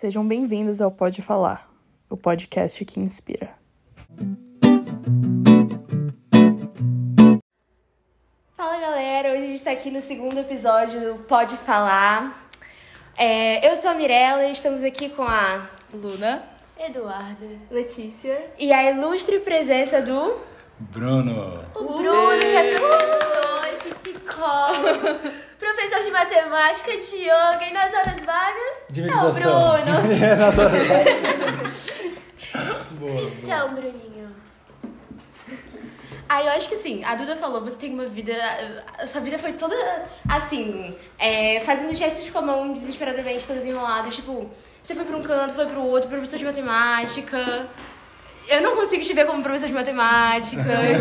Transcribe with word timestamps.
Sejam 0.00 0.26
bem-vindos 0.26 0.80
ao 0.80 0.90
Pode 0.90 1.20
Falar, 1.20 1.70
o 2.08 2.16
podcast 2.16 2.82
que 2.86 2.98
inspira. 2.98 3.50
Fala 8.56 8.80
galera, 8.80 9.32
hoje 9.34 9.42
a 9.44 9.46
gente 9.48 9.62
tá 9.62 9.72
aqui 9.72 9.90
no 9.90 10.00
segundo 10.00 10.38
episódio 10.38 10.98
do 11.00 11.14
Pode 11.24 11.54
Falar. 11.58 12.48
É, 13.14 13.70
eu 13.70 13.76
sou 13.76 13.90
a 13.90 13.94
Mirella 13.94 14.46
e 14.46 14.52
estamos 14.52 14.82
aqui 14.82 15.10
com 15.10 15.22
a 15.22 15.68
Luna. 15.92 16.44
Eduardo 16.78 17.46
Letícia. 17.70 18.52
e 18.58 18.72
a 18.72 18.90
ilustre 18.90 19.40
presença 19.40 20.00
do 20.00 20.38
Bruno. 20.78 21.62
o 21.74 21.84
Bruno, 21.98 22.40
que 22.40 22.46
é 22.46 22.74
professor, 22.74 24.00
psicólogo, 24.02 25.30
professor 25.74 26.02
de 26.02 26.10
matemática, 26.10 26.96
de 26.96 27.16
yoga 27.16 27.64
e 27.68 27.72
nas 27.72 27.92
horas 27.92 28.20
vagas 28.20 28.76
De 28.90 29.08
é 29.08 29.14
o. 29.14 29.32
Bruno. 29.32 30.00
É, 30.22 30.34
nas 30.34 30.58
horas 30.58 30.86
vagas. 30.88 32.00
boa, 32.92 33.12
boa. 33.12 33.30
Então, 33.42 33.74
Bruninho. 33.74 34.34
Ah, 36.28 36.44
eu 36.44 36.50
acho 36.50 36.68
que 36.68 36.74
assim, 36.76 37.02
a 37.02 37.16
Duda 37.16 37.36
falou, 37.36 37.60
você 37.60 37.76
tem 37.76 37.92
uma 37.92 38.06
vida. 38.06 38.32
A 38.98 39.06
sua 39.06 39.20
vida 39.20 39.36
foi 39.38 39.52
toda 39.54 39.74
assim, 40.28 40.96
é, 41.18 41.60
fazendo 41.60 41.92
gestos 41.92 42.30
com 42.30 42.38
a 42.38 42.42
mão 42.42 42.72
desesperadamente, 42.72 43.46
todos 43.46 43.64
enrolados. 43.64 44.14
Tipo, 44.14 44.48
você 44.82 44.94
foi 44.94 45.04
pra 45.04 45.16
um 45.16 45.22
canto, 45.22 45.54
foi 45.54 45.66
pro 45.66 45.82
outro, 45.82 46.08
professor 46.08 46.38
de 46.38 46.44
matemática. 46.44 47.68
Eu 48.50 48.62
não 48.62 48.74
consigo 48.74 49.02
te 49.02 49.12
ver 49.14 49.26
como 49.26 49.42
professor 49.42 49.68
de 49.68 49.72
matemática. 49.72 50.60
eu 50.60 50.96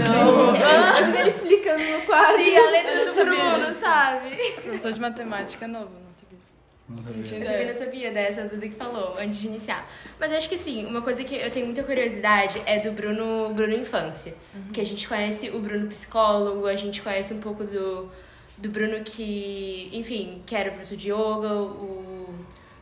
Imagina 0.55 1.19
ele 1.21 1.29
explicando 1.31 1.83
no 1.83 2.01
quadro. 2.01 2.37
Sim, 2.37 2.55
a 2.55 2.69
letra 2.69 3.05
do 3.05 3.25
Bruno, 3.25 3.73
sabe? 3.79 4.35
Professor 4.61 4.93
de 4.93 5.01
matemática 5.01 5.67
novo, 5.67 5.89
não 5.89 6.13
sabia. 6.13 6.37
Não 6.87 7.03
sabia. 7.03 7.39
Eu 7.39 7.45
também 7.45 7.65
não 7.65 7.73
sabia 7.73 8.11
dessa 8.11 8.43
Duda 8.43 8.67
que 8.67 8.75
falou 8.75 9.17
antes 9.17 9.39
de 9.39 9.47
iniciar. 9.47 9.89
Mas 10.19 10.31
acho 10.31 10.47
que 10.47 10.59
sim, 10.59 10.85
uma 10.85 11.01
coisa 11.01 11.23
que 11.23 11.35
eu 11.35 11.49
tenho 11.49 11.65
muita 11.65 11.81
curiosidade 11.81 12.61
é 12.67 12.79
do 12.79 12.91
Bruno, 12.91 13.51
Bruno 13.55 13.73
Infância. 13.73 14.35
Que 14.71 14.81
a 14.81 14.85
gente 14.85 15.07
conhece 15.07 15.49
o 15.49 15.59
Bruno 15.59 15.87
psicólogo, 15.87 16.67
a 16.67 16.75
gente 16.75 17.01
conhece 17.01 17.33
um 17.33 17.39
pouco 17.39 17.63
do, 17.63 18.11
do 18.59 18.69
Bruno 18.69 19.01
que, 19.03 19.89
enfim, 19.91 20.43
que 20.45 20.55
era 20.55 20.69
professor 20.69 20.97
de 20.97 21.09
yoga, 21.09 21.51
o 21.51 22.31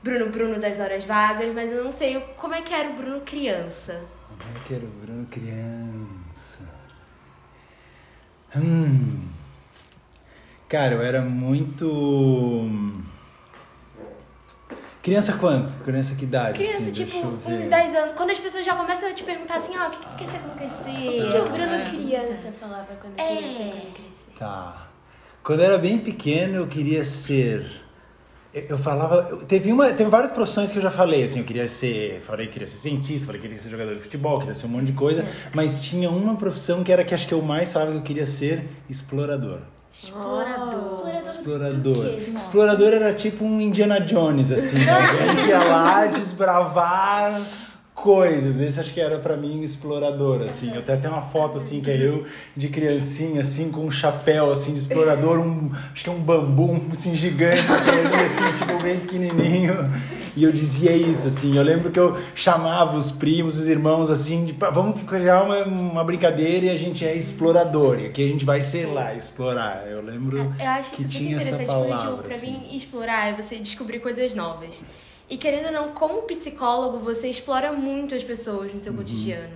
Bruno 0.04 0.30
Bruno 0.30 0.60
das 0.60 0.78
horas 0.78 1.06
vagas, 1.06 1.54
mas 1.54 1.72
eu 1.72 1.86
não 1.86 1.92
sei 1.92 2.20
como 2.36 2.54
é 2.54 2.62
que 2.62 2.74
era 2.74 2.90
o 2.90 2.94
Bruno 2.94 3.22
criança. 3.22 4.17
Como 4.40 4.56
é 4.56 4.68
que 4.68 4.74
era 4.74 4.86
o 4.86 4.90
Bruno 4.90 5.26
criança? 5.28 6.70
Hum. 8.56 9.22
Cara, 10.70 10.96
eu 10.96 11.02
era 11.02 11.22
muito. 11.22 12.70
Criança 15.02 15.34
quanto? 15.38 15.74
Criança 15.86 16.16
que 16.16 16.26
idade? 16.26 16.60
Criança, 16.60 16.82
assim? 16.84 16.92
tipo, 16.92 17.18
eu 17.18 17.58
uns 17.58 17.68
10 17.68 17.96
anos. 17.96 18.12
Quando 18.16 18.32
as 18.32 18.40
pessoas 18.40 18.66
já 18.66 18.76
começam 18.76 19.10
a 19.10 19.14
te 19.14 19.24
perguntar 19.24 19.56
assim, 19.56 19.74
ah, 19.76 19.88
o 19.88 19.92
que 19.92 20.06
que 20.06 20.16
quer 20.16 20.32
ser 20.32 20.40
quando 20.40 20.58
crescer? 20.58 20.90
O 20.90 21.32
que 21.32 21.38
o 21.38 21.50
Bruno 21.50 21.74
É. 21.74 21.86
criança 21.90 22.52
falava 22.52 22.94
quando 22.96 23.18
É. 23.18 23.38
criança 23.38 23.58
quando 23.58 23.94
crescer? 23.94 24.32
Tá. 24.38 24.88
Quando 25.44 25.60
eu 25.62 25.66
era 25.66 25.78
bem 25.78 25.98
pequeno, 26.00 26.56
eu 26.56 26.68
queria 26.68 27.06
ser. 27.06 27.87
Eu 28.70 28.78
falava. 28.78 29.28
eu- 29.30 29.38
teve, 29.46 29.72
uma, 29.72 29.90
teve 29.92 30.10
várias 30.10 30.32
profissões 30.32 30.72
que 30.72 30.78
eu 30.78 30.82
já 30.82 30.92
falei, 30.92 31.24
assim, 31.24 31.40
eu 31.40 31.46
queria 31.46 31.68
ser. 31.68 32.22
Falei 32.26 32.48
que 32.48 32.54
queria 32.54 32.68
ser 32.68 32.78
cientista, 32.78 33.26
falei 33.28 33.42
que 33.42 33.48
queria 33.48 33.62
ser 33.62 33.70
jogador 33.70 33.94
de 33.96 34.02
futebol, 34.02 34.40
queria 34.40 34.54
ser 34.54 34.66
um 34.66 34.70
monte 34.70 34.86
de 34.86 34.94
coisa. 34.94 35.26
Mas 35.54 35.82
tinha 35.82 36.10
uma 36.10 36.36
profissão 36.36 36.84
que 36.84 36.92
era 36.92 37.04
que 37.04 37.14
acho 37.14 37.28
que 37.28 37.34
eu 37.34 37.42
mais 37.42 37.72
falava 37.72 37.92
que 37.92 37.98
eu 37.98 38.04
queria 38.04 38.26
ser 38.26 38.68
explorador. 38.90 39.60
Explorador. 39.92 41.08
Explorador. 41.26 42.06
Explorador 42.36 42.94
era 42.94 43.14
tipo 43.14 43.44
um 43.46 43.60
Indiana 43.62 44.00
Jones, 44.02 44.52
assim. 44.52 44.78
né? 44.80 44.86
Eu 45.44 45.48
ia 45.48 45.64
lá 45.64 46.06
desbravar 46.08 47.40
coisas. 47.98 48.60
Esse 48.60 48.80
acho 48.80 48.94
que 48.94 49.02
era 49.02 49.18
pra 49.18 49.36
mim 49.36 49.60
um 49.60 49.64
explorador, 49.64 50.42
assim. 50.44 50.72
Eu 50.72 50.80
até 50.80 50.96
tenho 50.96 51.14
uma 51.14 51.24
foto, 51.24 51.58
assim, 51.58 51.82
que 51.82 51.90
é 51.90 51.98
eu 51.98 52.26
de 52.56 52.70
criancinha, 52.70 53.42
assim, 53.42 53.72
com 53.72 53.82
um 53.82 53.92
chapéu, 53.92 54.52
assim, 54.52 54.74
de 54.74 54.80
explorador. 54.80 55.40
Um, 55.40 55.72
acho 55.94 56.04
que 56.04 56.10
é 56.10 56.14
um 56.14 56.22
bambu, 56.22 56.80
assim, 56.92 57.16
gigante, 57.16 57.66
assim, 57.72 58.58
tipo, 58.60 58.82
bem 58.82 59.00
pequenininho. 59.00 59.74
E 60.36 60.44
eu 60.44 60.52
dizia 60.52 60.92
isso, 60.92 61.28
assim. 61.28 61.58
Eu 61.58 61.64
lembro 61.64 61.90
que 61.90 62.00
eu 62.00 62.16
chamava 62.36 62.96
os 62.96 63.10
primos, 63.10 63.58
os 63.58 63.68
irmãos, 63.68 64.12
assim, 64.12 64.46
de, 64.46 64.54
"Pá, 64.54 64.70
vamos 64.70 65.02
criar 65.02 65.42
uma, 65.42 65.64
uma 65.64 66.04
brincadeira 66.04 66.68
e 66.68 66.70
a 66.70 66.78
gente 66.78 67.04
é 67.04 67.16
explorador. 67.16 68.00
E 68.00 68.06
aqui 68.06 68.24
a 68.24 68.28
gente 68.28 68.46
vai, 68.46 68.62
sei 68.62 68.86
lá, 68.86 69.16
explorar. 69.16 69.88
Eu 69.88 70.04
lembro 70.04 70.38
Eu 70.38 70.68
acho 70.68 70.92
que 70.96 71.04
tinha 71.04 71.38
essa 71.38 71.50
interessante, 71.56 71.66
porque, 71.76 71.92
tipo, 71.92 71.98
palavra, 72.04 72.24
pra 72.24 72.36
assim. 72.36 72.52
mim, 72.52 72.76
explorar 72.76 73.28
é 73.30 73.34
você 73.34 73.56
descobrir 73.58 74.00
coisas 74.00 74.36
novas. 74.36 74.86
E 75.30 75.38
querendo 75.38 75.66
ou 75.68 75.72
não, 75.74 75.90
como 75.90 76.22
psicólogo, 76.24 77.00
você 77.00 77.28
explora 77.28 77.74
muito 77.74 78.16
as 78.16 78.24
pessoas 78.24 78.74
no 78.74 78.80
seu 78.80 78.92
Uhum, 78.94 78.98
cotidiano. 78.98 79.50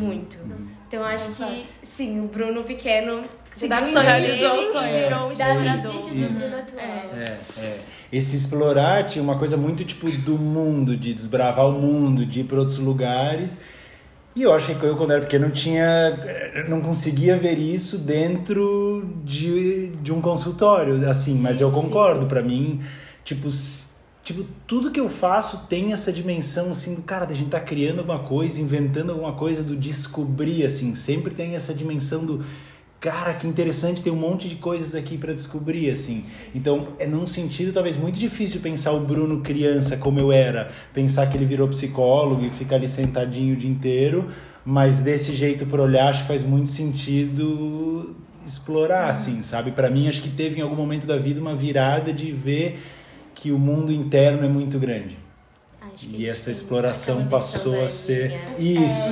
Muito. 0.00 0.38
Então 0.88 1.00
eu 1.00 1.06
acho 1.06 1.30
que, 1.32 1.64
sim, 1.86 2.20
o 2.20 2.28
Bruno 2.28 2.62
pequeno 2.62 3.22
seguiu 3.52 3.76
Dá 3.76 3.82
o 3.82 3.86
sonho 3.86 4.00
realizou 4.00 4.50
dele 4.56 4.66
o 4.68 4.72
sonho. 4.72 4.98
virou 5.04 5.28
um 5.28 5.32
explorador. 5.32 5.94
indícios 5.94 6.16
do 6.16 6.38
Bruno 6.38 6.56
atual. 6.56 7.18
É, 7.18 7.38
é. 7.58 7.78
Esse 8.12 8.36
explorar 8.36 9.06
tinha 9.06 9.22
uma 9.22 9.38
coisa 9.38 9.56
muito 9.56 9.84
tipo 9.84 10.10
do 10.10 10.38
mundo, 10.38 10.96
de 10.96 11.12
desbravar 11.12 11.66
o 11.68 11.72
mundo, 11.72 12.24
de 12.24 12.40
ir 12.40 12.44
para 12.44 12.58
outros 12.60 12.78
lugares. 12.78 13.60
E 14.34 14.42
eu 14.42 14.52
acho 14.52 14.74
que 14.78 14.84
eu, 14.84 14.96
quando 14.96 15.12
era 15.12 15.22
pequeno, 15.22 15.50
tinha, 15.50 15.82
eh, 15.84 16.66
não 16.68 16.80
conseguia 16.82 17.36
ver 17.38 17.58
isso 17.58 17.98
dentro 17.98 19.08
de, 19.24 19.88
de 20.02 20.12
um 20.12 20.20
consultório, 20.20 21.08
assim. 21.10 21.38
Mas 21.38 21.60
eu 21.60 21.70
concordo, 21.70 22.26
para 22.26 22.42
mim, 22.42 22.80
tipo, 23.24 23.50
tipo, 24.26 24.44
tudo 24.66 24.90
que 24.90 24.98
eu 24.98 25.08
faço 25.08 25.66
tem 25.68 25.92
essa 25.92 26.12
dimensão, 26.12 26.72
assim, 26.72 26.96
do 26.96 27.02
cara, 27.02 27.24
da 27.24 27.32
gente 27.32 27.48
tá 27.48 27.60
criando 27.60 28.00
alguma 28.00 28.18
coisa, 28.18 28.60
inventando 28.60 29.12
alguma 29.12 29.34
coisa, 29.34 29.62
do 29.62 29.76
descobrir, 29.76 30.64
assim. 30.64 30.96
Sempre 30.96 31.32
tem 31.32 31.54
essa 31.54 31.72
dimensão 31.72 32.26
do 32.26 32.44
cara, 32.98 33.32
que 33.34 33.46
interessante, 33.46 34.02
tem 34.02 34.12
um 34.12 34.16
monte 34.16 34.48
de 34.48 34.56
coisas 34.56 34.96
aqui 34.96 35.16
para 35.16 35.32
descobrir, 35.32 35.88
assim. 35.90 36.24
Então, 36.52 36.88
é 36.98 37.06
num 37.06 37.24
sentido 37.24 37.72
talvez 37.72 37.96
muito 37.96 38.18
difícil 38.18 38.60
pensar 38.60 38.90
o 38.90 39.00
Bruno 39.00 39.42
criança 39.42 39.96
como 39.96 40.18
eu 40.18 40.32
era, 40.32 40.72
pensar 40.92 41.28
que 41.28 41.36
ele 41.36 41.44
virou 41.44 41.68
psicólogo 41.68 42.44
e 42.44 42.50
fica 42.50 42.74
ali 42.74 42.88
sentadinho 42.88 43.54
o 43.54 43.56
dia 43.56 43.70
inteiro, 43.70 44.28
mas 44.64 44.98
desse 44.98 45.36
jeito 45.36 45.66
por 45.66 45.78
olhar, 45.78 46.08
acho 46.08 46.22
que 46.22 46.28
faz 46.28 46.42
muito 46.42 46.68
sentido 46.68 48.16
explorar, 48.44 49.08
assim, 49.08 49.40
sabe? 49.44 49.70
Para 49.70 49.88
mim, 49.88 50.08
acho 50.08 50.20
que 50.20 50.30
teve 50.30 50.58
em 50.58 50.62
algum 50.62 50.74
momento 50.74 51.06
da 51.06 51.16
vida 51.16 51.40
uma 51.40 51.54
virada 51.54 52.12
de 52.12 52.32
ver 52.32 52.80
que 53.36 53.52
o 53.52 53.58
mundo 53.58 53.92
interno 53.92 54.44
é 54.44 54.48
muito 54.48 54.78
grande. 54.78 55.16
Acho 55.80 56.08
que 56.08 56.16
a 56.16 56.18
E 56.18 56.28
essa 56.28 56.50
exploração 56.50 57.26
passou 57.28 57.84
a 57.84 57.88
ser 57.88 58.40
isso, 58.58 59.10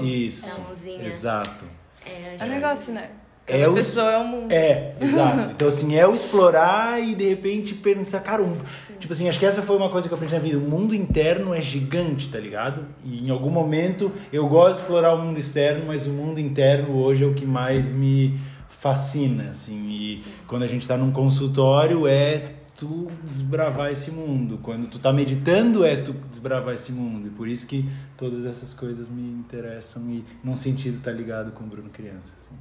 linha, 0.00 0.26
isso, 0.26 0.60
da 0.60 0.66
mãozinha. 0.66 1.06
exato. 1.06 1.64
É, 2.04 2.36
É 2.38 2.44
um 2.44 2.48
negócio, 2.48 2.92
né? 2.92 3.08
É 3.46 3.58
Cada 3.60 3.70
o- 3.70 3.74
pessoa 3.74 4.10
é 4.10 4.18
um 4.18 4.26
mundo. 4.26 4.52
É, 4.52 4.94
exato. 5.00 5.50
Então, 5.52 5.68
assim, 5.68 5.96
é 5.96 6.06
o 6.06 6.14
explorar 6.14 7.02
e 7.02 7.14
de 7.14 7.28
repente 7.28 7.74
pensar, 7.74 8.20
cara, 8.20 8.42
um, 8.42 8.56
tipo 9.00 9.12
assim, 9.12 9.28
acho 9.28 9.38
que 9.38 9.46
essa 9.46 9.62
foi 9.62 9.76
uma 9.76 9.88
coisa 9.90 10.06
que 10.06 10.14
eu 10.14 10.16
aprendi 10.16 10.34
na 10.34 10.40
vida. 10.40 10.58
O 10.58 10.60
mundo 10.60 10.94
interno 10.94 11.52
é 11.54 11.60
gigante, 11.62 12.28
tá 12.28 12.38
ligado? 12.38 12.84
E 13.04 13.26
em 13.26 13.30
algum 13.30 13.50
momento 13.50 14.12
eu 14.32 14.46
gosto 14.48 14.76
de 14.76 14.82
explorar 14.82 15.14
o 15.14 15.18
mundo 15.22 15.38
externo, 15.38 15.86
mas 15.86 16.06
o 16.06 16.10
mundo 16.10 16.38
interno 16.38 16.96
hoje 16.96 17.24
é 17.24 17.26
o 17.26 17.34
que 17.34 17.44
mais 17.46 17.90
me 17.90 18.38
fascina, 18.68 19.50
assim. 19.50 19.88
E 19.90 20.22
quando 20.46 20.62
a 20.62 20.66
gente 20.68 20.86
tá 20.86 20.96
num 20.96 21.10
consultório 21.12 22.06
é 22.06 22.52
tu 22.82 23.06
desbravar 23.22 23.92
esse 23.92 24.10
mundo. 24.10 24.58
Quando 24.60 24.88
tu 24.90 24.98
tá 24.98 25.12
meditando 25.12 25.84
é 25.84 26.02
tu 26.02 26.12
desbravar 26.12 26.74
esse 26.74 26.90
mundo. 26.90 27.28
E 27.28 27.30
por 27.30 27.46
isso 27.46 27.64
que 27.68 27.88
todas 28.16 28.44
essas 28.44 28.74
coisas 28.74 29.08
me 29.08 29.22
interessam 29.22 30.02
e 30.10 30.24
num 30.42 30.56
sentido 30.56 31.00
tá 31.00 31.12
ligado 31.12 31.52
com 31.52 31.62
o 31.62 31.66
Bruno 31.68 31.88
criança, 31.90 32.32
assim. 32.40 32.56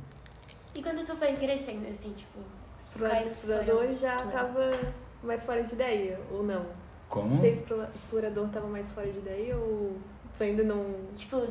E 0.75 0.83
quando 0.83 1.03
tu 1.03 1.15
foi 1.15 1.33
crescendo, 1.33 1.87
assim, 1.89 2.13
tipo, 2.15 2.37
Explorador, 2.79 3.23
explorador 3.23 3.95
já 3.95 4.23
os 4.23 4.31
tava 4.31 4.79
mais 5.23 5.43
fora 5.43 5.63
de 5.63 5.73
ideia, 5.73 6.19
ou 6.31 6.43
não? 6.43 6.65
Como? 7.09 7.41
Ser 7.41 7.53
explo- 7.53 7.87
explorador 7.95 8.47
tava 8.49 8.67
mais 8.67 8.87
fora 8.91 9.11
de 9.11 9.17
ideia 9.17 9.57
ou 9.57 9.97
tu 10.37 10.43
ainda 10.43 10.63
não, 10.63 10.85
Tipo, 11.15 11.47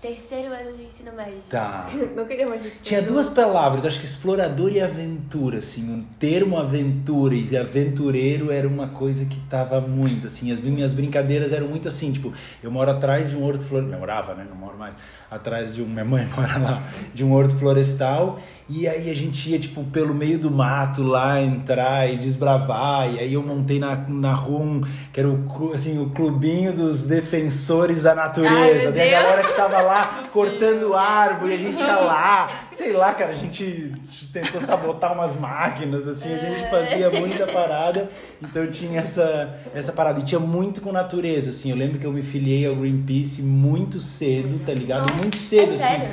terceiro 0.00 0.52
ano 0.52 0.76
de 0.76 0.84
ensino 0.84 1.12
médio. 1.12 1.40
Tá. 1.48 1.86
não 2.16 2.26
queria 2.26 2.48
mais 2.48 2.62
ser 2.62 2.72
Tinha 2.82 3.02
duas 3.02 3.30
palavras, 3.30 3.84
acho 3.84 4.00
que 4.00 4.06
explorador 4.06 4.72
e 4.72 4.80
aventura, 4.80 5.58
assim, 5.58 5.92
um 5.92 6.02
termo 6.18 6.58
aventura 6.58 7.34
e 7.34 7.56
aventureiro 7.56 8.50
era 8.50 8.66
uma 8.66 8.88
coisa 8.88 9.24
que 9.26 9.38
tava 9.48 9.80
muito, 9.80 10.26
assim, 10.26 10.52
as 10.52 10.60
minhas 10.60 10.94
brincadeiras 10.94 11.52
eram 11.52 11.68
muito 11.68 11.86
assim, 11.86 12.12
tipo, 12.12 12.32
eu 12.62 12.70
moro 12.70 12.90
atrás 12.90 13.30
de 13.30 13.36
um 13.36 13.44
horto 13.44 13.62
florestal, 13.62 13.98
morava, 13.98 14.34
né, 14.34 14.46
não 14.48 14.56
moro 14.56 14.78
mais, 14.78 14.94
atrás 15.30 15.74
de 15.74 15.80
um, 15.82 15.86
minha 15.86 16.04
mãe 16.04 16.26
mora 16.36 16.58
lá, 16.58 16.82
de 17.14 17.22
um 17.22 17.32
horto 17.32 17.56
florestal, 17.56 18.40
e 18.68 18.86
aí 18.86 19.10
a 19.10 19.14
gente 19.14 19.50
ia, 19.50 19.58
tipo, 19.58 19.82
pelo 19.84 20.14
meio 20.14 20.38
do 20.38 20.50
mato 20.50 21.02
lá, 21.02 21.40
entrar 21.40 22.08
e 22.08 22.18
desbravar, 22.18 23.12
e 23.12 23.18
aí 23.18 23.34
eu 23.34 23.42
montei 23.42 23.78
na, 23.78 23.96
na 23.96 24.32
rua 24.32 24.60
um, 24.60 24.82
que 25.12 25.18
era 25.18 25.28
o, 25.28 25.72
assim, 25.74 26.00
o 26.00 26.10
clubinho 26.10 26.72
dos 26.72 27.06
defensores 27.06 28.02
da 28.02 28.14
natureza, 28.14 28.54
Ai, 28.54 28.82
meu 28.82 28.92
Tem 28.92 29.14
a 29.14 29.22
galera 29.22 29.42
que 29.42 29.56
tava 29.56 29.80
lá 29.80 30.24
cortando 30.32 30.94
árvore, 30.94 31.54
a 31.54 31.58
gente 31.58 31.80
ia 31.80 31.98
lá, 31.98 32.48
sei 32.80 32.94
lá, 32.94 33.12
cara, 33.12 33.32
a 33.32 33.34
gente 33.34 33.92
tentou 34.32 34.58
sabotar 34.58 35.12
umas 35.12 35.38
máquinas, 35.38 36.08
assim, 36.08 36.32
a 36.32 36.38
gente 36.38 36.70
fazia 36.70 37.10
muita 37.10 37.46
parada, 37.46 38.10
então 38.40 38.66
tinha 38.68 39.00
essa, 39.00 39.60
essa 39.74 39.92
parada. 39.92 40.20
E 40.20 40.24
tinha 40.24 40.40
muito 40.40 40.80
com 40.80 40.90
natureza, 40.90 41.50
assim, 41.50 41.70
eu 41.70 41.76
lembro 41.76 41.98
que 41.98 42.06
eu 42.06 42.12
me 42.12 42.22
filiei 42.22 42.66
ao 42.66 42.74
Greenpeace 42.74 43.42
muito 43.42 44.00
cedo, 44.00 44.64
tá 44.64 44.72
ligado? 44.72 45.12
muito 45.12 45.36
cedo, 45.36 45.72
é 45.72 45.74
assim. 45.74 45.78
sério? 45.78 46.08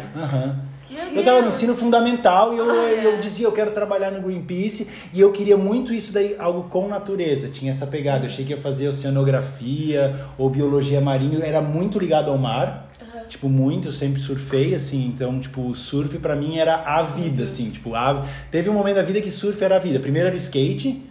Meu 0.90 1.18
Eu 1.18 1.24
tava 1.24 1.42
no 1.42 1.48
ensino 1.50 1.76
fundamental 1.76 2.54
e 2.54 2.58
eu, 2.58 2.66
eu 2.66 3.18
dizia, 3.20 3.46
eu 3.46 3.52
quero 3.52 3.72
trabalhar 3.72 4.12
no 4.12 4.22
Greenpeace 4.22 4.90
e 5.14 5.22
eu 5.22 5.32
queria 5.32 5.56
muito 5.56 5.94
isso 5.94 6.12
daí, 6.12 6.36
algo 6.38 6.70
com 6.70 6.88
natureza, 6.88 7.50
tinha 7.50 7.72
essa 7.72 7.88
pegada. 7.88 8.26
Eu 8.26 8.30
achei 8.30 8.44
que 8.44 8.52
ia 8.52 8.60
fazer 8.60 8.90
oceanografia 8.90 10.18
ou 10.38 10.50
biologia 10.50 11.00
marinha, 11.00 11.46
era 11.46 11.62
muito 11.62 11.98
ligado 11.98 12.30
ao 12.30 12.38
mar, 12.38 12.87
tipo, 13.28 13.50
muito, 13.50 13.88
eu 13.88 13.92
sempre 13.92 14.20
surfei, 14.22 14.76
assim, 14.76 15.06
então, 15.08 15.40
tipo, 15.40 15.74
surf 15.76 16.18
pra 16.20 16.36
mim 16.36 16.58
era 16.58 16.76
a 16.76 17.04
vida, 17.04 17.44
assim, 17.44 17.70
tipo, 17.70 17.96
a... 17.96 18.26
teve 18.52 18.70
um 18.70 18.74
momento 18.74 18.96
da 18.96 19.04
vida 19.04 19.22
que 19.22 19.32
surf 19.32 19.64
era 19.64 19.76
a 19.76 19.80
vida. 19.80 20.00
Primeiro 20.00 20.28
era 20.28 20.36
skate, 20.36 21.04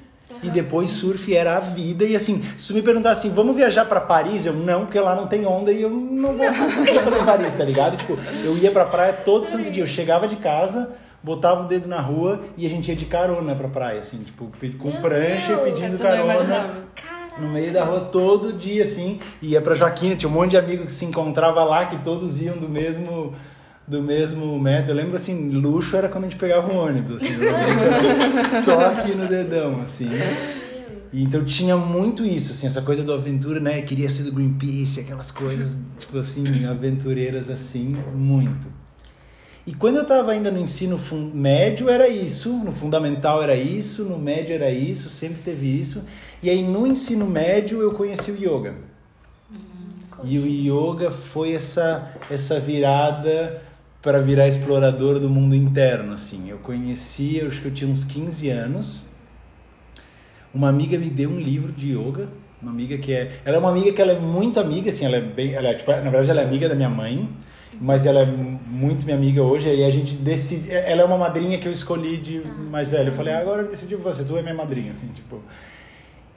e 0.42 0.50
depois 0.50 0.90
surf 0.90 1.34
era 1.34 1.56
a 1.56 1.60
vida. 1.60 2.04
E 2.04 2.14
assim, 2.14 2.44
se 2.56 2.68
tu 2.68 2.74
me 2.74 2.82
perguntar 2.82 3.10
assim, 3.10 3.30
vamos 3.30 3.56
viajar 3.56 3.84
pra 3.84 4.00
Paris? 4.00 4.46
Eu 4.46 4.52
não, 4.52 4.84
porque 4.84 4.98
lá 5.00 5.14
não 5.14 5.26
tem 5.26 5.46
onda 5.46 5.72
e 5.72 5.82
eu 5.82 5.90
não 5.90 6.36
vou 6.36 6.52
fazer 6.52 7.24
Paris, 7.24 7.56
tá 7.56 7.64
ligado? 7.64 7.96
Tipo, 7.96 8.18
eu 8.44 8.56
ia 8.58 8.70
pra 8.70 8.84
praia 8.84 9.12
todo 9.12 9.46
santo 9.46 9.70
dia. 9.70 9.82
Eu 9.82 9.86
chegava 9.86 10.28
de 10.28 10.36
casa, 10.36 10.92
botava 11.22 11.64
o 11.64 11.68
dedo 11.68 11.88
na 11.88 12.00
rua 12.00 12.40
e 12.56 12.66
a 12.66 12.68
gente 12.68 12.88
ia 12.88 12.96
de 12.96 13.06
carona 13.06 13.54
pra 13.54 13.68
praia, 13.68 14.00
assim, 14.00 14.18
tipo, 14.18 14.50
com 14.78 14.88
Meu 14.90 15.00
prancha 15.00 15.52
e 15.52 15.56
Deus! 15.56 15.60
pedindo 15.62 15.96
eu 15.96 16.16
não 16.16 16.26
carona. 16.26 16.86
No 17.38 17.48
meio 17.48 17.72
da 17.72 17.84
rua 17.84 18.00
todo 18.00 18.52
dia, 18.52 18.82
assim, 18.82 19.20
ia 19.42 19.60
pra 19.60 19.74
Joaquina, 19.74 20.16
tinha 20.16 20.28
um 20.28 20.32
monte 20.32 20.50
de 20.50 20.56
amigos 20.56 20.86
que 20.86 20.92
se 20.92 21.04
encontrava 21.04 21.62
lá, 21.64 21.86
que 21.86 21.98
todos 21.98 22.40
iam 22.40 22.56
do 22.56 22.68
mesmo 22.68 23.34
do 23.86 24.02
mesmo 24.02 24.58
método. 24.58 24.92
Eu 24.92 24.96
lembro 24.96 25.16
assim, 25.16 25.50
luxo 25.50 25.96
era 25.96 26.08
quando 26.08 26.24
a 26.24 26.28
gente 26.28 26.38
pegava 26.38 26.72
um 26.72 26.76
ônibus, 26.76 27.22
assim, 27.22 27.34
só 28.64 28.90
aqui 28.90 29.14
no 29.14 29.28
dedão, 29.28 29.80
assim. 29.80 30.08
E 31.12 31.22
então 31.22 31.44
tinha 31.44 31.76
muito 31.76 32.24
isso, 32.24 32.52
assim, 32.52 32.66
essa 32.66 32.82
coisa 32.82 33.04
do 33.04 33.12
aventura, 33.12 33.60
né? 33.60 33.80
Queria 33.82 34.10
ser 34.10 34.24
do 34.24 34.32
Greenpeace, 34.32 35.00
aquelas 35.00 35.30
coisas, 35.30 35.70
tipo 35.98 36.18
assim, 36.18 36.64
aventureiras 36.66 37.48
assim, 37.48 37.96
muito. 38.14 38.66
E 39.66 39.74
quando 39.74 39.96
eu 39.96 40.04
tava 40.04 40.30
ainda 40.30 40.50
no 40.50 40.60
ensino 40.60 40.98
médio 41.34 41.88
era 41.90 42.08
isso, 42.08 42.52
no 42.64 42.70
fundamental 42.70 43.42
era 43.42 43.56
isso, 43.56 44.04
no 44.04 44.16
médio 44.16 44.54
era 44.54 44.70
isso, 44.70 45.08
sempre 45.08 45.42
teve 45.42 45.66
isso. 45.66 46.04
E 46.40 46.48
aí 46.48 46.62
no 46.62 46.86
ensino 46.86 47.26
médio 47.26 47.82
eu 47.82 47.90
conheci 47.92 48.30
o 48.30 48.36
yoga. 48.36 48.74
E 50.22 50.38
o 50.38 50.46
yoga 50.46 51.10
foi 51.10 51.52
essa 51.54 52.14
essa 52.30 52.60
virada 52.60 53.60
para 54.00 54.20
virar 54.20 54.46
explorador 54.46 55.18
do 55.18 55.28
mundo 55.28 55.52
interno, 55.52 56.12
assim. 56.12 56.48
Eu 56.48 56.58
conheci, 56.58 57.38
eu 57.38 57.48
acho 57.48 57.60
que 57.60 57.66
eu 57.66 57.74
tinha 57.74 57.90
uns 57.90 58.04
15 58.04 58.48
anos. 58.48 59.02
Uma 60.54 60.68
amiga 60.68 60.96
me 60.96 61.10
deu 61.10 61.28
um 61.28 61.40
livro 61.40 61.72
de 61.72 61.92
yoga, 61.92 62.28
uma 62.62 62.70
amiga 62.70 62.96
que 62.98 63.12
é, 63.12 63.40
ela 63.44 63.56
é 63.56 63.58
uma 63.58 63.70
amiga 63.70 63.92
que 63.92 64.00
ela 64.00 64.12
é 64.12 64.18
muito 64.18 64.60
amiga, 64.60 64.90
assim, 64.90 65.04
ela 65.04 65.16
é 65.16 65.20
bem, 65.20 65.54
ela 65.54 65.68
é, 65.68 65.74
tipo, 65.74 65.90
na 65.90 66.02
verdade 66.02 66.30
ela 66.30 66.40
é 66.40 66.44
amiga 66.44 66.68
da 66.68 66.76
minha 66.76 66.88
mãe, 66.88 67.28
mas 67.80 68.06
ela 68.06 68.20
é 68.20 68.26
muito 68.26 69.04
minha 69.04 69.16
amiga 69.16 69.42
hoje, 69.42 69.68
e 69.68 69.84
a 69.84 69.90
gente 69.90 70.14
decide, 70.14 70.70
ela 70.70 71.02
é 71.02 71.04
uma 71.04 71.18
madrinha 71.18 71.58
que 71.58 71.68
eu 71.68 71.72
escolhi 71.72 72.16
de 72.16 72.42
mais 72.70 72.90
velho. 72.90 73.08
Eu 73.08 73.14
falei, 73.14 73.34
ah, 73.34 73.40
agora 73.40 73.62
eu 73.62 73.68
decidi 73.68 73.94
você, 73.96 74.24
tu 74.24 74.36
é 74.36 74.42
minha 74.42 74.54
madrinha, 74.54 74.90
assim, 74.90 75.08
tipo. 75.08 75.40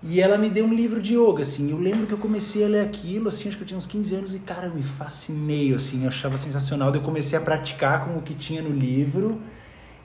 E 0.01 0.21
ela 0.21 0.37
me 0.37 0.49
deu 0.49 0.65
um 0.65 0.73
livro 0.73 1.01
de 1.01 1.15
yoga, 1.15 1.41
assim. 1.41 1.71
Eu 1.71 1.77
lembro 1.77 2.07
que 2.07 2.13
eu 2.13 2.17
comecei 2.17 2.63
a 2.63 2.67
ler 2.69 2.81
aquilo, 2.81 3.27
assim, 3.27 3.49
acho 3.49 3.57
que 3.57 3.63
eu 3.63 3.67
tinha 3.67 3.77
uns 3.77 3.85
15 3.85 4.15
anos 4.15 4.33
e, 4.33 4.39
cara, 4.39 4.67
eu 4.67 4.73
me 4.73 4.83
fascinei, 4.83 5.73
assim, 5.73 6.03
eu 6.03 6.07
achava 6.07 6.37
sensacional. 6.37 6.89
Daí 6.89 7.01
eu 7.01 7.05
comecei 7.05 7.37
a 7.37 7.41
praticar 7.41 8.05
com 8.05 8.17
o 8.17 8.21
que 8.21 8.33
tinha 8.33 8.61
no 8.61 8.69
livro. 8.69 9.41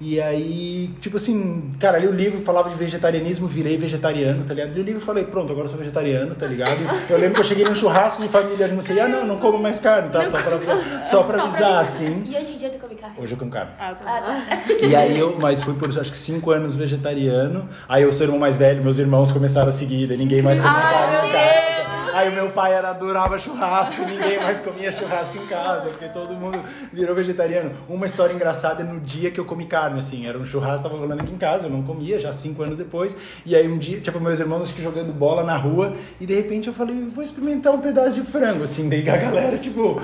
E 0.01 0.21
aí, 0.21 0.91
tipo 1.01 1.17
assim, 1.17 1.73
cara, 1.79 1.99
li 1.99 2.07
o 2.07 2.13
livro, 2.13 2.41
falava 2.43 2.69
de 2.69 2.75
vegetarianismo, 2.75 3.47
virei 3.47 3.77
vegetariano, 3.77 4.45
tá 4.45 4.53
ligado? 4.53 4.75
Li 4.75 4.81
o 4.81 4.85
livro 4.85 5.01
e 5.01 5.05
falei, 5.05 5.25
pronto, 5.25 5.53
agora 5.53 5.67
eu 5.67 5.71
sou 5.71 5.79
vegetariano, 5.79 6.35
tá 6.35 6.47
ligado? 6.47 6.79
Eu 7.09 7.17
lembro 7.17 7.35
que 7.35 7.41
eu 7.41 7.45
cheguei 7.45 7.65
num 7.65 7.75
churrasco 7.75 8.21
de 8.21 8.29
família, 8.29 8.67
não 8.69 8.83
sei, 8.83 8.99
ah, 9.01 9.09
não, 9.09 9.25
não 9.25 9.39
como 9.39 9.59
mais 9.59 9.79
carne, 9.79 10.11
tá? 10.11 10.29
Só 10.31 10.39
pra, 10.39 11.05
só 11.05 11.23
pra 11.23 11.43
avisar, 11.45 11.81
assim. 11.81 12.25
E 12.27 12.37
hoje 12.37 12.53
em 12.55 12.59
dia 12.59 12.71
tu 12.71 12.79
come 12.79 12.97
carne? 12.97 13.17
Hoje 13.19 13.33
eu 13.33 13.39
como 13.39 13.51
carne. 13.51 13.71
Ah, 13.79 13.95
tá. 13.95 14.45
Ah, 14.51 14.57
tá. 14.67 14.73
E 14.87 14.97
aí 14.97 15.19
eu, 15.19 15.39
mas 15.41 15.63
fui 15.63 15.75
por 15.75 15.89
acho 15.89 16.11
que 16.11 16.17
cinco 16.17 16.51
anos 16.51 16.75
vegetariano. 16.75 17.69
Aí 17.89 18.03
eu 18.03 18.13
sou 18.13 18.23
o 18.23 18.25
irmão 18.25 18.41
mais 18.41 18.57
velho, 18.57 18.83
meus 18.83 18.99
irmãos 18.99 19.31
começaram 19.31 19.69
a 19.69 19.73
seguir, 19.73 20.09
daí 20.09 20.17
ninguém 20.17 20.43
mais 20.43 20.59
Ai, 20.59 20.65
carne 20.67 21.29
em 21.29 21.33
meu 21.33 21.33
casa. 21.33 21.84
Aí 22.15 22.29
o 22.29 22.33
meu 22.33 22.49
pai 22.49 22.73
era, 22.73 22.91
adorava 22.91 23.37
churrasco, 23.41 24.03
ninguém 24.03 24.41
mais 24.41 24.61
comia 24.61 24.93
churrasco 24.93 25.37
em 25.37 25.47
casa, 25.49 25.89
porque 25.89 26.07
todo 26.07 26.33
mundo 26.35 26.63
virou 26.93 27.13
vegetariano. 27.13 27.73
Uma 27.89 28.07
história 28.07 28.33
engraçada 28.33 28.85
é 28.85 28.87
no 28.87 29.01
dia 29.01 29.33
que 29.33 29.41
eu 29.41 29.45
comi 29.45 29.67
carne, 29.67 29.99
assim, 29.99 30.25
era 30.25 30.39
um 30.39 30.47
churrasco, 30.47 30.89
tava 30.89 30.97
rolando 30.97 31.25
aqui 31.25 31.33
em 31.33 31.37
casa, 31.37 31.67
eu 31.67 31.71
não 31.71 31.83
comia, 31.83 32.21
já 32.21 32.33
cinco 32.33 32.63
anos 32.63 32.79
depois. 32.79 33.17
E 33.45 33.57
aí 33.57 33.67
um 33.67 33.77
dia, 33.79 33.99
tipo, 33.99 34.21
meus 34.21 34.39
irmãos 34.39 34.71
que 34.71 34.81
jogando 34.81 35.13
bola 35.13 35.43
na 35.43 35.57
rua, 35.57 35.97
e 36.21 36.25
de 36.25 36.37
repente 36.37 36.69
eu 36.69 36.75
falei, 36.75 37.05
vou 37.13 37.25
experimentar 37.25 37.75
um 37.75 37.81
pedaço 37.81 38.15
de 38.15 38.23
frango, 38.23 38.63
assim, 38.63 38.89
daí 38.89 39.11
a 39.11 39.17
galera, 39.17 39.59
tipo. 39.59 40.01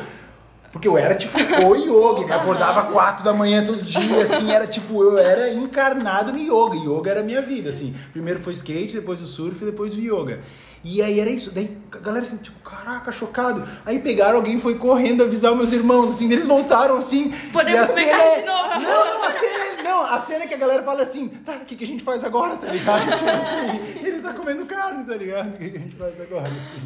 Porque 0.73 0.87
eu 0.87 0.99
era 0.99 1.15
tipo 1.15 1.37
o 1.39 1.75
yoga, 1.77 2.27
me 2.27 2.33
acordava 2.33 2.93
quatro 2.93 3.25
da 3.25 3.33
manhã 3.33 3.65
todo 3.65 3.83
dia, 3.83 4.23
assim, 4.23 4.53
era 4.53 4.67
tipo, 4.67 5.03
eu 5.03 5.17
era 5.17 5.49
encarnado 5.53 6.33
no 6.33 6.39
yoga. 6.39 6.77
Yoga 6.77 7.11
era 7.11 7.21
a 7.21 7.25
minha 7.25 7.41
vida, 7.41 7.71
assim. 7.71 7.95
Primeiro 8.13 8.41
foi 8.41 8.53
skate, 8.53 8.95
depois 8.95 9.21
o 9.21 9.27
surf, 9.27 9.65
depois 9.65 9.95
o 9.95 10.01
yoga. 10.01 10.41
E 10.83 11.03
aí 11.03 11.21
era 11.21 11.29
isso, 11.29 11.55
daí 11.55 11.77
a 11.93 11.99
galera 11.99 12.25
assim, 12.25 12.39
tipo, 12.39 12.59
caraca, 12.61 13.13
chocado. 13.13 13.63
Aí 13.85 13.99
pegaram, 13.99 14.37
alguém 14.37 14.59
foi 14.59 14.77
correndo 14.77 15.23
avisar 15.23 15.53
os 15.53 15.59
meus 15.59 15.73
irmãos, 15.73 16.11
assim, 16.11 16.33
eles 16.33 16.47
voltaram 16.47 16.97
assim. 16.97 17.35
Podemos 17.53 17.91
comer 17.91 18.05
cena 18.05 18.19
carne 18.19 18.33
é- 18.33 18.41
de 18.41 18.47
novo. 18.47 18.69
Não, 18.81 18.81
não, 19.21 19.25
a 19.25 19.33
cena, 19.33 19.65
é- 19.65 19.83
não, 19.83 20.07
a 20.07 20.19
cena 20.21 20.45
é 20.45 20.47
que 20.47 20.55
a 20.55 20.57
galera 20.57 20.83
fala 20.83 21.03
assim, 21.03 21.29
tá, 21.29 21.57
o 21.57 21.65
que, 21.67 21.77
que 21.77 21.85
a 21.85 21.87
gente 21.87 22.03
faz 22.03 22.25
agora, 22.25 22.57
tá 22.57 22.69
ligado? 22.69 23.03
Tipo 23.19 23.31
assim, 23.31 24.07
ele 24.07 24.23
tá 24.23 24.33
comendo 24.33 24.65
carne, 24.65 25.05
tá 25.05 25.15
ligado? 25.15 25.55
O 25.55 25.59
que, 25.59 25.69
que 25.71 25.77
a 25.77 25.81
gente 25.81 25.97
faz 25.97 26.19
agora, 26.19 26.49
assim. 26.49 26.83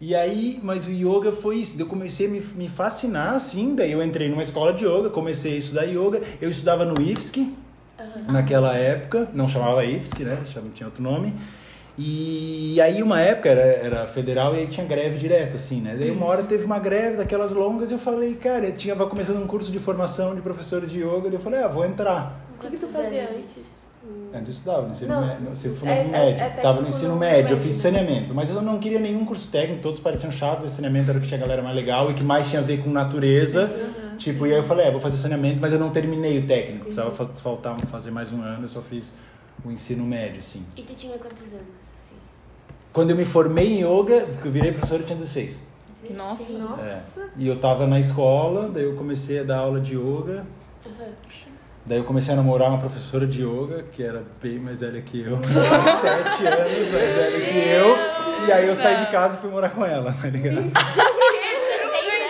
E 0.00 0.14
aí, 0.14 0.58
mas 0.62 0.86
o 0.86 0.90
yoga 0.90 1.32
foi 1.32 1.56
isso. 1.56 1.80
Eu 1.80 1.86
comecei 1.86 2.26
a 2.26 2.30
me, 2.30 2.40
me 2.40 2.68
fascinar, 2.68 3.34
assim. 3.34 3.74
Daí 3.74 3.92
eu 3.92 4.02
entrei 4.02 4.28
numa 4.28 4.42
escola 4.42 4.72
de 4.72 4.84
yoga, 4.84 5.08
comecei 5.10 5.54
a 5.54 5.58
estudar 5.58 5.84
yoga. 5.84 6.20
Eu 6.40 6.50
estudava 6.50 6.84
no 6.84 7.00
IFSC 7.00 7.52
naquela 8.28 8.74
época, 8.76 9.28
não 9.32 9.48
chamava 9.48 9.84
IFSC, 9.84 10.24
né? 10.24 10.42
Tinha 10.74 10.86
outro 10.86 11.02
nome. 11.02 11.34
E 11.96 12.80
aí, 12.80 13.02
uma 13.02 13.20
época 13.20 13.48
era, 13.48 13.60
era 13.62 14.06
federal 14.08 14.54
e 14.54 14.58
aí 14.60 14.66
tinha 14.66 14.84
greve 14.84 15.16
direto, 15.16 15.54
assim, 15.56 15.80
né? 15.80 15.94
Daí 15.96 16.10
uma 16.10 16.26
hora 16.26 16.42
teve 16.42 16.64
uma 16.64 16.78
greve 16.80 17.16
daquelas 17.18 17.52
longas 17.52 17.90
e 17.90 17.94
eu 17.94 17.98
falei, 18.00 18.34
cara, 18.34 18.66
eu 18.66 18.72
tinha 18.72 18.96
tava 18.96 19.08
começando 19.08 19.40
um 19.42 19.46
curso 19.46 19.70
de 19.70 19.78
formação 19.78 20.34
de 20.34 20.40
professores 20.40 20.90
de 20.90 21.00
yoga. 21.00 21.22
daí 21.24 21.34
eu 21.34 21.40
falei, 21.40 21.62
ah, 21.62 21.68
vou 21.68 21.84
entrar. 21.84 22.40
O 22.56 22.60
que, 22.60 22.70
que 22.70 22.78
tu 22.78 22.88
fazia 22.88 23.22
antes? 23.30 23.72
Antes 24.34 24.48
eu 24.48 24.52
estudava 24.54 24.82
no 24.82 24.90
ensino 24.90 25.14
Não, 25.14 25.26
médio, 25.26 25.40
no 25.44 25.52
ensino 25.52 25.76
é- 25.84 26.00
é- 26.00 26.08
médio. 26.08 26.42
é 26.44 26.48
Tava 26.50 26.80
no 26.82 26.88
ensino 26.88 27.12
no 27.12 27.16
médio, 27.20 27.36
eu 27.52 27.56
médio, 27.56 27.56
fiz 27.58 27.74
saneamento, 27.76 28.34
mas 28.34 28.50
eu 28.50 28.60
não 28.60 28.78
queria 28.80 28.98
nenhum 28.98 29.24
curso 29.24 29.48
técnico, 29.50 29.80
todos 29.80 30.00
pareciam 30.00 30.32
chatos, 30.32 30.64
esse 30.66 30.74
saneamento 30.74 31.08
era 31.10 31.18
o 31.18 31.22
que 31.22 31.28
tinha 31.28 31.38
a 31.38 31.40
galera 31.40 31.62
mais 31.62 31.76
legal 31.76 32.10
e 32.10 32.14
que 32.14 32.24
mais 32.24 32.50
tinha 32.50 32.60
a 32.60 32.64
ver 32.64 32.82
com 32.82 32.90
natureza. 32.90 33.92
tipo, 34.18 34.46
e 34.46 34.52
aí 34.52 34.58
eu 34.58 34.64
falei, 34.64 34.86
é, 34.86 34.90
vou 34.90 35.00
fazer 35.00 35.16
saneamento, 35.16 35.60
mas 35.60 35.72
eu 35.72 35.78
não 35.78 35.90
terminei 35.90 36.38
o 36.40 36.46
técnico, 36.46 36.86
precisava 36.86 37.12
fa- 37.12 37.26
faltar 37.36 37.80
fazer 37.86 38.10
mais 38.10 38.32
um 38.32 38.42
ano, 38.42 38.64
eu 38.64 38.68
só 38.68 38.80
fiz 38.82 39.16
o 39.64 39.70
ensino 39.70 40.04
médio, 40.04 40.38
assim. 40.38 40.64
E 40.76 40.82
tu 40.82 40.94
tinha 40.94 41.16
quantos 41.16 41.52
anos? 41.52 41.93
Quando 42.94 43.10
eu 43.10 43.16
me 43.16 43.24
formei 43.24 43.80
em 43.80 43.80
yoga, 43.80 44.24
que 44.40 44.46
eu 44.46 44.52
virei 44.52 44.70
professor, 44.70 45.00
eu 45.00 45.04
tinha 45.04 45.18
16. 45.18 45.66
Nossa. 46.16 46.56
Nossa. 46.56 46.82
É. 46.82 47.02
E 47.36 47.48
eu 47.48 47.58
tava 47.58 47.88
na 47.88 47.98
escola, 47.98 48.70
daí 48.72 48.84
eu 48.84 48.94
comecei 48.94 49.40
a 49.40 49.42
dar 49.42 49.58
aula 49.58 49.80
de 49.80 49.96
yoga. 49.96 50.46
Aham. 50.86 51.12
Daí 51.84 51.98
eu 51.98 52.04
comecei 52.04 52.32
a 52.32 52.36
namorar 52.36 52.70
uma 52.70 52.78
professora 52.78 53.26
de 53.26 53.42
yoga, 53.42 53.84
que 53.90 54.00
era 54.00 54.22
bem 54.40 54.60
mais 54.60 54.80
velha 54.80 55.02
que 55.02 55.20
eu. 55.22 55.38
Sete 55.42 56.46
anos 56.46 56.92
mais 56.92 57.14
velha 57.14 57.40
que 57.40 57.68
eu. 57.68 58.46
E 58.46 58.52
aí 58.52 58.68
eu 58.68 58.76
saí 58.76 58.96
de 59.04 59.10
casa 59.10 59.38
e 59.38 59.40
fui 59.40 59.50
morar 59.50 59.70
com 59.70 59.84
ela, 59.84 60.12
tá 60.12 60.28
ligado? 60.28 60.62
Gente, 60.62 60.74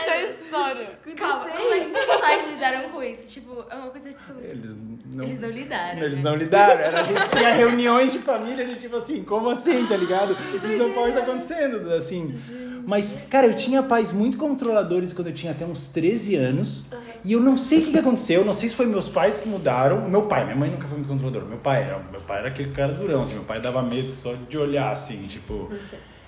a 0.09 0.23
história. 0.25 0.89
Calma, 1.15 1.45
como 1.45 1.75
é 1.75 1.81
que 1.81 1.91
teus 1.91 2.21
pais 2.21 2.45
lidaram 2.65 2.89
com 2.91 3.03
isso? 3.03 3.29
Tipo, 3.29 3.65
é 3.71 3.75
uma 3.75 3.91
coisa 3.91 4.13
que 4.13 4.23
ficou... 4.23 4.43
Eles 4.43 4.77
não, 5.07 5.25
Eles 5.25 5.41
não 5.41 5.51
lidaram. 5.51 5.99
Eles 6.03 6.17
né? 6.17 6.23
não 6.23 6.37
lidaram. 6.37 6.81
Era, 6.81 7.01
a 7.01 7.03
gente 7.05 7.31
tinha 7.31 7.53
reuniões 7.53 8.13
de 8.13 8.19
família 8.19 8.67
de 8.67 8.77
tipo 8.77 8.97
assim, 8.97 9.23
como 9.23 9.51
assim, 9.51 9.87
tá 9.87 9.97
ligado? 9.97 10.33
Isso 10.33 10.79
não 10.79 10.93
pode 10.93 11.11
estar 11.11 11.23
acontecendo, 11.23 11.93
assim. 11.93 12.35
Mas, 12.87 13.17
cara, 13.31 13.47
eu 13.47 13.57
tinha 13.57 13.83
pais 13.83 14.13
muito 14.13 14.37
controladores 14.37 15.13
quando 15.13 15.29
eu 15.29 15.35
tinha 15.35 15.53
até 15.53 15.65
uns 15.65 15.89
13 15.93 16.37
anos. 16.37 16.89
E 17.25 17.33
eu 17.33 17.41
não 17.41 17.57
sei 17.57 17.79
o 17.81 17.83
que, 17.85 17.93
que 17.93 17.99
aconteceu, 17.99 18.45
não 18.45 18.53
sei 18.53 18.69
se 18.69 18.75
foi 18.75 18.87
meus 18.87 19.09
pais 19.09 19.41
que 19.41 19.49
mudaram. 19.49 20.09
Meu 20.09 20.23
pai, 20.23 20.45
minha 20.45 20.57
mãe 20.57 20.71
nunca 20.71 20.87
foi 20.87 20.99
muito 20.99 21.09
controlador. 21.09 21.49
Meu 21.49 21.59
pai 21.59 21.85
era, 21.85 21.99
meu 22.11 22.21
pai 22.21 22.39
era 22.41 22.49
aquele 22.49 22.71
cara 22.71 22.93
durão, 22.93 23.23
assim, 23.23 23.35
meu 23.35 23.45
pai 23.45 23.61
dava 23.61 23.81
medo 23.83 24.11
só 24.11 24.35
de 24.49 24.59
olhar, 24.59 24.91
assim, 24.91 25.27
tipo. 25.27 25.71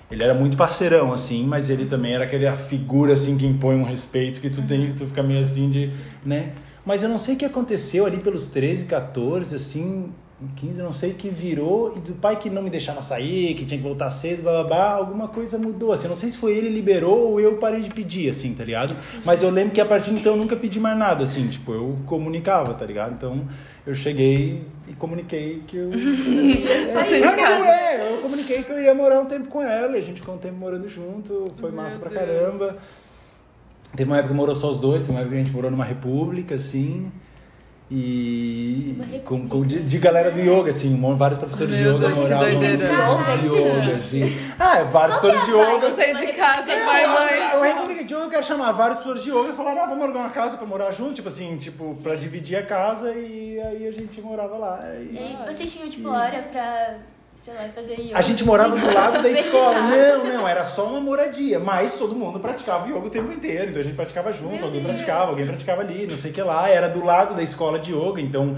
Ele 0.09 0.23
era 0.23 0.33
muito 0.33 0.55
parceirão, 0.55 1.11
assim, 1.11 1.45
mas 1.45 1.69
ele 1.69 1.85
também 1.85 2.13
era 2.13 2.23
aquela 2.23 2.55
figura, 2.55 3.13
assim, 3.13 3.37
que 3.37 3.45
impõe 3.45 3.75
um 3.75 3.83
respeito 3.83 4.39
que 4.39 4.49
tu 4.49 4.61
tem, 4.61 4.93
tu 4.93 5.05
fica 5.05 5.21
meio 5.21 5.39
assim 5.39 5.69
de, 5.69 5.91
né? 6.25 6.53
Mas 6.85 7.03
eu 7.03 7.09
não 7.09 7.19
sei 7.19 7.35
o 7.35 7.37
que 7.37 7.43
aconteceu 7.43 8.05
ali 8.05 8.17
pelos 8.17 8.47
13, 8.47 8.85
14, 8.85 9.53
assim, 9.53 10.09
15, 10.55 10.81
não 10.83 10.93
sei, 10.93 11.13
que 11.13 11.29
virou, 11.29 11.93
e 11.97 11.99
do 11.99 12.13
pai 12.13 12.35
que 12.37 12.47
não 12.47 12.61
me 12.61 12.69
deixava 12.69 13.01
sair, 13.01 13.55
que 13.55 13.65
tinha 13.65 13.77
que 13.79 13.83
voltar 13.83 14.07
cedo, 14.11 14.43
blá, 14.43 14.51
blá, 14.51 14.63
blá, 14.63 14.91
alguma 14.91 15.27
coisa 15.27 15.57
mudou, 15.57 15.91
assim, 15.91 16.03
eu 16.03 16.09
não 16.11 16.15
sei 16.15 16.29
se 16.29 16.37
foi 16.37 16.53
ele 16.55 16.69
liberou 16.69 17.31
ou 17.31 17.39
eu 17.39 17.55
parei 17.57 17.81
de 17.81 17.89
pedir, 17.89 18.29
assim, 18.29 18.53
tá 18.53 18.63
ligado? 18.63 18.95
Mas 19.25 19.41
eu 19.41 19.49
lembro 19.49 19.71
que 19.73 19.81
a 19.81 19.85
partir 19.85 20.11
de 20.11 20.19
então 20.19 20.33
eu 20.33 20.37
nunca 20.37 20.55
pedi 20.55 20.79
mais 20.79 20.95
nada, 20.95 21.23
assim, 21.23 21.47
tipo, 21.47 21.73
eu 21.73 21.95
comunicava, 22.05 22.75
tá 22.75 22.85
ligado? 22.85 23.13
Então, 23.13 23.47
eu 23.85 23.95
cheguei 23.95 24.61
e 24.87 24.93
comuniquei 24.93 25.63
que 25.65 25.75
eu... 25.77 25.89
Saiu 26.93 27.15
de 27.15 27.19
Não, 27.25 27.35
casa. 27.35 27.65
é, 27.65 28.13
eu 28.13 28.21
comuniquei 28.21 28.61
que 28.61 28.71
eu 28.71 28.79
ia 28.79 28.93
morar 28.93 29.19
um 29.21 29.25
tempo 29.25 29.47
com 29.47 29.63
ela, 29.63 29.95
e 29.95 29.99
a 29.99 30.01
gente 30.03 30.19
ficou 30.21 30.35
um 30.35 30.39
tempo 30.39 30.55
morando 30.55 30.87
junto, 30.87 31.47
foi 31.59 31.71
Meu 31.71 31.81
massa 31.81 31.97
pra 31.97 32.09
Deus. 32.09 32.21
caramba. 32.21 32.77
Teve 33.95 34.07
uma 34.07 34.17
época 34.17 34.33
que 34.33 34.37
morou 34.37 34.53
só 34.53 34.69
os 34.69 34.79
dois, 34.79 35.01
teve 35.01 35.13
uma 35.13 35.21
época 35.21 35.35
que 35.35 35.41
a 35.41 35.43
gente 35.45 35.53
morou 35.55 35.71
numa 35.71 35.85
república, 35.85 36.53
assim. 36.55 37.11
E 37.89 39.21
com, 39.23 39.47
com- 39.47 39.65
de, 39.65 39.79
de 39.81 39.97
galera 39.97 40.29
do 40.29 40.39
yoga, 40.41 40.71
assim, 40.71 40.99
vários 41.15 41.39
professores 41.39 41.75
de 41.75 41.83
Meu 41.83 41.95
yoga 41.95 42.07
Deus, 42.07 42.19
moravam 42.19 42.47
de 42.49 42.55
Yoga, 42.55 42.73
isso 42.73 43.55
yoga, 43.55 43.77
existe. 43.85 44.23
assim. 44.23 44.37
Ah, 44.59 44.77
é, 44.79 44.83
vários 44.83 45.17
professores 45.19 45.45
de 45.45 45.51
yoga. 45.51 45.85
Eu 45.87 45.95
saí 45.95 46.15
de 46.15 46.27
casa, 46.33 46.63
pai, 46.63 47.03
A 47.05 47.59
mãe. 47.59 47.73
República 47.73 48.03
de 48.03 48.13
Yoga 48.13 48.23
eu 48.25 48.29
quero 48.29 48.43
chamar 48.45 48.71
vários 48.73 48.97
professores 48.99 49.23
de 49.23 49.31
yoga 49.31 49.49
e 49.53 49.55
falaram, 49.55 49.83
ah, 49.83 49.85
vamos 49.85 50.03
alugar 50.03 50.23
uma 50.23 50.29
casa 50.31 50.57
pra 50.57 50.65
morar 50.67 50.91
junto, 50.91 51.13
tipo 51.13 51.27
assim, 51.29 51.55
tipo, 51.57 51.95
pra 52.03 52.15
dividir 52.15 52.57
a 52.57 52.63
casa 52.63 53.13
e 53.13 53.57
aí 53.59 53.87
a 53.87 53.91
gente 53.91 54.19
morava 54.21 54.57
lá. 54.57 54.79
E- 54.99 55.13
E 55.13 55.17
aí 55.17 55.55
vocês 55.55 55.71
tinham, 55.73 55.89
tipo, 55.89 56.09
hora 56.09 56.43
pra, 56.51 56.95
sei 57.47 57.53
lá, 57.53 57.69
fazer 57.73 57.93
yoga. 58.01 58.17
A 58.17 58.21
gente 58.21 58.43
morava 58.43 58.75
do 58.77 58.93
lado 58.93 59.23
da 59.23 59.29
escola. 59.31 59.79
Não, 59.81 60.23
não, 60.25 60.47
era 60.47 60.65
só 60.65 60.85
uma 60.87 60.99
moradia. 60.99 61.59
Mas 61.59 61.97
todo 61.97 62.13
mundo 62.15 62.39
praticava 62.39 62.87
yoga 62.87 63.07
o 63.07 63.09
tempo 63.09 63.31
inteiro. 63.31 63.69
Então 63.69 63.79
a 63.79 63.83
gente 63.83 63.95
praticava 63.95 64.33
junto, 64.33 64.55
Meu 64.55 64.65
alguém 64.65 64.81
Deus. 64.81 64.93
praticava, 64.93 65.29
alguém 65.31 65.45
praticava 65.47 65.81
ali, 65.81 66.05
não 66.07 66.17
sei 66.17 66.31
o 66.31 66.33
que 66.33 66.41
lá. 66.41 66.69
Era 66.69 66.89
do 66.89 67.03
lado 67.05 67.35
da 67.35 67.41
escola 67.43 67.79
de 67.79 67.93
yoga. 67.93 68.19
Então 68.19 68.57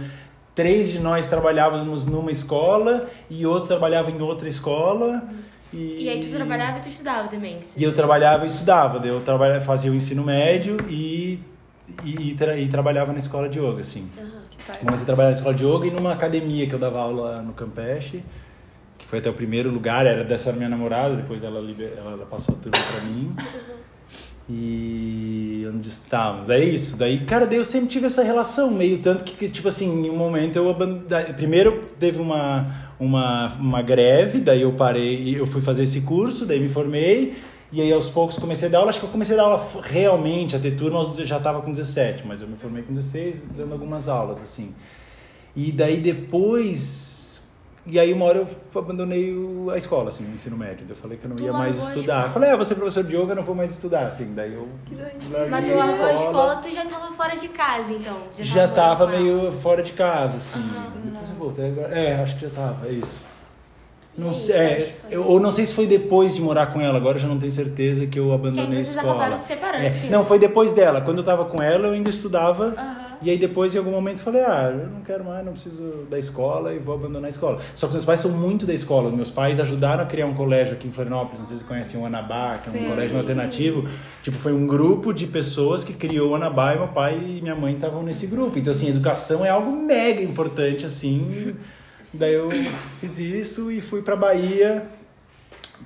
três 0.56 0.90
de 0.92 1.00
nós 1.00 1.30
trabalhávamos 1.30 2.06
numa 2.06 2.32
escola 2.32 3.08
e 3.30 3.46
outro 3.46 3.68
trabalhava 3.68 4.10
em 4.10 4.20
outra 4.22 4.48
escola. 4.50 5.24
E, 5.72 6.06
E 6.06 6.10
aí 6.10 6.20
tu 6.26 6.32
trabalhava 6.36 6.80
e 6.80 6.82
tu 6.82 6.90
estudava 6.90 7.28
também. 7.28 7.60
E 7.78 7.84
eu 7.84 7.94
trabalhava 7.94 8.44
e 8.44 8.48
estudava. 8.48 9.06
Eu 9.06 9.22
trabalhava, 9.22 9.62
fazia 9.62 9.92
o 9.92 9.94
ensino 9.96 10.24
médio 10.24 10.78
e, 10.90 11.40
e, 12.04 12.34
tra- 12.34 12.58
e 12.58 12.68
trabalhava 12.68 13.14
na 13.14 13.20
escola 13.20 13.48
de 13.48 13.60
yoga, 13.60 13.82
assim. 13.82 14.10
Comecei 14.80 15.04
a 15.04 15.06
trabalhar 15.06 15.30
na 15.30 15.36
escola 15.36 15.54
de 15.54 15.64
yoga 15.66 15.86
e 15.88 15.92
numa 15.92 16.12
academia 16.14 16.68
que 16.68 16.74
eu 16.74 16.80
dava 16.80 17.00
aula 17.00 17.42
no 17.42 17.54
Campeche, 17.54 18.24
que 19.00 19.06
foi 19.06 19.18
até 19.20 19.30
o 19.30 19.34
primeiro 19.34 19.72
lugar, 19.72 20.06
era 20.06 20.24
dessa 20.24 20.52
minha 20.54 20.70
namorada, 20.70 21.16
depois 21.16 21.44
ela, 21.44 21.60
liber- 21.60 21.94
ela, 21.98 22.18
passou 22.28 22.54
a 22.56 22.58
turma 22.62 22.78
pra 22.92 23.02
mim. 23.02 23.34
E 24.52 25.68
onde 25.72 25.90
estávamos? 25.90 26.50
É 26.50 26.60
isso. 26.64 26.98
Daí, 26.98 27.20
cara, 27.20 27.46
daí 27.46 27.58
eu 27.58 27.64
sempre 27.64 27.88
tive 27.88 28.08
essa 28.08 28.24
relação, 28.24 28.72
meio 28.72 28.98
tanto 29.00 29.24
que, 29.24 29.48
tipo 29.48 29.68
assim, 29.68 30.06
em 30.06 30.10
um 30.10 30.16
momento 30.18 30.56
eu 30.56 30.70
abandonei. 30.70 31.34
Primeiro 31.34 31.84
teve 32.00 32.20
uma, 32.20 32.90
uma, 33.00 33.54
uma 33.60 33.82
greve, 33.82 34.40
daí 34.40 34.64
eu 34.64 34.72
parei, 34.74 35.40
eu 35.40 35.46
fui 35.46 35.62
fazer 35.62 35.84
esse 35.84 36.02
curso, 36.02 36.46
daí 36.46 36.60
me 36.60 36.70
formei. 36.70 37.36
E 37.72 37.80
aí 37.82 37.94
aos 37.94 38.10
poucos 38.10 38.40
comecei 38.40 38.68
a 38.68 38.72
dar 38.72 38.80
aula, 38.80 38.90
acho 38.90 39.00
que 39.00 39.06
eu 39.06 39.12
comecei 39.12 39.36
a 39.36 39.38
dar 39.38 39.44
aula 39.44 39.70
realmente, 39.84 40.56
a 40.56 40.60
ter 40.60 40.72
turma, 40.72 41.06
deze- 41.06 41.28
já 41.28 41.38
estava 41.38 41.62
com 41.62 41.72
17, 41.72 42.26
mas 42.26 42.42
eu 42.42 42.48
me 42.48 42.58
formei 42.58 42.82
com 42.82 42.92
16, 42.92 43.44
dando 43.56 43.74
algumas 43.74 44.08
aulas, 44.08 44.42
assim. 44.42 44.74
E 45.56 45.72
daí 45.72 45.98
depois. 45.98 47.19
E 47.92 48.00
aí 48.00 48.14
uma 48.14 48.26
hora 48.26 48.40
eu 48.40 48.48
abandonei 48.80 49.34
o- 49.34 49.72
a 49.72 49.78
escola, 49.78 50.10
assim, 50.10 50.24
o 50.30 50.34
ensino 50.36 50.56
médio. 50.56 50.86
Eu 50.88 50.96
falei 50.96 51.18
que 51.18 51.26
eu 51.26 51.30
não 51.30 51.36
Tu 51.36 51.44
ia 51.44 51.52
mais 51.54 51.76
a 51.76 51.80
estudar. 51.88 52.00
escola? 52.02 52.26
Eu 52.26 52.30
falei, 52.32 52.50
ah, 52.52 52.56
vou 52.56 52.66
ser 52.66 52.76
professor 52.76 53.04
de 53.04 53.16
yoga, 53.16 53.32
eu 53.32 53.36
não 53.36 53.44
vou 53.44 53.56
mais 53.56 53.72
estudar, 53.72 54.06
assim. 54.08 54.34
Daí 54.36 54.54
eu 54.54 54.68
larguei 55.32 55.50
Mas 55.50 55.70
tu 55.70 55.76
largou 55.76 56.06
a 56.06 56.14
escola, 56.14 56.56
tu 56.58 56.70
já 56.72 56.86
tava 56.86 57.12
fora 57.14 57.36
de 57.36 57.48
casa, 57.50 57.92
então. 57.92 58.18
Já 58.38 58.54
morando 58.62 58.76
tava 58.76 59.08
meio 59.08 59.52
fora 59.62 59.82
de 59.82 59.94
casa, 59.94 60.38
assim. 60.38 60.60
Aham. 60.60 60.92
Depois 61.04 61.30
eu 61.30 61.36
voltei 61.36 61.66
agora. 61.72 62.00
É, 62.00 62.22
acho 62.22 62.36
que 62.36 62.42
já 62.46 62.50
tava, 62.52 62.88
é 62.88 62.92
isso. 62.92 63.30
Não 64.18 64.34
sei, 64.34 64.56
é, 64.56 64.96
eu, 65.10 65.24
ou 65.26 65.40
não 65.40 65.50
sei 65.50 65.66
se 65.66 65.74
foi 65.74 65.88
depois 65.88 66.36
de 66.36 66.42
morar 66.42 66.74
com 66.74 66.82
ela, 66.82 66.98
agora 66.98 67.18
eu 67.18 67.22
já 67.22 67.28
não 67.28 67.40
tenho 67.40 67.52
certeza 67.52 68.06
que 68.06 68.20
eu 68.20 68.26
Que 68.26 68.30
aí 68.32 68.36
abandonei 68.36 68.66
a 68.66 68.68
vocês 68.84 68.90
escola. 68.90 69.10
acabaram 69.14 69.36
se 69.38 69.48
separando. 69.48 69.86
É, 69.86 69.90
porque- 69.92 70.10
Não, 70.10 70.26
foi 70.26 70.38
depois 70.38 70.74
dela. 70.74 71.00
Quando 71.00 71.20
eu 71.20 71.24
tava 71.24 71.46
com 71.46 71.62
ela, 71.64 71.88
eu 71.88 71.94
ainda 71.94 72.10
estudava. 72.10 72.74
Aham. 72.78 73.09
E 73.22 73.30
aí 73.30 73.38
depois, 73.38 73.76
em 73.76 73.78
algum 73.78 73.92
momento, 73.92 74.20
falei, 74.20 74.42
ah, 74.42 74.72
eu 74.72 74.88
não 74.88 75.02
quero 75.02 75.26
mais, 75.26 75.46
não 75.46 75.52
preciso 75.52 76.06
da 76.10 76.18
escola 76.18 76.74
e 76.74 76.80
vou 76.80 76.96
abandonar 76.96 77.26
a 77.26 77.30
escola. 77.30 77.60
Só 77.76 77.88
que 77.88 77.94
meus 77.94 78.06
pais 78.06 78.22
são 78.22 78.32
muito 78.32 78.66
da 78.66 78.74
escola. 78.74 79.12
Meus 79.12 79.30
pais 79.30 79.60
ajudaram 79.60 80.04
a 80.04 80.06
criar 80.06 80.26
um 80.26 80.34
colégio 80.34 80.74
aqui 80.74 80.88
em 80.88 80.92
Florianópolis. 80.92 81.40
Não 81.40 81.48
sei 81.48 81.58
se 81.58 81.64
conhecem 81.64 82.00
o 82.00 82.06
Anabá, 82.06 82.54
que 82.54 82.70
é 82.70 82.72
um 82.72 82.84
Sim. 82.84 82.90
colégio 82.90 83.18
alternativo. 83.18 83.90
Tipo, 84.24 84.38
foi 84.38 84.54
um 84.54 84.66
grupo 84.66 85.14
de 85.14 85.28
pessoas 85.28 85.84
que 85.84 85.94
criou 85.94 86.32
o 86.32 86.36
Anabá 86.36 86.76
e 86.76 86.78
meu 86.78 86.88
pai 86.88 87.20
e 87.20 87.42
minha 87.42 87.56
mãe 87.56 87.74
estavam 87.74 88.04
nesse 88.04 88.26
grupo. 88.26 88.58
Então, 88.58 88.72
assim, 88.72 88.88
educação 88.90 89.46
é 89.46 89.50
algo 89.50 89.72
mega 89.72 90.22
importante, 90.22 90.86
assim. 90.86 91.56
Daí 92.14 92.34
eu 92.34 92.50
fiz 93.00 93.20
isso 93.20 93.72
e 93.72 93.82
fui 93.82 94.02
pra 94.02 94.16
Bahia, 94.16 94.88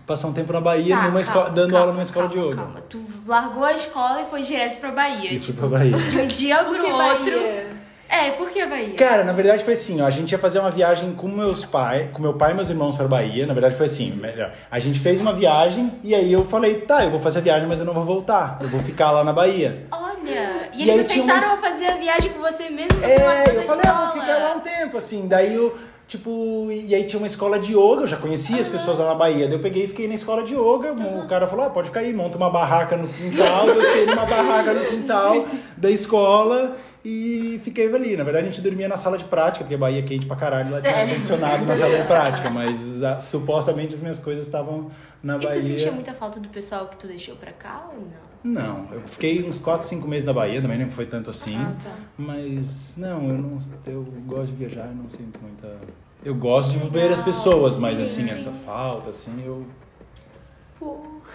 passar 0.05 0.27
um 0.27 0.33
tempo 0.33 0.51
na 0.53 0.61
Bahia, 0.61 0.95
Tá, 0.95 1.03
numa 1.07 1.21
escola, 1.21 1.45
calma, 1.45 1.55
dando 1.55 1.69
calma, 1.71 1.79
aula 1.81 1.91
numa 1.93 2.01
escola 2.03 2.27
calma, 2.29 2.41
de 2.41 2.47
yoga. 2.49 2.61
Calma. 2.63 2.81
Tu 2.89 3.03
largou 3.25 3.63
a 3.63 3.73
escola 3.73 4.21
e 4.21 4.25
foi 4.25 4.41
direto 4.41 4.79
pra 4.79 4.91
Bahia. 4.91 5.25
E 5.25 5.29
fui 5.29 5.39
Tipo, 5.39 5.59
pra 5.67 5.79
Bahia. 5.79 5.97
de 5.97 6.17
um 6.19 6.27
dia 6.27 6.57
pro 6.63 6.71
outro. 6.89 7.31
Bahia? 7.39 7.83
É, 8.09 8.29
por 8.31 8.49
que 8.51 8.63
Bahia? 8.63 8.93
Cara, 8.95 9.23
na 9.23 9.33
verdade 9.33 9.63
foi 9.63 9.73
assim, 9.73 9.99
ó, 9.99 10.05
a 10.05 10.11
gente 10.11 10.31
ia 10.33 10.37
fazer 10.37 10.59
uma 10.59 10.69
viagem 10.69 11.13
com 11.15 11.27
meus 11.27 11.65
pais, 11.65 12.11
com 12.11 12.21
meu 12.21 12.35
pai 12.35 12.51
e 12.51 12.53
meus 12.53 12.69
irmãos 12.69 12.95
pra 12.95 13.07
Bahia. 13.07 13.47
Na 13.47 13.53
verdade 13.53 13.75
foi 13.75 13.87
assim, 13.87 14.11
melhor. 14.11 14.53
A 14.69 14.77
gente 14.79 14.99
fez 14.99 15.19
uma 15.19 15.33
viagem 15.33 15.93
e 16.03 16.13
aí 16.13 16.31
eu 16.31 16.45
falei, 16.45 16.81
tá, 16.81 17.03
eu 17.03 17.09
vou 17.09 17.19
fazer 17.19 17.39
a 17.39 17.41
viagem, 17.41 17.67
mas 17.67 17.79
eu 17.79 17.85
não 17.85 17.93
vou 17.93 18.03
voltar. 18.03 18.59
Eu 18.61 18.67
vou 18.67 18.81
ficar 18.81 19.09
lá 19.09 19.23
na 19.23 19.33
Bahia. 19.33 19.87
Olha, 19.91 20.69
e 20.73 20.83
E 20.85 20.89
eles 20.89 21.05
aceitaram 21.07 21.47
umas- 21.47 21.59
fazer 21.59 21.87
a 21.87 21.95
viagem 21.95 22.31
com 22.33 22.39
você 22.39 22.69
mesmo 22.69 22.99
você 22.99 23.05
É, 23.05 23.15
eu 23.15 23.45
falei, 23.45 23.59
escola. 23.63 23.81
ah, 23.87 24.11
vou 24.13 24.21
ficar 24.21 24.37
lá 24.37 24.53
um 24.57 24.59
tempo, 24.59 24.97
assim. 24.97 25.27
Daí 25.27 25.55
eu, 25.55 25.75
tipo, 26.17 26.69
e 26.71 26.93
aí 26.93 27.05
tinha 27.05 27.17
uma 27.19 27.25
escola 27.27 27.57
de 27.59 27.73
yoga, 27.73 28.01
eu 28.03 28.07
já 28.07 28.17
conhecia 28.17 28.59
as 28.61 28.67
pessoas 28.67 28.99
lá 28.99 29.07
na 29.07 29.15
Bahia. 29.15 29.47
Daí 29.47 29.55
eu 29.55 29.59
peguei 29.61 29.85
e 29.85 29.87
fiquei 29.87 30.07
na 30.07 30.13
escola 30.13 30.43
de 30.43 30.53
yoga. 30.53 30.93
O 30.93 31.27
cara 31.27 31.47
falou, 31.47 31.65
ah, 31.65 31.69
pode 31.69 31.87
ficar 31.87 32.01
aí, 32.01 32.13
monta 32.13 32.37
uma 32.37 32.49
barraca 32.49 32.95
no 32.95 33.07
quintal. 33.07 33.67
Eu 33.67 33.81
fiquei 33.81 34.05
numa 34.05 34.25
barraca 34.25 34.73
no 34.73 34.85
quintal 34.85 35.47
da 35.77 35.89
escola. 35.89 36.77
E 37.05 37.59
fiquei 37.65 37.93
ali. 37.93 38.15
Na 38.15 38.23
verdade, 38.23 38.47
a 38.47 38.49
gente 38.49 38.61
dormia 38.61 38.87
na 38.87 38.95
sala 38.95 39.17
de 39.17 39.25
prática, 39.25 39.65
porque 39.65 39.75
a 39.75 39.77
Bahia 39.77 39.99
é 39.99 40.03
quente 40.03 40.25
pra 40.25 40.37
caralho, 40.37 40.71
lá 40.71 40.79
tinha 40.79 40.93
É. 40.93 41.01
ar-condicionado 41.03 41.65
na 41.65 41.75
sala 41.75 41.97
de 41.99 42.03
prática. 42.07 42.49
Mas 42.49 43.03
ah, 43.03 43.19
supostamente 43.19 43.93
as 43.95 43.99
minhas 43.99 44.19
coisas 44.19 44.45
estavam 44.45 44.89
na 45.21 45.35
E 45.35 45.39
Bahia. 45.39 45.51
tu 45.51 45.61
sentia 45.67 45.91
muita 45.91 46.13
falta 46.13 46.39
do 46.39 46.47
pessoal 46.47 46.87
que 46.87 46.95
tu 46.95 47.05
deixou 47.07 47.35
pra 47.35 47.51
cá 47.51 47.89
ou 47.93 47.99
não? 48.05 48.33
Não, 48.45 48.87
eu 48.93 49.01
fiquei 49.05 49.41
uns 49.47 49.59
4, 49.59 49.87
5 49.87 50.05
meses 50.07 50.25
na 50.25 50.33
Bahia, 50.33 50.61
também 50.61 50.77
não 50.77 50.89
foi 50.89 51.05
tanto 51.05 51.29
assim. 51.29 51.55
Ah, 51.57 51.71
tá. 51.81 51.91
Mas 52.17 52.95
não, 52.97 53.29
eu 53.29 53.37
não 53.37 53.57
eu 53.87 54.05
gosto 54.25 54.47
de 54.51 54.65
viajar, 54.65 54.87
eu 54.87 54.95
não 54.95 55.09
sinto 55.09 55.39
muita. 55.41 55.77
Eu 56.23 56.35
gosto 56.35 56.71
de 56.71 56.89
ver 56.89 57.11
as 57.11 57.21
pessoas, 57.21 57.77
mas 57.77 57.95
sim, 57.95 58.01
assim, 58.01 58.23
sim. 58.23 58.29
essa 58.29 58.51
falta, 58.65 59.09
assim, 59.09 59.43
eu. 59.45 59.65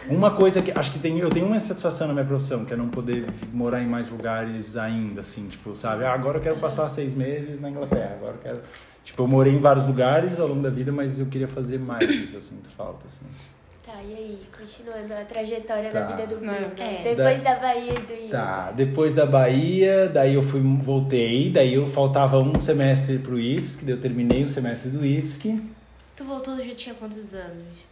Uma 0.08 0.30
coisa 0.30 0.62
que 0.62 0.70
acho 0.70 0.92
que 0.92 0.98
tem, 0.98 1.18
eu 1.18 1.28
tenho 1.28 1.46
uma 1.46 1.60
satisfação 1.60 2.06
na 2.06 2.14
minha 2.14 2.24
profissão, 2.24 2.64
que 2.64 2.72
é 2.72 2.76
não 2.76 2.88
poder 2.88 3.26
morar 3.52 3.82
em 3.82 3.86
mais 3.86 4.08
lugares 4.08 4.76
ainda, 4.76 5.20
assim, 5.20 5.48
tipo, 5.48 5.74
sabe? 5.76 6.04
Ah, 6.04 6.12
agora 6.12 6.38
eu 6.38 6.42
quero 6.42 6.56
passar 6.56 6.88
seis 6.88 7.12
meses 7.12 7.60
na 7.60 7.68
Inglaterra, 7.68 8.14
agora 8.16 8.34
eu 8.36 8.40
quero. 8.40 8.62
Tipo, 9.04 9.22
eu 9.24 9.26
morei 9.26 9.54
em 9.54 9.58
vários 9.58 9.86
lugares 9.86 10.40
ao 10.40 10.48
longo 10.48 10.62
da 10.62 10.70
vida, 10.70 10.92
mas 10.92 11.18
eu 11.18 11.26
queria 11.26 11.48
fazer 11.48 11.78
mais 11.78 12.08
isso, 12.08 12.36
eu 12.36 12.40
sinto 12.40 12.70
falta, 12.70 13.06
assim. 13.06 13.26
Tá, 13.98 14.04
e 14.04 14.14
aí? 14.14 14.38
Continuando 14.56 15.12
a 15.12 15.24
trajetória 15.24 15.90
Tá. 15.90 16.00
da 16.00 16.06
vida 16.16 16.26
do 16.28 16.36
Bruno. 16.36 16.52
é. 16.78 17.02
Depois 17.02 17.42
da 17.42 17.56
Bahia 17.56 17.92
e 17.92 17.98
do 18.00 18.12
Rio. 18.14 18.30
Tá, 18.30 18.70
depois 18.70 19.14
da 19.14 19.26
Bahia, 19.26 20.08
daí 20.08 20.34
eu 20.34 20.42
fui, 20.42 20.60
voltei, 20.60 21.50
daí 21.50 21.74
eu 21.74 21.88
faltava 21.88 22.38
um 22.38 22.58
semestre 22.60 23.18
pro 23.18 23.40
IFSC, 23.40 23.84
daí 23.84 23.94
eu 23.94 24.00
terminei 24.00 24.44
o 24.44 24.48
semestre 24.48 24.90
do 24.90 25.04
IFSC. 25.04 25.60
Tu 26.14 26.22
voltou, 26.24 26.56
já 26.62 26.74
tinha 26.76 26.94
quantos 26.94 27.34
anos? 27.34 27.88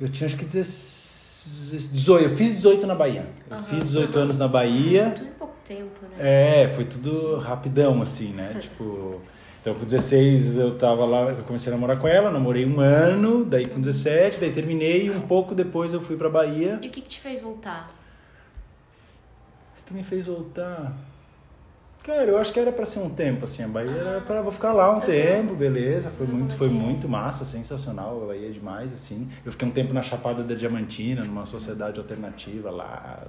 Eu 0.00 0.08
tinha 0.08 0.26
acho 0.26 0.36
que 0.36 0.44
18, 0.46 2.24
eu 2.24 2.36
fiz 2.36 2.54
18 2.56 2.86
na 2.86 2.94
Bahia. 2.94 3.26
Eu 3.50 3.58
fiz 3.64 3.84
18 3.84 4.18
anos 4.18 4.38
na 4.38 4.48
Bahia. 4.48 5.12
Tudo 5.14 5.28
em 5.28 5.32
pouco 5.32 5.54
tempo, 5.66 6.06
né? 6.16 6.62
É, 6.64 6.68
foi 6.68 6.84
tudo 6.86 7.36
rapidão, 7.38 8.00
assim, 8.00 8.32
né? 8.32 8.56
Tipo, 8.60 9.20
então 9.62 9.76
com 9.76 9.84
16 9.84 10.58
eu 10.58 10.76
tava 10.76 11.04
lá, 11.04 11.30
eu 11.30 11.44
comecei 11.44 11.72
a 11.72 11.76
namorar 11.76 11.96
com 11.96 12.08
ela, 12.08 12.32
namorei 12.32 12.66
um 12.66 12.80
ano, 12.80 13.44
daí 13.44 13.64
com 13.64 13.80
17, 13.80 14.40
daí 14.40 14.52
terminei 14.52 15.06
e 15.06 15.10
um 15.10 15.20
pouco 15.20 15.54
depois 15.54 15.94
eu 15.94 16.00
fui 16.00 16.16
pra 16.16 16.28
Bahia. 16.28 16.80
E 16.82 16.88
o 16.88 16.90
que 16.90 17.00
que 17.00 17.08
te 17.08 17.20
fez 17.20 17.40
voltar? 17.40 17.94
O 19.80 19.86
que 19.86 19.94
me 19.94 20.02
fez 20.02 20.26
voltar? 20.26 20.92
Cara, 22.04 22.24
eu 22.24 22.36
acho 22.36 22.52
que 22.52 22.58
era 22.58 22.72
pra 22.72 22.84
ser 22.84 22.98
um 22.98 23.08
tempo, 23.08 23.44
assim, 23.44 23.62
a 23.62 23.68
Bahia 23.68 23.92
era 23.92 24.20
pra 24.22 24.42
vou 24.42 24.50
ficar 24.50 24.72
lá 24.72 24.90
um 24.90 25.00
tempo, 25.00 25.54
beleza, 25.54 26.10
foi 26.10 26.26
muito, 26.26 26.54
foi 26.56 26.68
muito 26.68 27.08
massa, 27.08 27.44
sensacional, 27.44 28.24
a 28.24 28.26
Bahia 28.26 28.48
é 28.48 28.50
demais, 28.50 28.92
assim. 28.92 29.28
Eu 29.46 29.52
fiquei 29.52 29.68
um 29.68 29.70
tempo 29.70 29.94
na 29.94 30.02
Chapada 30.02 30.42
da 30.42 30.52
Diamantina, 30.52 31.22
numa 31.22 31.46
sociedade 31.46 32.00
alternativa 32.00 32.72
lá, 32.72 33.22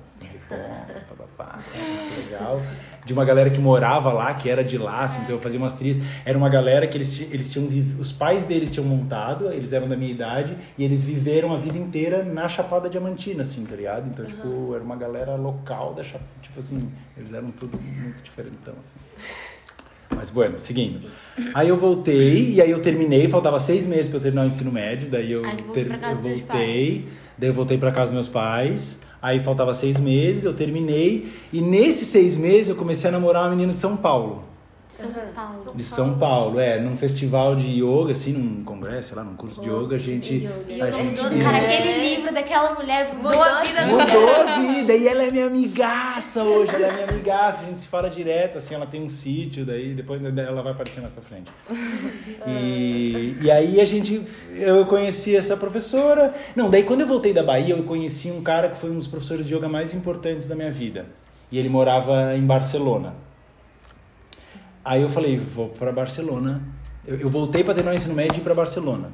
bom, 0.50 0.86
papapá, 1.08 1.60
muito 1.76 2.26
legal. 2.26 2.60
De 3.06 3.14
uma 3.14 3.24
galera 3.24 3.52
que 3.52 3.60
morava 3.60 4.12
lá, 4.12 4.34
que 4.34 4.50
era 4.50 4.64
de 4.64 4.80
lá, 4.80 5.04
assim, 5.04 5.22
então 5.22 5.36
eu 5.36 5.42
fazia 5.42 5.60
umas 5.60 5.76
trilhas. 5.76 6.02
Era 6.26 6.36
uma 6.36 6.50
galera 6.50 6.88
que 6.88 6.98
eles, 6.98 7.22
eles 7.32 7.52
tinham, 7.52 7.68
os 8.00 8.12
pais 8.12 8.44
deles 8.46 8.72
tinham 8.72 8.88
montado, 8.88 9.52
eles 9.52 9.72
eram 9.72 9.88
da 9.88 9.96
minha 9.96 10.12
idade, 10.12 10.58
e 10.80 10.84
eles 10.84 11.04
viveram 11.04 11.54
a 11.54 11.58
vida 11.58 11.78
inteira 11.78 12.24
na 12.24 12.50
Chapada 12.50 12.90
Diamantina, 12.90 13.44
assim, 13.44 13.66
tá 13.68 13.76
ligado? 13.76 14.10
Então, 14.10 14.26
tipo, 14.26 14.74
era 14.74 14.84
uma 14.84 14.96
galera 14.96 15.36
local 15.36 15.94
da 15.94 16.04
Chapada, 16.04 16.26
tipo 16.42 16.60
assim, 16.60 16.92
eles 17.16 17.34
eram 17.34 17.52
tudo 17.52 17.80
muito 17.80 18.24
diferentão, 18.64 18.74
assim. 18.84 20.16
Mas, 20.16 20.30
bueno, 20.30 20.58
seguindo. 20.58 21.08
Aí 21.54 21.70
eu 21.70 21.78
voltei, 21.78 22.52
e 22.54 22.62
aí 22.62 22.70
eu 22.72 22.82
terminei, 22.82 23.28
faltava 23.28 23.60
seis 23.60 23.86
meses 23.88 24.08
pra 24.08 24.18
eu 24.18 24.22
terminar 24.22 24.44
o 24.44 24.48
ensino 24.48 24.72
médio, 24.72 25.10
daí 25.10 25.32
eu, 25.32 25.42
ter- 25.74 25.88
eu 26.12 26.22
voltei, 26.58 27.08
daí 27.38 27.50
eu 27.50 27.54
voltei 27.54 27.78
pra 27.78 27.92
casa 27.92 28.06
dos 28.06 28.14
meus 28.14 28.28
pais, 28.30 29.00
aí 29.22 29.40
faltava 29.40 29.74
seis 29.74 30.00
meses, 30.00 30.44
eu 30.46 30.54
terminei, 30.54 31.34
e 31.52 31.60
nesses 31.62 32.08
seis 32.08 32.38
meses 32.38 32.70
eu 32.70 32.76
comecei 32.76 33.10
a 33.10 33.12
namorar 33.12 33.44
uma 33.44 33.50
menina 33.56 33.74
de 33.74 33.80
São 33.80 33.98
Paulo. 33.98 34.44
São 34.94 35.12
Paulo. 35.12 35.74
De 35.76 35.84
São 35.84 36.20
Paulo, 36.20 36.60
é, 36.60 36.80
num 36.80 36.96
festival 36.96 37.56
de 37.56 37.68
yoga, 37.68 38.12
assim, 38.12 38.34
num 38.34 38.64
congresso, 38.64 39.10
sei 39.10 39.18
lá, 39.18 39.24
num 39.24 39.36
curso 39.36 39.60
de 39.60 39.68
yoga, 39.68 39.96
a 39.96 40.00
gente. 40.00 40.48
E 40.68 40.82
a 40.82 40.92
gente 40.92 41.20
mudou, 41.20 41.40
cara, 41.40 41.58
aquele 41.58 42.10
livro 42.10 42.32
daquela 42.32 42.76
mulher 42.76 43.12
mudou, 43.16 43.32
Mudou 43.32 43.44
a 43.44 43.64
vida 43.64 43.86
do 43.86 43.88
Mudou 43.88 44.42
a 44.42 44.60
vida, 44.60 44.94
e 44.94 45.08
ela 45.08 45.24
é 45.24 45.32
minha 45.32 45.48
amigaça 45.48 46.44
hoje, 46.44 46.76
ela 46.76 46.88
é 46.88 46.94
minha 46.94 47.08
amigaça, 47.10 47.64
a 47.64 47.70
gente 47.70 47.80
se 47.80 47.88
fala 47.88 48.08
direto, 48.08 48.60
assim, 48.60 48.76
ela 48.76 48.86
tem 48.86 49.02
um 49.02 49.10
sítio, 49.10 49.66
daí 49.66 49.96
depois 49.96 50.22
ela 50.24 50.62
vai 50.62 50.74
aparecer 50.74 51.02
mais 51.02 51.14
pra 51.14 51.24
frente. 51.24 51.52
E, 52.46 53.36
e 53.42 53.50
aí 53.50 53.82
a 53.82 53.86
gente, 53.86 54.22
eu 54.52 54.86
conheci 54.86 55.36
essa 55.36 55.58
professora, 55.58 56.36
não, 56.56 56.70
daí 56.70 56.84
quando 56.84 57.02
eu 57.02 57.08
voltei 57.08 57.34
da 57.34 57.42
Bahia, 57.42 57.74
eu 57.74 57.84
conheci 57.84 58.30
um 58.30 58.44
cara 58.44 58.70
que 58.70 58.78
foi 58.78 58.92
um 58.92 58.98
dos 58.98 59.08
professores 59.08 59.48
de 59.48 59.56
yoga 59.56 59.68
mais 59.68 59.96
importantes 59.96 60.48
da 60.48 60.56
minha 60.56 60.72
vida, 60.72 61.08
e 61.52 61.58
ele 61.58 61.68
morava 61.68 62.36
em 62.38 62.46
Barcelona. 62.46 63.16
Aí 64.84 65.02
eu 65.02 65.10
falei, 65.10 65.38
vou 65.38 65.70
pra 65.70 65.92
Barcelona. 65.92 66.62
Eu, 67.06 67.20
eu 67.20 67.30
voltei 67.30 67.64
pra 67.66 67.74
terminar 67.74 67.92
o 67.94 67.98
ensino 67.98 68.14
médio 68.16 68.36
e 68.36 68.40
ir 68.40 68.44
pra 68.44 68.54
Barcelona. 68.54 69.10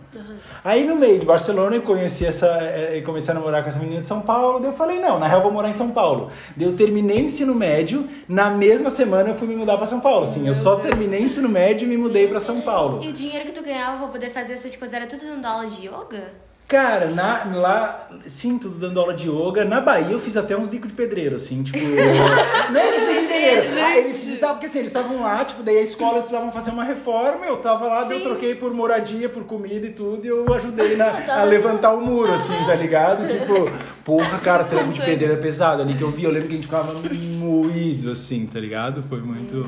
Aí 0.63 0.85
no 0.85 0.95
meio 0.95 1.19
de 1.19 1.25
Barcelona 1.25 1.75
eu 1.75 1.81
conheci 1.81 2.23
essa. 2.23 2.45
eh, 2.61 2.99
Eu 2.99 3.03
comecei 3.03 3.31
a 3.31 3.33
namorar 3.33 3.63
com 3.63 3.69
essa 3.69 3.79
menina 3.79 4.01
de 4.01 4.05
São 4.07 4.21
Paulo. 4.21 4.59
Daí 4.59 4.69
eu 4.69 4.73
falei, 4.73 4.99
não, 4.99 5.17
na 5.19 5.25
real 5.27 5.39
eu 5.39 5.43
vou 5.45 5.51
morar 5.51 5.69
em 5.69 5.73
São 5.73 5.89
Paulo. 5.91 6.29
Daí 6.55 6.67
eu 6.67 6.75
terminei 6.77 7.17
o 7.23 7.25
ensino 7.25 7.55
médio, 7.55 8.07
na 8.27 8.51
mesma 8.51 8.91
semana 8.91 9.29
eu 9.29 9.35
fui 9.35 9.47
me 9.47 9.55
mudar 9.55 9.77
pra 9.77 9.87
São 9.87 9.99
Paulo. 10.01 10.25
Assim, 10.25 10.47
eu 10.47 10.53
só 10.53 10.75
terminei 10.75 11.21
o 11.21 11.25
ensino 11.25 11.49
médio 11.49 11.85
e 11.85 11.89
me 11.89 11.97
mudei 11.97 12.27
pra 12.27 12.39
São 12.39 12.61
Paulo. 12.61 13.03
E 13.03 13.07
o 13.07 13.13
dinheiro 13.13 13.45
que 13.45 13.53
tu 13.53 13.63
ganhava 13.63 13.97
pra 13.97 14.07
poder 14.09 14.29
fazer 14.29 14.53
essas 14.53 14.75
coisas 14.75 14.93
era 14.95 15.07
tudo 15.07 15.21
dando 15.25 15.45
aula 15.45 15.65
de 15.65 15.85
yoga? 15.87 16.31
Cara, 16.69 17.07
na, 17.07 17.45
lá, 17.55 18.07
sim, 18.27 18.59
tudo 18.59 18.75
dando 18.77 18.99
aula 18.99 19.15
de 19.15 19.27
yoga. 19.27 19.65
Na 19.65 19.81
Bahia 19.81 20.11
eu 20.11 20.19
fiz 20.19 20.37
até 20.37 20.55
uns 20.55 20.67
bicos 20.67 20.87
de 20.87 20.93
pedreiro, 20.93 21.35
assim, 21.35 21.63
tipo. 21.63 21.79
não 22.71 22.79
é 22.79 22.91
de 22.91 23.05
pedreiro. 23.05 23.61
Ah, 23.83 23.97
eles 23.97 24.23
precisavam, 24.23 24.55
porque 24.57 24.67
assim, 24.67 24.77
eles 24.77 24.91
estavam 24.91 25.19
lá, 25.19 25.43
tipo, 25.43 25.63
daí 25.63 25.79
a 25.79 25.81
escola 25.81 26.11
eles 26.11 26.25
precisavam 26.25 26.51
fazer 26.51 26.69
uma 26.69 26.83
reforma, 26.83 27.43
eu 27.43 27.57
tava 27.57 27.87
lá, 27.87 28.03
daí 28.03 28.19
eu 28.19 28.29
troquei 28.29 28.53
por 28.53 28.71
moradia, 28.71 29.27
por 29.27 29.45
comida 29.45 29.87
e 29.87 29.93
tudo, 29.93 30.23
e 30.23 30.27
eu 30.27 30.45
ajudei 30.53 30.95
na, 30.95 31.07
a 31.41 31.43
levantar 31.43 31.91
o 31.93 32.01
muro, 32.01 32.31
assim, 32.33 32.63
tá 32.67 32.75
ligado? 32.77 33.27
Tipo, 33.27 33.71
porra, 34.05 34.37
cara, 34.37 34.63
trampo 34.63 34.93
de 34.93 35.01
pedreiro 35.01 35.33
é 35.33 35.37
pesado 35.37 35.81
ali 35.81 35.95
que 35.95 36.03
eu 36.03 36.11
vi, 36.11 36.25
eu 36.25 36.31
lembro 36.31 36.49
que 36.49 36.53
a 36.53 36.57
gente 36.57 36.67
ficava 36.67 36.93
moído, 36.93 38.11
assim, 38.11 38.45
tá 38.45 38.59
ligado? 38.59 39.01
Foi 39.09 39.21
muito 39.21 39.67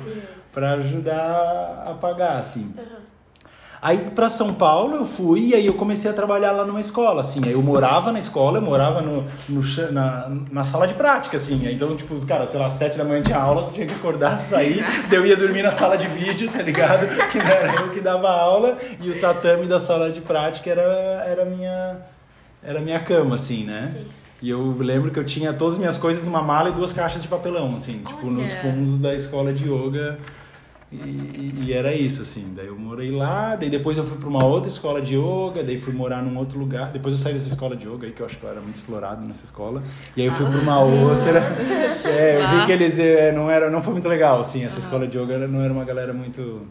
pra 0.52 0.74
ajudar 0.74 1.84
a 1.88 1.98
pagar, 2.00 2.38
assim. 2.38 2.72
Aí 3.82 3.98
pra 4.14 4.30
São 4.30 4.54
Paulo 4.54 4.96
eu 4.98 5.06
fui 5.06 5.48
e 5.48 5.56
aí 5.56 5.66
eu 5.66 5.74
comecei 5.74 6.12
a 6.12 6.14
trabalhar 6.14 6.52
lá 6.52 6.64
numa 6.64 6.80
escola, 6.80 7.22
assim. 7.22 7.42
Aí 7.44 7.54
eu 7.54 7.64
morava 7.64 8.12
na 8.12 8.20
escola, 8.20 8.60
eu 8.60 8.62
morava 8.62 9.02
no, 9.02 9.26
no 9.50 9.92
na, 9.92 10.30
na 10.52 10.64
sala 10.64 10.88
de 10.88 10.94
prática, 10.94 11.38
assim. 11.38 11.66
Aí, 11.66 11.74
Então, 11.74 11.96
tipo, 11.96 12.24
cara, 12.28 12.46
sei 12.46 12.60
lá, 12.60 12.70
sete 12.70 12.96
da 12.96 13.04
manhã 13.04 13.24
tinha 13.24 13.40
aula, 13.40 13.64
tu 13.64 13.74
tinha 13.74 13.88
que 13.88 13.96
acordar, 13.96 14.38
sair, 14.40 14.86
eu 15.12 15.26
ia 15.26 15.36
dormir 15.36 15.64
na 15.64 15.72
sala 15.72 15.98
de 15.98 16.08
vídeo, 16.08 16.48
tá 16.52 16.62
ligado? 16.62 17.08
Que 17.32 17.40
não 17.40 17.48
era 17.48 17.82
eu 17.82 17.90
que 17.90 18.02
dava 18.02 18.30
aula 18.30 18.78
e 19.00 19.10
o 19.10 19.20
tatame 19.20 19.66
da 19.66 19.80
sala 19.80 20.12
de 20.12 20.22
prática 20.22 20.70
era, 20.70 20.82
era 21.26 21.42
a 21.42 21.46
minha, 21.46 21.98
era 22.62 22.80
minha 22.82 23.00
cama, 23.00 23.34
assim, 23.36 23.64
né? 23.64 24.06
E 24.42 24.50
eu 24.50 24.76
lembro 24.78 25.10
que 25.10 25.18
eu 25.18 25.26
tinha 25.26 25.54
todas 25.54 25.76
as 25.76 25.80
minhas 25.80 25.98
coisas 25.98 26.24
numa 26.24 26.42
mala 26.42 26.70
e 26.70 26.74
duas 26.74 26.94
caixas 26.94 27.22
de 27.22 27.28
papelão, 27.28 27.74
assim, 27.74 28.00
tipo, 28.00 28.28
nos 28.28 28.52
Olha. 28.52 28.62
fundos 28.62 29.00
da 29.00 29.16
escola 29.16 29.52
de 29.54 29.66
yoga. 29.66 30.20
E, 30.92 30.96
e- 30.98 31.54
e 31.68 31.74
era 31.74 31.94
isso, 31.96 32.22
assim. 32.22 32.54
Daí 32.56 32.68
eu 32.68 32.78
morei 32.78 33.12
lá, 33.12 33.56
daí 33.56 33.70
depois 33.70 33.98
eu 33.98 34.04
fui 34.06 34.18
pra 34.18 34.28
uma 34.28 34.44
outra 34.44 34.70
escola 34.70 35.02
de 35.02 35.16
yoga, 35.16 35.64
daí 35.64 35.80
fui 35.80 35.94
morar 35.94 36.22
num 36.22 36.38
outro 36.38 36.60
lugar. 36.60 36.92
Depois 36.92 37.14
eu 37.14 37.20
saí 37.20 37.34
dessa 37.34 37.48
escola 37.48 37.76
de 37.78 37.88
yoga 37.88 38.06
aí, 38.08 38.12
que 38.12 38.22
eu 38.22 38.26
acho 38.26 38.38
que 38.38 38.44
eu 38.44 38.50
era 38.50 38.60
muito 38.60 38.76
explorado 38.76 39.26
nessa 39.26 39.46
escola. 39.46 39.82
E 40.18 40.22
aí 40.22 40.28
eu 40.28 40.34
fui 40.34 40.46
pra 40.46 40.60
uma 40.60 40.80
outra. 40.80 41.42
É, 42.04 42.38
eu 42.42 42.60
vi 42.60 42.66
que 42.66 42.72
eles 42.72 42.98
é, 43.00 43.32
não 43.32 43.50
era, 43.50 43.70
não 43.70 43.80
foi 43.82 43.94
muito 43.94 44.10
legal, 44.10 44.40
assim. 44.40 44.66
Essa 44.66 44.80
escola 44.80 45.08
de 45.08 45.18
yoga 45.18 45.48
não 45.48 45.62
era 45.62 45.72
uma 45.72 45.86
galera 45.86 46.12
muito. 46.12 46.64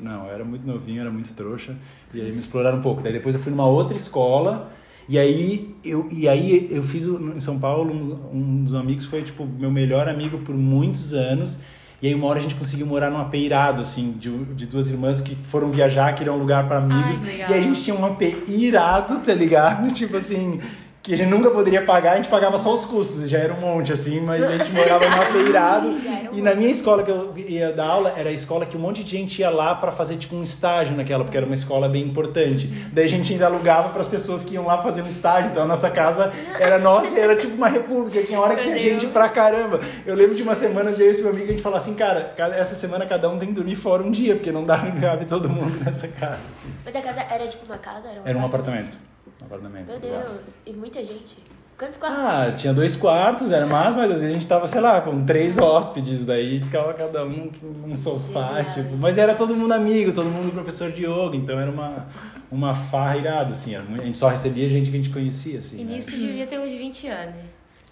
Não, 0.00 0.26
eu 0.26 0.32
era 0.32 0.44
muito 0.44 0.64
novinho, 0.66 1.00
era 1.00 1.10
muito 1.10 1.34
trouxa. 1.34 1.74
E 2.14 2.20
aí 2.20 2.30
me 2.32 2.38
exploraram 2.38 2.78
um 2.78 2.80
pouco. 2.80 3.02
Daí 3.02 3.12
depois 3.12 3.34
eu 3.34 3.40
fui 3.40 3.50
numa 3.50 3.66
outra 3.66 3.96
escola. 3.96 4.70
E 5.08 5.18
aí 5.18 5.74
eu, 5.84 6.08
e 6.12 6.28
aí 6.28 6.68
eu 6.70 6.82
fiz 6.82 7.06
em 7.06 7.40
São 7.40 7.58
Paulo, 7.58 7.92
um, 7.92 8.36
um 8.38 8.64
dos 8.64 8.72
amigos 8.74 9.04
foi 9.04 9.22
tipo 9.22 9.44
meu 9.44 9.70
melhor 9.70 10.08
amigo 10.08 10.38
por 10.38 10.54
muitos 10.54 11.12
anos. 11.12 11.58
E 12.02 12.08
aí 12.08 12.14
uma 12.16 12.26
hora 12.26 12.40
a 12.40 12.42
gente 12.42 12.56
conseguiu 12.56 12.84
morar 12.84 13.10
num 13.10 13.18
AP 13.18 13.34
irado, 13.34 13.80
assim, 13.80 14.10
de, 14.10 14.28
de 14.46 14.66
duas 14.66 14.90
irmãs 14.90 15.20
que 15.20 15.36
foram 15.36 15.70
viajar, 15.70 16.12
que 16.16 16.24
era 16.24 16.32
um 16.32 16.36
lugar 16.36 16.66
pra 16.66 16.78
amigos. 16.78 17.22
Ai, 17.24 17.36
e 17.48 17.54
aí 17.54 17.60
a 17.60 17.62
gente 17.62 17.80
tinha 17.80 17.94
um 17.94 18.04
AP 18.04 18.22
irado, 18.48 19.20
tá 19.20 19.32
ligado? 19.32 19.88
Tipo 19.94 20.16
assim, 20.16 20.60
que 21.02 21.12
a 21.14 21.16
gente 21.16 21.30
nunca 21.30 21.50
poderia 21.50 21.82
pagar, 21.82 22.12
a 22.12 22.16
gente 22.16 22.28
pagava 22.28 22.56
só 22.56 22.72
os 22.72 22.84
custos, 22.84 23.28
já 23.28 23.38
era 23.38 23.52
um 23.52 23.60
monte, 23.60 23.92
assim, 23.92 24.20
mas 24.20 24.40
a 24.40 24.56
gente 24.56 24.70
morava 24.70 25.04
num 25.08 25.16
AP 25.20 25.48
irado. 25.48 25.98
Já 26.00 26.12
era 26.12 26.30
um 26.30 26.38
E 26.38 26.40
na 26.40 26.54
minha 26.54 26.70
escola 26.70 27.02
que 27.02 27.10
eu 27.10 27.34
ia 27.36 27.72
dar 27.72 27.86
aula, 27.86 28.14
era 28.16 28.30
a 28.30 28.32
escola 28.32 28.64
que 28.64 28.76
um 28.76 28.80
monte 28.80 29.02
de 29.02 29.10
gente 29.10 29.40
ia 29.40 29.50
lá 29.50 29.74
pra 29.74 29.90
fazer 29.90 30.16
tipo 30.16 30.36
um 30.36 30.44
estágio 30.44 30.96
naquela, 30.96 31.24
porque 31.24 31.36
era 31.36 31.44
uma 31.44 31.56
escola 31.56 31.88
bem 31.88 32.04
importante. 32.04 32.68
Daí 32.92 33.06
a 33.06 33.08
gente 33.08 33.32
ainda 33.32 33.46
alugava 33.46 33.88
pras 33.88 34.06
pessoas 34.06 34.44
que 34.44 34.54
iam 34.54 34.64
lá 34.64 34.80
fazer 34.80 35.02
um 35.02 35.08
estágio, 35.08 35.50
então 35.50 35.64
a 35.64 35.66
nossa 35.66 35.90
casa 35.90 36.32
era 36.60 36.78
nossa, 36.78 37.18
era 37.18 37.34
tipo 37.34 37.56
uma 37.56 37.68
república, 37.68 38.22
tinha 38.22 38.38
hora 38.38 38.54
que 38.54 38.62
tinha 38.62 38.78
gente 38.78 39.08
pra 39.08 39.28
caramba. 39.28 39.80
Eu 40.06 40.14
lembro 40.14 40.36
de 40.36 40.42
uma 40.44 40.54
semana 40.54 40.90
eu 40.92 40.98
e 41.00 41.10
esse 41.10 41.20
meu 41.20 41.32
amigo, 41.32 41.46
a 41.46 41.50
gente 41.50 41.62
falou 41.62 41.78
assim, 41.78 41.94
cara, 41.94 42.32
essa 42.56 42.76
semana 42.76 43.06
cada 43.06 43.28
um 43.28 43.40
tem 43.40 43.48
que 43.48 43.54
dormir 43.54 43.74
fora 43.74 44.04
um 44.04 44.10
dia, 44.12 44.36
porque 44.36 44.52
não 44.52 44.64
dá 44.64 44.78
cabe 45.00 45.24
todo 45.24 45.48
mundo 45.48 45.82
nessa 45.84 46.06
casa. 46.06 46.34
assim. 46.48 46.72
Mas 46.84 46.94
a 46.94 47.00
casa 47.00 47.22
era 47.28 47.48
tipo 47.48 47.66
uma 47.66 47.78
casa? 47.78 48.08
Era 48.08 48.20
um, 48.20 48.26
Era 48.28 48.38
um 48.38 48.44
apartamento. 48.44 49.11
Apartamento. 49.52 49.86
Meu. 49.88 50.00
Deus, 50.00 50.56
e 50.66 50.72
muita 50.72 51.00
gente. 51.00 51.36
Quantos 51.78 51.98
quartos? 51.98 52.24
Ah, 52.24 52.52
tinha 52.52 52.72
dois 52.72 52.96
quartos, 52.96 53.52
era 53.52 53.66
mais, 53.66 53.94
mas 53.94 54.04
às 54.04 54.20
vezes 54.20 54.30
a 54.30 54.32
gente 54.32 54.46
tava, 54.46 54.66
sei 54.66 54.80
lá, 54.80 55.00
com 55.02 55.26
três 55.26 55.58
hóspedes, 55.58 56.24
daí 56.24 56.60
ficava 56.60 56.94
cada 56.94 57.24
um 57.24 57.50
com 57.50 57.90
um 57.90 57.96
sofá, 57.96 58.62
Genial. 58.62 58.74
tipo. 58.74 58.96
Mas 58.96 59.18
era 59.18 59.34
todo 59.34 59.54
mundo 59.54 59.72
amigo, 59.74 60.12
todo 60.12 60.26
mundo 60.26 60.52
professor 60.52 60.90
de 60.90 61.04
yoga, 61.04 61.36
então 61.36 61.58
era 61.58 61.70
uma, 61.70 62.06
uma 62.50 62.72
farra 62.74 63.18
irada, 63.18 63.50
assim. 63.50 63.76
Muito- 63.78 64.02
a 64.02 64.04
gente 64.06 64.16
só 64.16 64.28
recebia 64.28 64.68
gente 64.70 64.90
que 64.90 64.96
a 64.96 65.00
gente 65.00 65.12
conhecia, 65.12 65.58
assim. 65.58 65.80
E 65.80 65.84
né? 65.84 65.94
nisso 65.94 66.10
tu 66.10 66.16
devia 66.16 66.46
ter 66.46 66.58
uns 66.58 66.72
20 66.72 67.08
anos. 67.08 67.34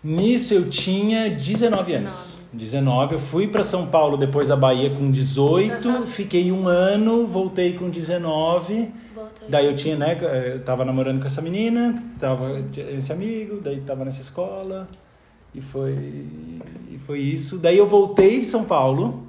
Nisso 0.03 0.55
eu 0.55 0.70
tinha 0.70 1.29
19 1.29 1.92
anos. 1.92 2.40
19. 2.53 3.14
Eu 3.16 3.20
fui 3.20 3.46
pra 3.46 3.62
São 3.62 3.87
Paulo 3.87 4.16
depois 4.16 4.49
da 4.49 4.57
Bahia 4.57 4.90
com 4.90 5.11
18, 5.11 6.07
fiquei 6.07 6.51
um 6.51 6.66
ano, 6.66 7.27
voltei 7.27 7.75
com 7.75 7.90
19. 7.90 8.88
Voltou. 9.40 9.50
Daí 9.50 9.66
eu 9.66 9.76
tinha, 9.76 9.96
né, 9.96 10.18
eu 10.55 10.62
tava 10.62 10.85
namorando 10.85 11.20
com 11.20 11.26
essa 11.26 11.42
menina, 11.42 12.03
tava 12.18 12.62
esse 12.96 13.12
amigo, 13.12 13.61
daí 13.62 13.81
tava 13.81 14.05
nessa 14.05 14.20
escola 14.20 14.88
e 15.55 15.61
foi 15.61 16.26
e 16.90 16.98
foi 17.07 17.18
isso. 17.18 17.59
Daí 17.59 17.79
eu 17.79 17.87
voltei 17.87 18.40
de 18.40 18.46
São 18.46 18.64
Paulo. 18.64 19.26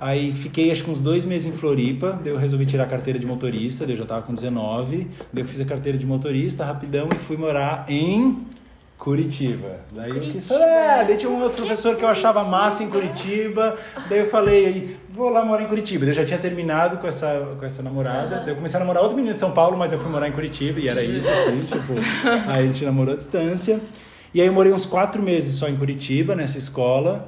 Aí 0.00 0.32
fiquei 0.32 0.72
acho 0.72 0.82
que 0.82 0.90
uns 0.90 1.00
dois 1.00 1.24
meses 1.24 1.46
em 1.46 1.56
Floripa, 1.56 2.18
daí 2.24 2.32
eu 2.32 2.36
resolvi 2.36 2.66
tirar 2.66 2.84
a 2.84 2.86
carteira 2.88 3.20
de 3.20 3.26
motorista, 3.26 3.86
daí 3.86 3.94
eu 3.94 3.98
já 3.98 4.04
tava 4.04 4.22
com 4.22 4.34
19, 4.34 5.06
daí 5.32 5.44
eu 5.44 5.46
fiz 5.46 5.60
a 5.60 5.64
carteira 5.64 5.96
de 5.96 6.04
motorista 6.04 6.64
rapidão 6.64 7.08
e 7.14 7.18
fui 7.18 7.36
morar 7.36 7.84
em 7.88 8.44
Curitiba. 8.98 9.80
Daí 9.92 10.10
eu 10.10 10.14
Curitiba. 10.16 10.42
falar, 10.42 10.66
é, 10.66 11.04
daí 11.04 11.16
tinha 11.16 11.30
um 11.30 11.40
outro 11.42 11.58
professor 11.58 11.96
que 11.96 12.04
eu 12.04 12.08
achava 12.08 12.42
massa 12.44 12.82
em 12.82 12.90
Curitiba, 12.90 13.76
daí 14.08 14.18
eu 14.20 14.28
falei, 14.28 14.66
aí, 14.66 14.96
vou 15.14 15.28
lá 15.28 15.44
morar 15.44 15.62
em 15.62 15.68
Curitiba. 15.68 16.06
Eu 16.06 16.14
já 16.14 16.24
tinha 16.24 16.38
terminado 16.38 16.98
com 16.98 17.06
essa, 17.06 17.54
com 17.58 17.64
essa 17.64 17.82
namorada, 17.82 18.40
daí 18.40 18.48
eu 18.50 18.56
comecei 18.56 18.76
a 18.76 18.80
namorar 18.80 19.02
outra 19.02 19.16
menina 19.16 19.34
de 19.34 19.40
São 19.40 19.52
Paulo, 19.52 19.76
mas 19.76 19.92
eu 19.92 19.98
fui 19.98 20.10
morar 20.10 20.28
em 20.28 20.32
Curitiba 20.32 20.80
e 20.80 20.88
era 20.88 21.02
isso, 21.02 21.28
assim, 21.28 21.66
tipo, 21.66 21.92
aí 22.50 22.64
a 22.64 22.66
gente 22.66 22.84
namorou 22.84 23.14
à 23.14 23.16
distância. 23.16 23.80
E 24.34 24.40
aí 24.40 24.46
eu 24.46 24.52
morei 24.52 24.72
uns 24.72 24.86
quatro 24.86 25.22
meses 25.22 25.54
só 25.56 25.68
em 25.68 25.76
Curitiba, 25.76 26.34
nessa 26.34 26.56
escola, 26.56 27.26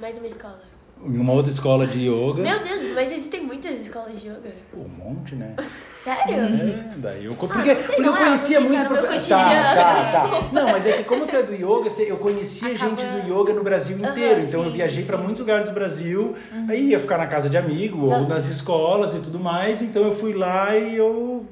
Mais 0.00 0.16
uma 0.16 0.26
escola. 0.26 0.65
Em 1.04 1.18
uma 1.18 1.32
outra 1.32 1.50
escola 1.52 1.86
de 1.86 2.00
yoga. 2.08 2.42
Meu 2.42 2.62
Deus, 2.64 2.92
mas 2.94 3.12
existem 3.12 3.42
muitas 3.42 3.80
escolas 3.80 4.20
de 4.20 4.28
yoga. 4.28 4.50
Um 4.74 4.88
monte, 4.88 5.34
né? 5.34 5.54
Sério? 5.94 6.34
É, 6.34 6.84
daí 6.98 7.24
eu. 7.24 7.34
Porque, 7.34 7.64
sei 7.64 7.74
porque 7.74 8.00
eu 8.00 8.04
não, 8.06 8.16
é 8.16 8.24
conhecia 8.24 8.60
muito 8.60 8.74
tá 8.82 8.84
no 8.84 8.90
meu 8.94 9.02
profe- 9.02 9.28
Tá, 9.28 9.38
cotidiano, 9.38 9.74
tá, 9.74 10.28
tá. 10.30 10.48
Não, 10.52 10.68
mas 10.70 10.86
é 10.86 10.92
que 10.98 11.04
como 11.04 11.26
tu 11.26 11.34
é 11.36 11.42
do 11.42 11.52
yoga, 11.52 11.90
eu 12.06 12.16
conhecia 12.18 12.76
gente 12.76 13.04
do 13.04 13.28
yoga 13.28 13.52
no 13.52 13.64
Brasil 13.64 13.98
inteiro. 13.98 14.40
então 14.40 14.62
eu 14.62 14.70
sim, 14.70 14.76
viajei 14.76 15.04
pra 15.04 15.16
sim. 15.16 15.22
muitos 15.24 15.40
lugares 15.40 15.68
do 15.68 15.74
Brasil. 15.74 16.34
Aí 16.68 16.90
ia 16.90 17.00
ficar 17.00 17.18
na 17.18 17.26
casa 17.26 17.50
de 17.50 17.56
amigo 17.56 18.02
ou 18.04 18.10
Nossa. 18.10 18.34
nas 18.34 18.46
escolas 18.46 19.14
e 19.16 19.18
tudo 19.18 19.40
mais. 19.40 19.82
Então 19.82 20.02
eu 20.04 20.12
fui 20.14 20.32
lá 20.32 20.76
e 20.76 20.96
eu. 20.96 21.44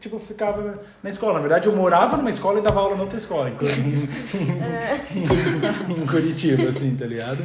Tipo, 0.00 0.18
ficava 0.20 0.80
na 1.02 1.10
escola. 1.10 1.32
Na 1.34 1.40
verdade, 1.40 1.66
eu 1.66 1.74
morava 1.74 2.16
numa 2.16 2.30
escola 2.30 2.60
e 2.60 2.62
dava 2.62 2.78
aula 2.78 2.94
na 2.94 3.02
outra 3.02 3.16
escola, 3.16 3.50
em, 3.50 3.54
em- 5.18 6.02
em 6.02 6.06
Curitiba, 6.06 6.68
assim, 6.68 6.94
tá 6.94 7.06
ligado? 7.06 7.42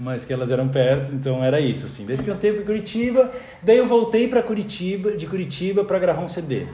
Tá. 0.00 0.04
mas 0.04 0.24
que 0.24 0.32
elas 0.32 0.50
eram 0.50 0.68
perto, 0.68 1.14
então 1.14 1.44
era 1.44 1.60
isso, 1.60 1.86
assim. 1.86 2.06
Daí 2.06 2.16
fiquei 2.16 2.32
um 2.32 2.38
tempo 2.38 2.60
em 2.60 2.64
Curitiba, 2.64 3.30
daí 3.62 3.76
eu 3.76 3.86
voltei 3.86 4.26
pra 4.26 4.42
Curitiba, 4.42 5.12
de 5.12 5.26
Curitiba 5.26 5.84
pra 5.84 5.98
gravar 5.98 6.22
um 6.22 6.28
CD. 6.28 6.66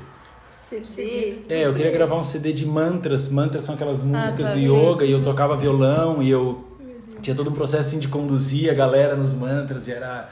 CD. 0.85 1.39
É, 1.49 1.65
eu 1.67 1.75
queria 1.75 1.93
gravar 1.93 2.17
um 2.17 2.23
CD 2.23 2.53
de 2.53 2.67
mantras. 2.67 3.29
Mantras 3.29 3.63
são 3.65 3.75
aquelas 3.77 4.03
músicas 4.03 4.37
tá, 4.37 4.53
do 4.53 4.59
sim. 4.59 4.67
yoga 4.67 5.05
e 5.05 5.13
eu 5.13 5.23
tocava 5.23 5.57
violão 5.57 6.23
e 6.23 6.29
eu 6.29 6.65
tinha 7.23 7.37
todo 7.37 7.51
um 7.51 7.53
processo 7.53 7.89
assim 7.89 7.99
de 7.99 8.09
conduzir 8.09 8.71
a 8.71 8.75
galera 8.75 9.17
nos 9.17 9.33
mantras 9.33 9.87
e 9.89 9.93
era 9.93 10.29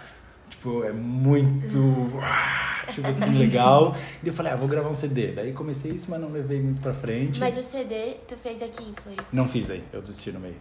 tipo 0.50 0.84
é 0.84 0.92
muito 0.92 2.12
ah, 2.20 2.86
tipo 2.92 3.06
assim 3.06 3.36
legal 3.38 3.96
e 4.22 4.28
eu 4.28 4.34
falei 4.34 4.52
ah 4.52 4.56
vou 4.56 4.68
gravar 4.68 4.88
um 4.90 4.94
CD 4.94 5.32
daí 5.32 5.52
comecei 5.52 5.92
isso 5.92 6.06
mas 6.08 6.20
não 6.20 6.30
levei 6.30 6.60
muito 6.60 6.80
pra 6.82 6.92
frente 6.92 7.40
Mas 7.40 7.56
o 7.56 7.62
CD 7.62 8.16
tu 8.28 8.36
fez 8.36 8.62
aqui 8.62 8.84
em 8.84 8.94
Floripa. 8.94 9.24
não 9.32 9.46
fiz 9.48 9.70
aí 9.70 9.82
eu 9.92 10.02
desisti 10.02 10.30
no 10.30 10.40
meio 10.40 10.56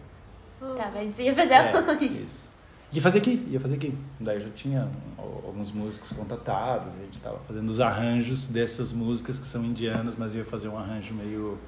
Tá, 0.60 0.90
mas 0.94 1.18
ia 1.18 1.34
fazer 1.34 1.54
é, 1.54 1.72
aonde? 1.72 2.22
isso. 2.22 2.48
Ia 2.92 3.02
fazer 3.02 3.18
aqui 3.18 3.46
ia 3.50 3.60
fazer 3.60 3.74
aqui. 3.74 3.94
Daí 4.20 4.40
já 4.40 4.50
tinha 4.50 4.88
alguns 5.18 5.72
músicos 5.72 6.10
contatados 6.10 6.94
a 6.94 7.02
gente 7.04 7.18
tava 7.20 7.38
fazendo 7.46 7.68
os 7.68 7.80
arranjos 7.80 8.48
dessas 8.48 8.92
músicas 8.92 9.38
que 9.38 9.46
são 9.46 9.64
indianas 9.64 10.14
mas 10.16 10.32
eu 10.32 10.38
ia 10.38 10.44
fazer 10.44 10.68
um 10.68 10.78
arranjo 10.78 11.12
meio 11.14 11.58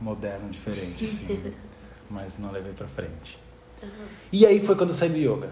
moderno 0.00 0.50
diferente 0.50 1.04
assim. 1.04 1.54
Mas 2.10 2.38
não 2.38 2.50
levei 2.50 2.72
pra 2.72 2.86
frente. 2.86 3.38
E 4.32 4.46
aí 4.46 4.64
foi 4.64 4.74
quando 4.74 4.90
eu 4.90 4.94
saí 4.94 5.10
do 5.10 5.18
yoga 5.18 5.50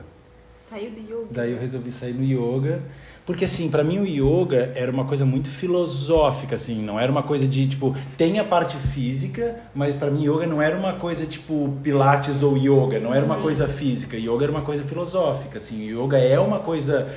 Saiu 0.68 0.90
do 0.90 1.00
yoga. 1.00 1.26
Daí 1.30 1.52
eu 1.52 1.58
resolvi 1.60 1.92
sair 1.92 2.12
no 2.12 2.24
yoga, 2.24 2.82
porque 3.24 3.44
assim, 3.44 3.70
pra 3.70 3.84
mim 3.84 3.98
o 3.98 4.06
yoga 4.06 4.72
era 4.74 4.90
uma 4.90 5.04
coisa 5.04 5.24
muito 5.24 5.48
filosófica 5.48 6.56
assim, 6.56 6.82
não 6.82 6.98
era 6.98 7.10
uma 7.10 7.22
coisa 7.22 7.46
de 7.46 7.68
tipo, 7.68 7.94
tem 8.18 8.40
a 8.40 8.44
parte 8.44 8.76
física, 8.76 9.60
mas 9.74 9.94
pra 9.94 10.10
mim 10.10 10.24
yoga 10.24 10.44
não 10.46 10.60
era 10.60 10.76
uma 10.76 10.94
coisa 10.94 11.24
tipo 11.24 11.72
pilates 11.84 12.42
ou 12.42 12.56
yoga, 12.56 12.98
não 12.98 13.14
era 13.14 13.24
uma 13.24 13.36
Sim. 13.36 13.42
coisa 13.42 13.68
física, 13.68 14.16
yoga 14.16 14.44
era 14.44 14.50
uma 14.52 14.62
coisa 14.62 14.82
filosófica 14.82 15.58
assim, 15.58 15.86
yoga 15.88 16.18
é 16.18 16.38
uma 16.40 16.58
coisa 16.58 17.08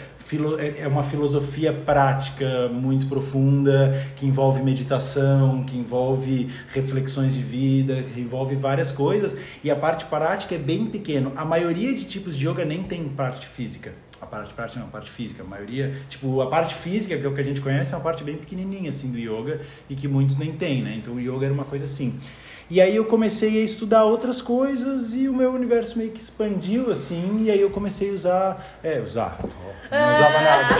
é 0.59 0.81
é 0.81 0.87
uma 0.87 1.03
filosofia 1.03 1.73
prática 1.73 2.69
muito 2.69 3.07
profunda, 3.07 4.05
que 4.15 4.25
envolve 4.25 4.61
meditação, 4.61 5.63
que 5.63 5.77
envolve 5.77 6.49
reflexões 6.73 7.33
de 7.33 7.41
vida, 7.41 8.03
que 8.03 8.19
envolve 8.19 8.55
várias 8.55 8.91
coisas, 8.91 9.37
e 9.63 9.71
a 9.71 9.75
parte 9.75 10.05
prática 10.05 10.55
é 10.55 10.57
bem 10.57 10.85
pequeno. 10.85 11.31
A 11.35 11.45
maioria 11.45 11.93
de 11.93 12.05
tipos 12.05 12.37
de 12.37 12.47
yoga 12.47 12.65
nem 12.65 12.83
tem 12.83 13.03
parte 13.09 13.47
física. 13.47 13.93
A 14.21 14.25
parte 14.25 14.53
prática 14.53 14.79
não, 14.79 14.87
a 14.87 14.91
parte 14.91 15.09
física. 15.09 15.43
A 15.43 15.45
maioria, 15.45 15.95
tipo, 16.09 16.41
a 16.41 16.47
parte 16.47 16.75
física, 16.75 17.17
que 17.17 17.25
é 17.25 17.29
o 17.29 17.33
que 17.33 17.39
a 17.39 17.43
gente 17.43 17.61
conhece, 17.61 17.93
é 17.93 17.97
uma 17.97 18.03
parte 18.03 18.23
bem 18.23 18.35
pequenininha, 18.35 18.89
assim, 18.89 19.11
do 19.11 19.17
yoga, 19.17 19.61
e 19.89 19.95
que 19.95 20.07
muitos 20.07 20.37
nem 20.37 20.51
têm, 20.51 20.83
né? 20.83 20.95
Então 20.97 21.15
o 21.15 21.19
yoga 21.19 21.45
era 21.45 21.53
uma 21.53 21.63
coisa 21.63 21.85
assim. 21.85 22.19
E 22.69 22.79
aí 22.79 22.95
eu 22.95 23.05
comecei 23.05 23.59
a 23.61 23.65
estudar 23.65 24.03
outras 24.03 24.41
coisas 24.41 25.15
e 25.15 25.27
o 25.27 25.33
meu 25.33 25.51
universo 25.51 25.97
meio 25.97 26.11
que 26.11 26.21
expandiu, 26.21 26.91
assim, 26.91 27.45
e 27.45 27.49
aí 27.49 27.59
eu 27.59 27.71
comecei 27.71 28.11
a 28.11 28.13
usar... 28.13 28.65
É, 28.83 28.99
usar. 28.99 29.37
Não 29.89 30.13
usava 30.13 30.41
nada. 30.41 30.75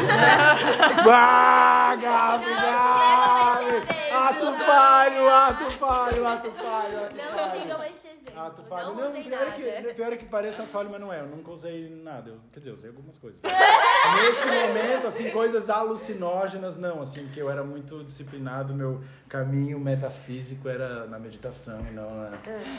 Ah, 1.11 1.95
Gabi, 1.95 2.45
Gabi! 2.45 3.99
Ato 4.13 4.53
falho, 4.63 5.29
ato 5.29 5.71
falho, 5.71 6.27
ato 6.27 6.51
falho, 6.51 7.09
Não 7.15 7.59
sigam 7.59 7.83
esse 7.83 8.08
exemplo. 8.39 8.47
Ato 8.47 8.63
falho. 8.63 8.87
Não, 8.87 8.95
Não, 8.95 9.09
usem 9.09 9.23
pior, 9.23 9.41
é 9.41 9.51
que, 9.51 9.93
pior 9.93 10.13
é 10.13 10.17
que 10.17 10.25
parece 10.25 10.61
ato 10.61 10.69
falho, 10.69 10.89
mas 10.89 11.01
não 11.01 11.11
é. 11.11 11.19
Eu 11.19 11.27
nunca 11.27 11.51
usei 11.51 11.89
nada. 11.89 12.29
Eu, 12.29 12.37
quer 12.51 12.59
dizer, 12.59 12.71
eu 12.71 12.75
usei 12.75 12.89
algumas 12.89 13.17
coisas. 13.17 13.41
Nesse 13.43 14.45
momento, 14.45 15.07
assim, 15.07 15.29
coisas 15.31 15.69
alucinógenas, 15.69 16.77
não. 16.77 17.01
Assim, 17.01 17.27
que 17.33 17.39
eu 17.39 17.49
era 17.49 17.63
muito 17.63 18.03
disciplinado, 18.03 18.73
meu 18.73 19.01
caminho 19.27 19.79
metafísico 19.79 20.67
era 20.67 21.05
na 21.07 21.19
meditação 21.19 21.85
e 21.89 21.93
não 21.93 22.09
na, 22.15 22.31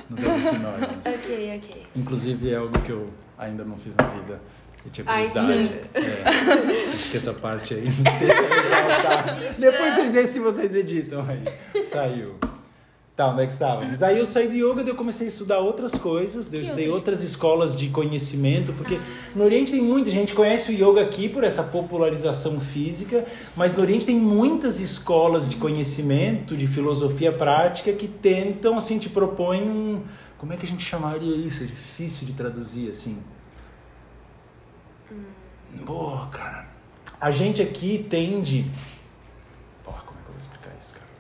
nos 0.08 0.24
alucinógenos. 0.24 0.90
Ok, 1.20 1.56
ok. 1.56 1.86
Inclusive, 1.96 2.50
é 2.50 2.56
algo 2.56 2.78
que 2.82 2.90
eu 2.90 3.06
ainda 3.38 3.64
não 3.64 3.76
fiz 3.76 3.94
na 3.96 4.04
vida. 4.04 4.40
Eu 4.84 4.90
tinha 4.90 5.06
Ai, 5.08 5.28
curiosidade. 5.28 5.80
É. 5.94 6.92
Acho 6.92 7.10
que 7.10 7.16
essa 7.18 7.34
parte 7.34 7.74
aí, 7.74 7.84
não 7.84 8.12
sei 8.16 8.30
se 8.30 8.32
é 8.32 8.40
legal, 8.40 9.02
tá? 9.02 9.22
Depois 9.58 9.94
vocês 9.94 10.12
veem 10.14 10.26
se 10.26 10.40
vocês 10.40 10.74
editam 10.74 11.26
aí. 11.28 11.84
Saiu. 11.84 12.38
Tá, 13.20 13.28
onde 13.28 13.42
é 13.42 13.46
que 13.46 13.52
estávamos? 13.52 13.98
Daí 13.98 14.18
eu 14.18 14.24
saí 14.24 14.48
do 14.48 14.54
yoga, 14.54 14.82
daí 14.82 14.88
eu 14.88 14.96
comecei 14.96 15.26
a 15.26 15.28
estudar 15.28 15.58
outras 15.58 15.92
coisas, 15.92 16.50
eu 16.50 16.62
estudei 16.62 16.88
outras 16.88 17.22
escolas 17.22 17.78
de 17.78 17.90
conhecimento, 17.90 18.72
porque 18.72 18.98
no 19.36 19.44
Oriente 19.44 19.72
tem 19.72 19.82
muita 19.82 20.10
gente 20.10 20.32
conhece 20.32 20.72
o 20.72 20.74
yoga 20.74 21.02
aqui 21.02 21.28
por 21.28 21.44
essa 21.44 21.62
popularização 21.62 22.58
física, 22.62 23.26
mas 23.54 23.76
no 23.76 23.82
Oriente 23.82 24.06
tem 24.06 24.16
muitas 24.16 24.80
escolas 24.80 25.50
de 25.50 25.56
conhecimento, 25.56 26.56
de 26.56 26.66
filosofia 26.66 27.30
prática 27.30 27.92
que 27.92 28.08
tentam, 28.08 28.78
assim, 28.78 28.98
te 28.98 29.10
propõem 29.10 29.68
um... 29.68 30.02
Como 30.38 30.54
é 30.54 30.56
que 30.56 30.64
a 30.64 30.68
gente 30.68 30.82
chamaria 30.82 31.36
isso? 31.36 31.62
É 31.62 31.66
difícil 31.66 32.26
de 32.26 32.32
traduzir, 32.32 32.88
assim. 32.88 33.22
Pô, 35.84 36.16
cara. 36.32 36.70
A 37.20 37.30
gente 37.30 37.60
aqui 37.60 38.06
tende... 38.08 38.70
Pô, 39.84 39.92
como 39.92 40.18
é 40.18 40.22
que 40.22 40.28
eu 40.30 40.32
vou 40.32 40.38
explicar 40.38 40.70
isso, 40.80 40.94
cara? 40.94 41.10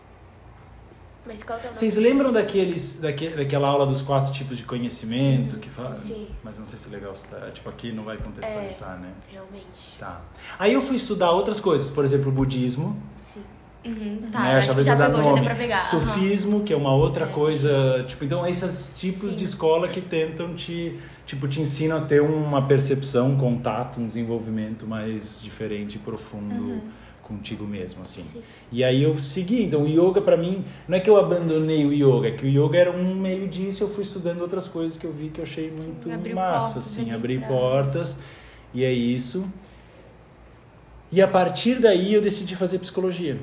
Mas 1.30 1.44
qual 1.44 1.58
que 1.60 1.66
é 1.66 1.68
o 1.68 1.72
nome? 1.72 1.78
Vocês 1.78 1.94
lembram 1.96 2.32
daqueles, 2.32 2.98
daque, 3.00 3.28
daquela 3.28 3.68
aula 3.68 3.86
dos 3.86 4.02
quatro 4.02 4.32
tipos 4.32 4.56
de 4.58 4.64
conhecimento 4.64 5.58
que 5.58 5.70
fala? 5.70 5.96
Sim. 5.96 6.26
Mas 6.42 6.58
não 6.58 6.66
sei 6.66 6.76
se 6.76 6.88
é 6.88 6.90
legal, 6.90 7.12
tá- 7.30 7.50
tipo, 7.52 7.68
aqui 7.68 7.92
não 7.92 8.02
vai 8.02 8.16
contextualizar, 8.16 8.98
né? 8.98 9.10
Realmente. 9.30 9.96
Tá. 9.98 10.22
Aí 10.58 10.72
eu 10.74 10.82
fui 10.82 10.96
estudar 10.96 11.30
outras 11.30 11.60
coisas, 11.60 11.88
por 11.88 12.04
exemplo, 12.04 12.30
o 12.30 12.32
budismo. 12.32 13.00
Sim. 13.20 13.42
Uhum, 13.82 14.28
tá, 14.30 14.40
né? 14.40 14.54
eu 14.54 14.58
acho 14.58 14.74
que 14.74 14.82
já 14.82 14.96
pegou, 14.96 15.06
já 15.16 15.22
deu 15.22 15.30
nome. 15.30 15.42
pra 15.44 15.54
pegar. 15.54 15.76
Sufismo, 15.76 16.64
que 16.64 16.72
é 16.72 16.76
uma 16.76 16.94
outra 16.94 17.24
É, 17.26 17.28
coisa. 17.32 18.04
Tipo, 18.08 18.24
então, 18.24 18.44
esses 18.46 18.98
tipos 18.98 19.22
Sim. 19.22 19.36
de 19.36 19.44
escola 19.44 19.88
que 19.88 20.00
tentam 20.02 20.52
te, 20.54 20.98
tipo, 21.24 21.46
te 21.48 21.60
ensinam 21.62 21.96
a 21.98 22.00
ter 22.00 22.20
uma 22.20 22.60
percepção, 22.66 23.28
um 23.30 23.36
contato, 23.38 24.00
um 24.00 24.04
desenvolvimento 24.06 24.86
mais 24.86 25.40
diferente 25.40 25.94
e 25.94 25.98
profundo 25.98 26.82
contigo 27.30 27.64
mesmo, 27.64 28.02
assim. 28.02 28.22
Sim. 28.22 28.42
E 28.72 28.82
aí 28.84 29.02
eu 29.02 29.18
segui. 29.18 29.62
Então, 29.62 29.82
o 29.82 29.88
yoga 29.88 30.20
pra 30.20 30.36
mim, 30.36 30.64
não 30.88 30.96
é 30.96 31.00
que 31.00 31.08
eu 31.08 31.16
abandonei 31.16 31.86
o 31.86 31.92
yoga, 31.92 32.28
é 32.28 32.30
que 32.32 32.44
o 32.44 32.48
yoga 32.48 32.76
era 32.78 32.90
um 32.90 33.14
meio 33.14 33.46
disso, 33.48 33.84
eu 33.84 33.88
fui 33.88 34.02
estudando 34.02 34.40
outras 34.42 34.66
coisas 34.68 34.98
que 34.98 35.06
eu 35.06 35.12
vi 35.12 35.28
que 35.30 35.40
eu 35.40 35.44
achei 35.44 35.70
muito 35.70 36.10
Abriu 36.12 36.34
massa, 36.34 36.74
portas 36.74 36.76
assim, 36.86 37.02
ali 37.02 37.10
abrir 37.12 37.38
pra- 37.38 37.48
portas. 37.48 38.18
E 38.74 38.84
é 38.84 38.92
isso. 38.92 39.48
E 41.12 41.20
a 41.22 41.26
partir 41.28 41.80
daí 41.80 42.14
eu 42.14 42.20
decidi 42.22 42.54
fazer 42.54 42.78
psicologia. 42.78 43.36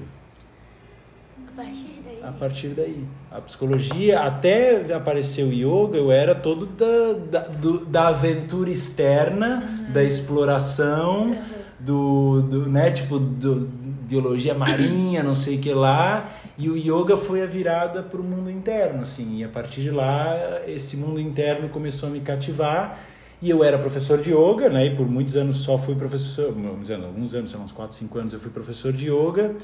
A 1.47 1.51
partir 1.61 2.01
daí. 2.05 2.19
A 2.23 2.31
partir 2.31 2.67
daí. 2.69 3.03
A 3.31 3.41
psicologia, 3.41 4.19
até 4.21 4.93
aparecer 4.93 5.43
o 5.43 5.51
yoga, 5.51 5.97
eu 5.97 6.11
era 6.11 6.33
todo 6.35 6.65
da, 6.65 7.13
da, 7.41 7.47
do- 7.49 7.85
da 7.85 8.07
aventura 8.09 8.69
externa, 8.69 9.75
da 9.93 10.03
exploração, 10.03 11.31
Aham. 11.33 11.56
Do, 11.79 12.41
do 12.41 12.69
né, 12.69 12.91
tipo, 12.91 13.19
do, 13.19 13.67
biologia 14.07 14.53
marinha, 14.53 15.21
não 15.21 15.35
sei 15.35 15.57
o 15.57 15.59
que 15.59 15.73
lá. 15.73 16.31
E 16.57 16.69
o 16.69 16.75
yoga 16.75 17.17
foi 17.17 17.43
a 17.43 17.45
virada 17.45 18.01
para 18.01 18.19
o 18.19 18.23
mundo 18.23 18.49
interno, 18.49 19.03
assim. 19.03 19.39
E 19.39 19.43
a 19.43 19.49
partir 19.49 19.81
de 19.81 19.91
lá, 19.91 20.61
esse 20.65 20.97
mundo 20.97 21.19
interno 21.19 21.69
começou 21.69 22.09
a 22.09 22.11
me 22.11 22.21
cativar. 22.21 22.99
E 23.39 23.49
eu 23.49 23.63
era 23.63 23.77
professor 23.77 24.19
de 24.19 24.31
yoga, 24.31 24.67
né? 24.67 24.87
E 24.87 24.95
por 24.95 25.07
muitos 25.07 25.37
anos 25.37 25.57
só 25.57 25.77
fui 25.77 25.93
professor, 25.93 26.49
anos, 26.49 26.89
alguns 26.91 27.35
anos, 27.35 27.53
uns 27.53 27.71
4, 27.71 27.95
5 27.95 28.17
anos 28.17 28.33
eu 28.33 28.39
fui 28.39 28.49
professor 28.49 28.91
de 28.91 29.11
yoga. 29.11 29.55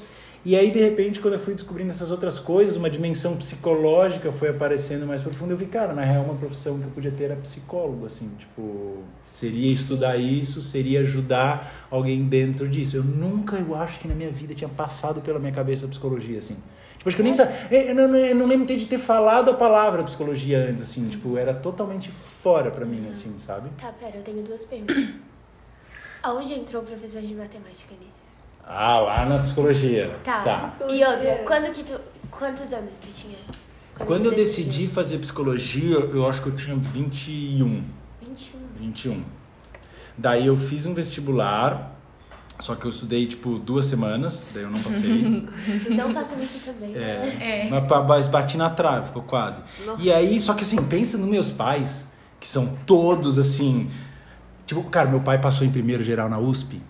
E 0.44 0.54
aí, 0.54 0.70
de 0.70 0.78
repente, 0.78 1.20
quando 1.20 1.34
eu 1.34 1.40
fui 1.40 1.54
descobrindo 1.54 1.90
essas 1.90 2.10
outras 2.10 2.38
coisas, 2.38 2.76
uma 2.76 2.90
dimensão 2.90 3.34
psicológica 3.34 4.30
foi 4.30 4.50
aparecendo 4.50 5.06
mais 5.06 5.22
profunda, 5.22 5.54
eu 5.54 5.56
vi, 5.56 5.64
cara, 5.64 5.94
na 5.94 6.02
real, 6.02 6.22
uma 6.24 6.34
profissão 6.34 6.78
que 6.78 6.84
eu 6.84 6.90
podia 6.90 7.10
ter 7.10 7.24
era 7.24 7.36
psicólogo, 7.36 8.04
assim, 8.04 8.30
tipo, 8.38 8.98
seria 9.24 9.72
estudar 9.72 10.18
isso, 10.18 10.60
seria 10.60 11.00
ajudar 11.00 11.86
alguém 11.90 12.24
dentro 12.24 12.68
disso. 12.68 12.98
Eu 12.98 13.02
nunca, 13.02 13.56
eu 13.56 13.74
acho 13.74 13.98
que 14.00 14.06
na 14.06 14.14
minha 14.14 14.30
vida 14.30 14.54
tinha 14.54 14.68
passado 14.68 15.22
pela 15.22 15.38
minha 15.38 15.52
cabeça 15.52 15.86
a 15.86 15.88
psicologia, 15.88 16.38
assim. 16.38 16.58
Tipo, 16.98 17.08
acho 17.08 17.16
que 17.16 17.22
eu 17.22 17.24
nem 17.24 17.32
sabia, 17.32 17.56
eu 17.70 17.94
não, 17.94 18.14
eu 18.14 18.34
não 18.34 18.46
lembro 18.46 18.66
de 18.66 18.84
ter 18.84 18.98
falado 18.98 19.50
a 19.50 19.54
palavra 19.54 20.02
psicologia 20.02 20.68
antes, 20.68 20.82
assim, 20.82 21.08
tipo, 21.08 21.38
era 21.38 21.54
totalmente 21.54 22.10
fora 22.10 22.70
pra 22.70 22.84
mim, 22.84 23.08
assim, 23.08 23.34
sabe? 23.46 23.70
Tá, 23.80 23.90
pera, 23.92 24.18
eu 24.18 24.22
tenho 24.22 24.42
duas 24.42 24.62
perguntas. 24.66 25.08
Aonde 26.22 26.52
entrou 26.52 26.82
o 26.82 26.84
professor 26.84 27.22
de 27.22 27.34
matemática 27.34 27.94
nisso? 27.98 28.23
Ah, 28.66 29.00
lá 29.00 29.26
na 29.26 29.38
psicologia. 29.40 30.16
Tá. 30.24 30.42
tá. 30.42 30.72
E 30.88 31.04
outra, 31.04 31.42
quando 31.46 31.72
que 31.72 31.84
tu. 31.84 32.00
Quantos 32.30 32.72
anos 32.72 32.96
tu 32.96 33.08
tinha? 33.14 33.36
Quando 33.94 34.24
tu 34.24 34.28
eu 34.30 34.34
decidi 34.34 34.88
fazer 34.88 35.18
psicologia, 35.18 35.96
eu 35.98 36.26
acho 36.28 36.42
que 36.42 36.48
eu 36.48 36.56
tinha 36.56 36.74
21. 36.76 37.84
21. 38.20 38.58
21. 38.80 39.22
Daí 40.18 40.46
eu 40.46 40.56
fiz 40.56 40.86
um 40.86 40.94
vestibular, 40.94 41.94
só 42.58 42.74
que 42.74 42.84
eu 42.86 42.90
estudei 42.90 43.26
tipo 43.26 43.58
duas 43.58 43.84
semanas, 43.86 44.48
daí 44.52 44.64
eu 44.64 44.70
não 44.70 44.80
passei. 44.80 45.48
Não 45.94 46.12
façam 46.12 46.42
isso 46.42 46.72
também. 46.72 46.90
né? 46.90 47.36
É, 47.40 47.66
É. 47.66 47.70
mas 47.70 48.06
mas 48.06 48.28
bati 48.28 48.56
na 48.56 48.70
trave, 48.70 49.06
ficou 49.06 49.22
quase. 49.22 49.60
E 49.98 50.10
aí, 50.12 50.40
só 50.40 50.54
que 50.54 50.62
assim, 50.62 50.82
pensa 50.84 51.16
nos 51.18 51.28
meus 51.28 51.50
pais, 51.50 52.08
que 52.40 52.48
são 52.48 52.76
todos 52.86 53.38
assim. 53.38 53.90
Tipo, 54.66 54.82
cara, 54.84 55.08
meu 55.10 55.20
pai 55.20 55.40
passou 55.40 55.66
em 55.66 55.70
primeiro 55.70 56.02
geral 56.02 56.28
na 56.28 56.38
USP. 56.38 56.80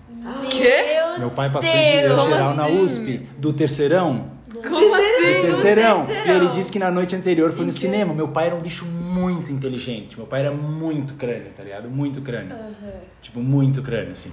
Quê? 0.50 1.00
Meu 1.18 1.30
pai 1.30 1.50
passou 1.50 1.70
em 1.70 1.72
primeiro 1.82 2.16
Como 2.16 2.28
geral 2.30 2.54
na 2.54 2.64
assim? 2.64 2.84
USP, 2.84 3.28
do 3.38 3.52
terceirão. 3.52 4.32
Como 4.66 4.94
assim? 4.94 5.40
Do 5.42 5.46
terceirão. 5.46 6.06
E 6.08 6.30
ele 6.30 6.48
disse 6.48 6.70
que 6.70 6.78
na 6.78 6.90
noite 6.90 7.14
anterior 7.16 7.52
foi 7.52 7.62
Em 7.64 7.66
no 7.66 7.72
que? 7.72 7.78
cinema. 7.80 8.14
Meu 8.14 8.28
pai 8.28 8.46
era 8.46 8.54
um 8.54 8.60
bicho 8.60 8.84
muito 8.84 9.50
inteligente. 9.52 10.16
Meu 10.16 10.26
pai 10.26 10.40
era 10.40 10.50
muito 10.52 11.14
crânio, 11.14 11.50
tá 11.56 11.62
ligado? 11.62 11.88
Muito 11.88 12.20
crânio. 12.22 12.52
Aham. 12.54 12.92
Tipo, 13.20 13.40
muito 13.40 13.82
crânio, 13.82 14.12
assim. 14.12 14.32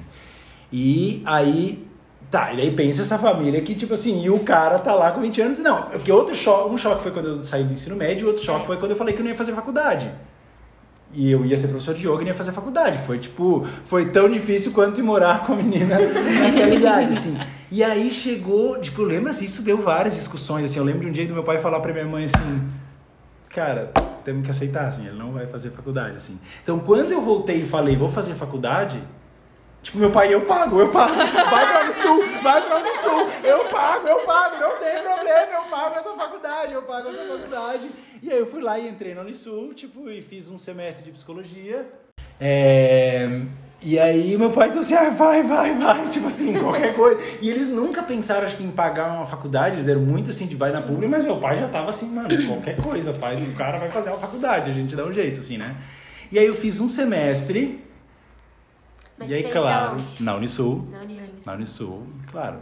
E 0.71 1.21
aí. 1.25 1.87
Tá, 2.29 2.53
e 2.53 2.57
daí 2.57 2.71
pensa 2.71 3.01
essa 3.01 3.17
família 3.17 3.59
que, 3.61 3.75
tipo 3.75 3.93
assim, 3.93 4.23
e 4.23 4.29
o 4.29 4.39
cara 4.39 4.79
tá 4.79 4.93
lá 4.93 5.11
com 5.11 5.19
20 5.19 5.41
anos. 5.41 5.59
Não, 5.59 5.81
porque 5.83 6.09
outro 6.09 6.33
choque, 6.33 6.69
um 6.73 6.77
choque 6.77 7.03
foi 7.03 7.11
quando 7.11 7.27
eu 7.27 7.43
saí 7.43 7.65
do 7.65 7.73
ensino 7.73 7.95
médio, 7.97 8.25
outro 8.27 8.41
choque 8.41 8.65
foi 8.65 8.77
quando 8.77 8.91
eu 8.91 8.97
falei 8.97 9.13
que 9.13 9.19
eu 9.19 9.23
não 9.25 9.31
ia 9.31 9.35
fazer 9.37 9.51
faculdade. 9.51 10.09
E 11.13 11.29
eu 11.29 11.45
ia 11.45 11.57
ser 11.57 11.67
professor 11.67 11.93
de 11.93 12.07
yoga 12.07 12.23
e 12.23 12.27
ia 12.27 12.33
fazer 12.33 12.51
faculdade. 12.51 12.99
Foi 13.05 13.19
tipo, 13.19 13.67
foi 13.85 14.09
tão 14.09 14.29
difícil 14.29 14.71
quanto 14.71 14.99
ir 14.99 15.03
morar 15.03 15.45
com 15.45 15.53
a 15.53 15.55
menina 15.55 15.97
naquela 15.99 16.73
idade, 16.73 17.17
assim. 17.17 17.37
E 17.69 17.83
aí 17.83 18.11
chegou, 18.11 18.79
tipo, 18.79 19.01
eu 19.01 19.05
lembro 19.05 19.29
assim, 19.29 19.45
isso 19.45 19.63
deu 19.63 19.77
várias 19.77 20.15
discussões, 20.15 20.65
assim. 20.65 20.79
Eu 20.79 20.85
lembro 20.85 21.01
de 21.01 21.07
um 21.07 21.11
dia 21.11 21.25
do 21.25 21.33
meu 21.33 21.43
pai 21.43 21.59
falar 21.59 21.79
pra 21.79 21.91
minha 21.91 22.05
mãe 22.05 22.25
assim, 22.25 22.69
cara, 23.49 23.91
temos 24.23 24.43
que 24.45 24.51
aceitar, 24.51 24.87
assim, 24.87 25.07
ele 25.07 25.17
não 25.17 25.31
vai 25.31 25.45
fazer 25.47 25.69
faculdade, 25.71 26.15
assim. 26.15 26.39
Então, 26.63 26.79
quando 26.79 27.11
eu 27.11 27.21
voltei 27.21 27.57
e 27.57 27.65
falei, 27.65 27.95
vou 27.95 28.09
fazer 28.09 28.33
faculdade, 28.33 29.01
tipo, 29.81 29.97
meu 29.97 30.11
pai, 30.11 30.33
eu 30.33 30.41
pago, 30.41 30.79
eu 30.79 30.89
pago, 30.89 31.15
vai 31.15 31.71
pra 31.71 31.83
no 31.87 31.93
sul, 32.01 32.23
vai 32.41 32.61
pra 32.61 32.79
no 32.79 32.95
sul, 32.95 33.31
eu 33.43 33.65
pago, 33.65 34.07
eu 34.07 34.19
pago, 34.25 34.55
não 34.59 34.77
tem 34.77 35.03
problema, 35.03 35.51
eu 35.53 35.63
pago 35.69 35.95
a 35.95 36.03
tua 36.03 36.15
faculdade, 36.15 36.73
eu 36.73 36.81
pago 36.83 37.09
a 37.09 37.11
tua 37.11 37.37
faculdade. 37.37 37.91
E 38.21 38.31
aí 38.31 38.37
eu 38.37 38.45
fui 38.45 38.61
lá 38.61 38.77
e 38.77 38.87
entrei 38.87 39.15
na 39.15 39.21
Unisul, 39.21 39.73
tipo, 39.73 40.09
e 40.09 40.21
fiz 40.21 40.47
um 40.47 40.57
semestre 40.57 41.03
de 41.03 41.11
psicologia. 41.11 41.89
É... 42.39 43.41
E 43.83 43.99
aí 43.99 44.37
meu 44.37 44.51
pai 44.51 44.69
então 44.69 44.81
assim, 44.81 44.93
ah, 44.93 45.09
vai, 45.09 45.41
vai, 45.41 45.73
vai, 45.73 46.07
tipo 46.09 46.27
assim, 46.27 46.53
qualquer 46.61 46.95
coisa. 46.95 47.19
E 47.41 47.49
eles 47.49 47.69
nunca 47.69 48.03
pensaram, 48.03 48.45
acho 48.45 48.57
que, 48.57 48.63
em 48.63 48.69
pagar 48.69 49.13
uma 49.13 49.25
faculdade, 49.25 49.77
eles 49.77 49.87
eram 49.87 50.01
muito 50.01 50.29
assim 50.29 50.45
de 50.45 50.55
vai 50.55 50.71
na 50.71 50.81
pública, 50.81 51.07
mas 51.07 51.23
meu 51.23 51.37
pai 51.37 51.57
já 51.57 51.67
tava 51.67 51.89
assim, 51.89 52.07
mano, 52.07 52.29
qualquer 52.47 52.77
coisa, 52.77 53.11
faz, 53.15 53.41
o 53.41 53.51
cara 53.53 53.79
vai 53.79 53.89
fazer 53.89 54.09
uma 54.09 54.19
faculdade, 54.19 54.69
a 54.69 54.73
gente 54.73 54.95
dá 54.95 55.03
um 55.03 55.11
jeito, 55.11 55.39
assim, 55.39 55.57
né? 55.57 55.75
E 56.31 56.37
aí 56.37 56.45
eu 56.45 56.53
fiz 56.53 56.79
um 56.79 56.87
semestre, 56.87 57.83
Mas 59.21 59.29
e 59.29 59.33
aí, 59.35 59.43
claro, 59.43 59.91
aonde? 59.91 60.03
na 60.19 60.35
Unisul, 60.35 60.87
Na 60.91 61.01
Unisul. 61.01 61.27
na 61.45 61.53
Unisul, 61.53 62.07
claro, 62.31 62.57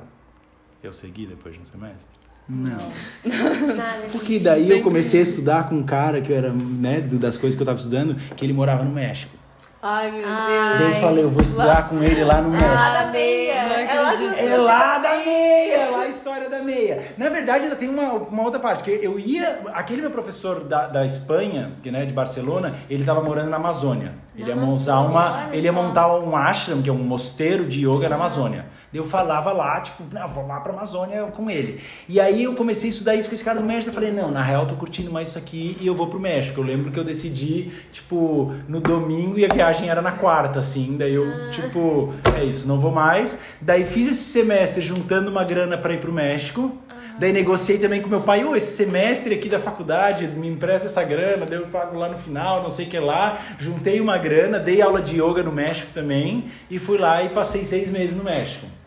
eu 0.83 0.91
segui 0.91 1.25
depois 1.25 1.55
de 1.55 1.61
um 1.61 1.65
semestre. 1.65 2.19
Não. 2.49 2.79
Porque 4.11 4.39
daí 4.39 4.69
eu 4.69 4.81
comecei 4.83 5.21
a 5.21 5.23
estudar 5.23 5.69
com 5.69 5.75
um 5.75 5.83
cara 5.83 6.19
que 6.19 6.33
era, 6.33 6.51
né, 6.51 6.99
das 6.99 7.37
coisas 7.37 7.55
que 7.55 7.61
eu 7.61 7.65
tava 7.65 7.77
estudando, 7.77 8.15
que 8.35 8.43
ele 8.43 8.51
morava 8.53 8.83
no 8.83 8.91
México. 8.91 9.38
Ai, 9.81 10.11
meu 10.11 10.23
Ai. 10.27 10.77
Daí 10.77 10.93
eu 10.95 11.01
falei, 11.01 11.23
eu 11.23 11.29
vou 11.29 11.41
estudar 11.41 11.87
com 11.87 12.03
ele 12.03 12.23
lá 12.23 12.41
no 12.41 12.49
México. 12.49 12.69
Deus. 12.69 13.05
Da 13.05 13.11
meia. 13.11 13.53
É 13.53 13.99
lá 14.01 14.13
É 14.37 14.57
lá 14.57 14.97
da 14.97 15.17
meia, 15.17 15.75
é 15.75 15.89
lá 15.89 16.01
a 16.01 16.07
história 16.07 16.49
da 16.49 16.61
meia. 16.61 17.13
Na 17.17 17.29
verdade, 17.29 17.63
ainda 17.63 17.77
tem 17.77 17.87
uma, 17.87 18.11
uma 18.11 18.43
outra 18.43 18.59
parte, 18.59 18.83
que 18.83 18.91
eu 18.91 19.17
ia. 19.17 19.61
Aquele 19.73 20.01
meu 20.01 20.11
professor 20.11 20.65
da, 20.65 20.87
da 20.87 21.05
Espanha, 21.05 21.71
que, 21.81 21.89
né, 21.91 22.05
de 22.05 22.13
Barcelona, 22.13 22.73
ele 22.89 23.05
tava 23.05 23.21
morando 23.23 23.49
na 23.49 23.55
Amazônia. 23.55 24.11
Ele 24.35 24.49
ia, 24.49 24.55
montar 24.55 24.99
uma, 25.01 25.49
ele 25.51 25.65
ia 25.65 25.71
montar 25.73 26.13
um 26.17 26.35
ashram, 26.35 26.81
que 26.81 26.89
é 26.89 26.93
um 26.93 26.97
mosteiro 26.97 27.65
de 27.65 27.85
yoga 27.85 28.07
na 28.07 28.15
Amazônia. 28.15 28.65
Eu 28.93 29.05
falava 29.05 29.51
lá, 29.51 29.79
tipo, 29.81 30.03
ah, 30.15 30.25
vou 30.25 30.47
lá 30.47 30.59
pra 30.59 30.73
Amazônia 30.73 31.23
com 31.25 31.49
ele. 31.49 31.79
E 32.07 32.19
aí 32.19 32.43
eu 32.43 32.55
comecei 32.55 32.89
a 32.89 32.93
estudar 32.93 33.15
isso 33.15 33.29
com 33.29 33.35
esse 33.35 33.43
cara 33.43 33.59
do 33.59 33.65
México. 33.65 33.89
Eu 33.89 33.93
falei, 33.93 34.11
não, 34.11 34.31
na 34.31 34.41
real 34.41 34.63
eu 34.63 34.69
tô 34.69 34.75
curtindo 34.75 35.11
mais 35.11 35.29
isso 35.29 35.37
aqui 35.37 35.77
e 35.79 35.85
eu 35.85 35.93
vou 35.93 36.07
pro 36.07 36.19
México. 36.19 36.59
Eu 36.59 36.63
lembro 36.63 36.91
que 36.91 36.99
eu 36.99 37.03
decidi, 37.03 37.71
tipo, 37.91 38.53
no 38.67 38.79
domingo 38.79 39.37
e 39.37 39.45
a 39.45 39.53
viagem 39.53 39.89
era 39.89 40.01
na 40.01 40.13
quarta, 40.13 40.59
assim. 40.59 40.97
Daí 40.97 41.13
eu, 41.13 41.51
tipo, 41.51 42.13
é 42.39 42.43
isso, 42.43 42.67
não 42.67 42.79
vou 42.79 42.91
mais. 42.91 43.39
Daí 43.61 43.85
fiz 43.85 44.07
esse 44.07 44.23
semestre 44.23 44.81
juntando 44.81 45.29
uma 45.29 45.43
grana 45.43 45.77
pra 45.77 45.93
ir 45.93 45.99
pro 45.99 46.11
México. 46.11 46.75
Daí 47.19 47.33
negociei 47.33 47.77
também 47.77 48.01
com 48.01 48.07
meu 48.07 48.21
pai, 48.21 48.45
ô, 48.45 48.55
esse 48.55 48.77
semestre 48.77 49.35
aqui 49.35 49.49
da 49.49 49.59
faculdade, 49.59 50.25
me 50.25 50.47
empresta 50.47 50.87
essa 50.87 51.03
grana, 51.03 51.45
daí 51.45 51.59
eu 51.59 51.67
pago 51.67 51.97
lá 51.97 52.07
no 52.07 52.17
final, 52.17 52.63
não 52.63 52.69
sei 52.69 52.85
o 52.85 52.89
que 52.89 52.97
lá. 52.97 53.37
Juntei 53.59 53.99
uma 53.99 54.17
grana, 54.17 54.57
dei 54.57 54.81
aula 54.81 55.01
de 55.01 55.21
yoga 55.21 55.43
no 55.43 55.51
México 55.51 55.91
também 55.93 56.45
e 56.71 56.79
fui 56.79 56.97
lá 56.97 57.21
e 57.21 57.27
passei 57.27 57.65
seis 57.65 57.91
meses 57.91 58.15
no 58.15 58.23
México. 58.23 58.78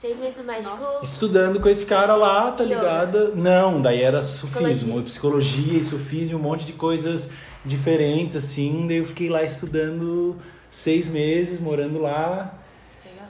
Seis 0.00 0.18
meses 0.18 0.36
no 0.38 0.44
México. 0.44 0.78
Estudando 1.02 1.60
com 1.60 1.68
esse 1.68 1.84
cara 1.84 2.14
lá, 2.16 2.52
tá 2.52 2.64
Yoga. 2.64 2.74
ligado? 2.74 3.36
Não, 3.36 3.82
daí 3.82 4.00
era 4.00 4.22
sufismo, 4.22 5.02
Psicologia. 5.02 5.02
psicologia 5.04 5.78
e 5.78 5.84
sufismo, 5.84 6.38
um 6.38 6.42
monte 6.42 6.64
de 6.64 6.72
coisas 6.72 7.30
diferentes, 7.66 8.34
assim. 8.34 8.86
Daí 8.88 8.96
eu 8.96 9.04
fiquei 9.04 9.28
lá 9.28 9.42
estudando 9.42 10.36
seis 10.70 11.06
meses, 11.06 11.60
morando 11.60 12.00
lá. 12.00 12.58
Legal. 13.04 13.28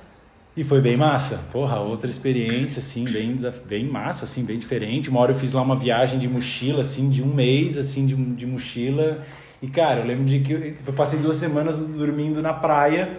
E 0.57 0.63
foi 0.63 0.81
bem 0.81 0.97
massa. 0.97 1.41
Porra, 1.51 1.81
outra 1.81 2.09
experiência, 2.09 2.79
assim, 2.79 3.05
bem, 3.05 3.37
bem 3.67 3.85
massa, 3.85 4.25
assim, 4.25 4.45
bem 4.45 4.57
diferente. 4.57 5.11
Uma 5.11 5.19
hora 5.23 5.33
eu 5.33 5.37
fiz 5.37 5.53
lá 5.53 5.63
uma 5.63 5.75
viagem 5.75 6.21
de 6.21 6.29
mochila, 6.29 6.83
assim, 6.83 7.11
de 7.11 7.21
um 7.21 7.35
mês, 7.35 7.77
assim, 7.77 8.07
de, 8.07 8.15
de 8.15 8.47
mochila. 8.47 9.27
E, 9.61 9.67
cara, 9.67 10.03
eu 10.03 10.07
lembro 10.07 10.25
de 10.25 10.39
que 10.39 10.53
eu, 10.53 10.75
eu 10.87 10.93
passei 10.93 11.19
duas 11.19 11.35
semanas 11.35 11.75
dormindo 11.75 12.41
na 12.41 12.53
praia. 12.53 13.11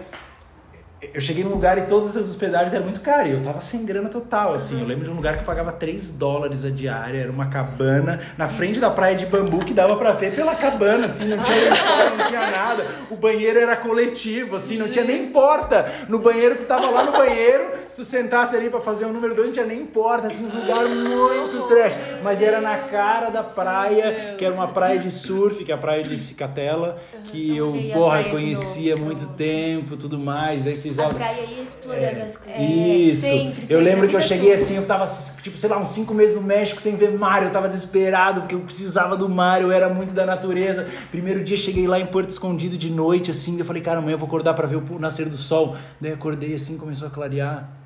Eu 1.12 1.20
cheguei 1.20 1.42
num 1.42 1.50
lugar 1.50 1.76
e 1.78 1.82
todas 1.82 2.16
as 2.16 2.28
hospedagens 2.28 2.72
eram 2.72 2.84
muito 2.84 3.00
caras. 3.00 3.28
E 3.28 3.32
eu 3.32 3.40
tava 3.40 3.60
sem 3.60 3.84
grana 3.84 4.08
total, 4.08 4.54
assim. 4.54 4.80
Eu 4.80 4.86
lembro 4.86 5.04
de 5.04 5.10
um 5.10 5.14
lugar 5.14 5.34
que 5.34 5.40
eu 5.40 5.44
pagava 5.44 5.72
3 5.72 6.10
dólares 6.10 6.64
a 6.64 6.70
diária. 6.70 7.18
Era 7.18 7.30
uma 7.30 7.46
cabana 7.46 8.20
na 8.38 8.46
frente 8.46 8.78
da 8.78 8.88
praia 8.88 9.16
de 9.16 9.26
bambu 9.26 9.64
que 9.64 9.74
dava 9.74 9.96
pra 9.96 10.12
ver 10.12 10.32
pela 10.32 10.54
cabana, 10.54 11.06
assim. 11.06 11.24
Não 11.24 11.42
tinha 11.42 11.56
lençol, 11.56 12.16
não 12.16 12.26
tinha 12.28 12.50
nada. 12.50 12.86
O 13.10 13.16
banheiro 13.16 13.58
era 13.58 13.74
coletivo, 13.74 14.54
assim. 14.54 14.78
Não 14.78 14.88
tinha 14.88 15.04
nem 15.04 15.32
porta 15.32 15.90
no 16.08 16.20
banheiro. 16.20 16.54
Tu 16.54 16.64
tava 16.66 16.88
lá 16.88 17.02
no 17.02 17.12
banheiro. 17.12 17.82
Se 17.88 17.96
tu 17.96 18.04
sentasse 18.04 18.54
ali 18.54 18.70
pra 18.70 18.80
fazer 18.80 19.04
o 19.04 19.12
número 19.12 19.34
2, 19.34 19.48
não 19.48 19.54
tinha 19.54 19.66
nem 19.66 19.84
porta. 19.84 20.28
Assim, 20.28 20.46
um 20.46 20.60
lugar 20.60 20.84
muito 20.86 21.66
trash. 21.66 21.94
Mas 22.22 22.40
era 22.40 22.60
na 22.60 22.78
cara 22.78 23.28
da 23.28 23.42
praia, 23.42 24.36
que 24.38 24.44
era 24.44 24.54
uma 24.54 24.68
praia 24.68 25.00
de 25.00 25.10
surf, 25.10 25.64
que 25.64 25.72
é 25.72 25.74
a 25.74 25.78
praia 25.78 26.04
de 26.04 26.16
Cicatela. 26.16 26.98
Que 27.24 27.56
eu, 27.56 27.74
E 27.74 27.90
a 27.90 27.94
porra, 27.94 28.24
conhecia 28.24 28.94
há 28.94 28.96
muito 28.96 29.26
tempo, 29.30 29.96
tudo 29.96 30.16
mais. 30.16 30.62
Daí 30.62 30.76
fiz 30.76 30.91
A 30.98 31.04
aula. 31.04 31.14
praia 31.14 31.44
ia 31.44 31.62
explorando 31.62 32.22
as 32.22 32.36
coisas. 32.36 32.62
Isso. 32.62 33.20
sempre, 33.22 33.62
eu 33.62 33.78
sempre, 33.78 33.84
lembro 33.84 34.06
a 34.06 34.08
que 34.08 34.16
eu 34.16 34.20
cheguei 34.20 34.50
toda. 34.50 34.62
assim, 34.62 34.76
eu 34.76 34.86
tava, 34.86 35.04
tipo, 35.42 35.56
sei 35.56 35.68
lá, 35.68 35.78
uns 35.78 35.88
cinco 35.88 36.14
meses 36.14 36.36
no 36.36 36.42
México 36.42 36.80
sem 36.80 36.96
ver 36.96 37.12
mar. 37.12 37.42
Eu 37.42 37.50
tava 37.50 37.68
desesperado 37.68 38.42
porque 38.42 38.54
eu 38.54 38.60
precisava 38.60 39.16
do 39.16 39.28
mar, 39.28 39.62
eu 39.62 39.70
era 39.70 39.88
muito 39.88 40.12
da 40.12 40.26
natureza. 40.26 40.88
Primeiro 41.10 41.42
dia 41.42 41.56
cheguei 41.56 41.86
lá 41.86 41.98
em 41.98 42.06
Porto 42.06 42.30
Escondido 42.30 42.76
de 42.76 42.90
noite, 42.90 43.30
assim. 43.30 43.58
Eu 43.58 43.64
falei, 43.64 43.82
cara, 43.82 43.98
amanhã 43.98 44.14
eu 44.14 44.18
vou 44.18 44.26
acordar 44.26 44.54
pra 44.54 44.66
ver 44.66 44.76
o 44.76 44.98
nascer 44.98 45.28
do 45.28 45.36
sol. 45.36 45.76
Daí 46.00 46.12
acordei 46.12 46.54
assim, 46.54 46.76
começou 46.76 47.08
a 47.08 47.10
clarear. 47.10 47.82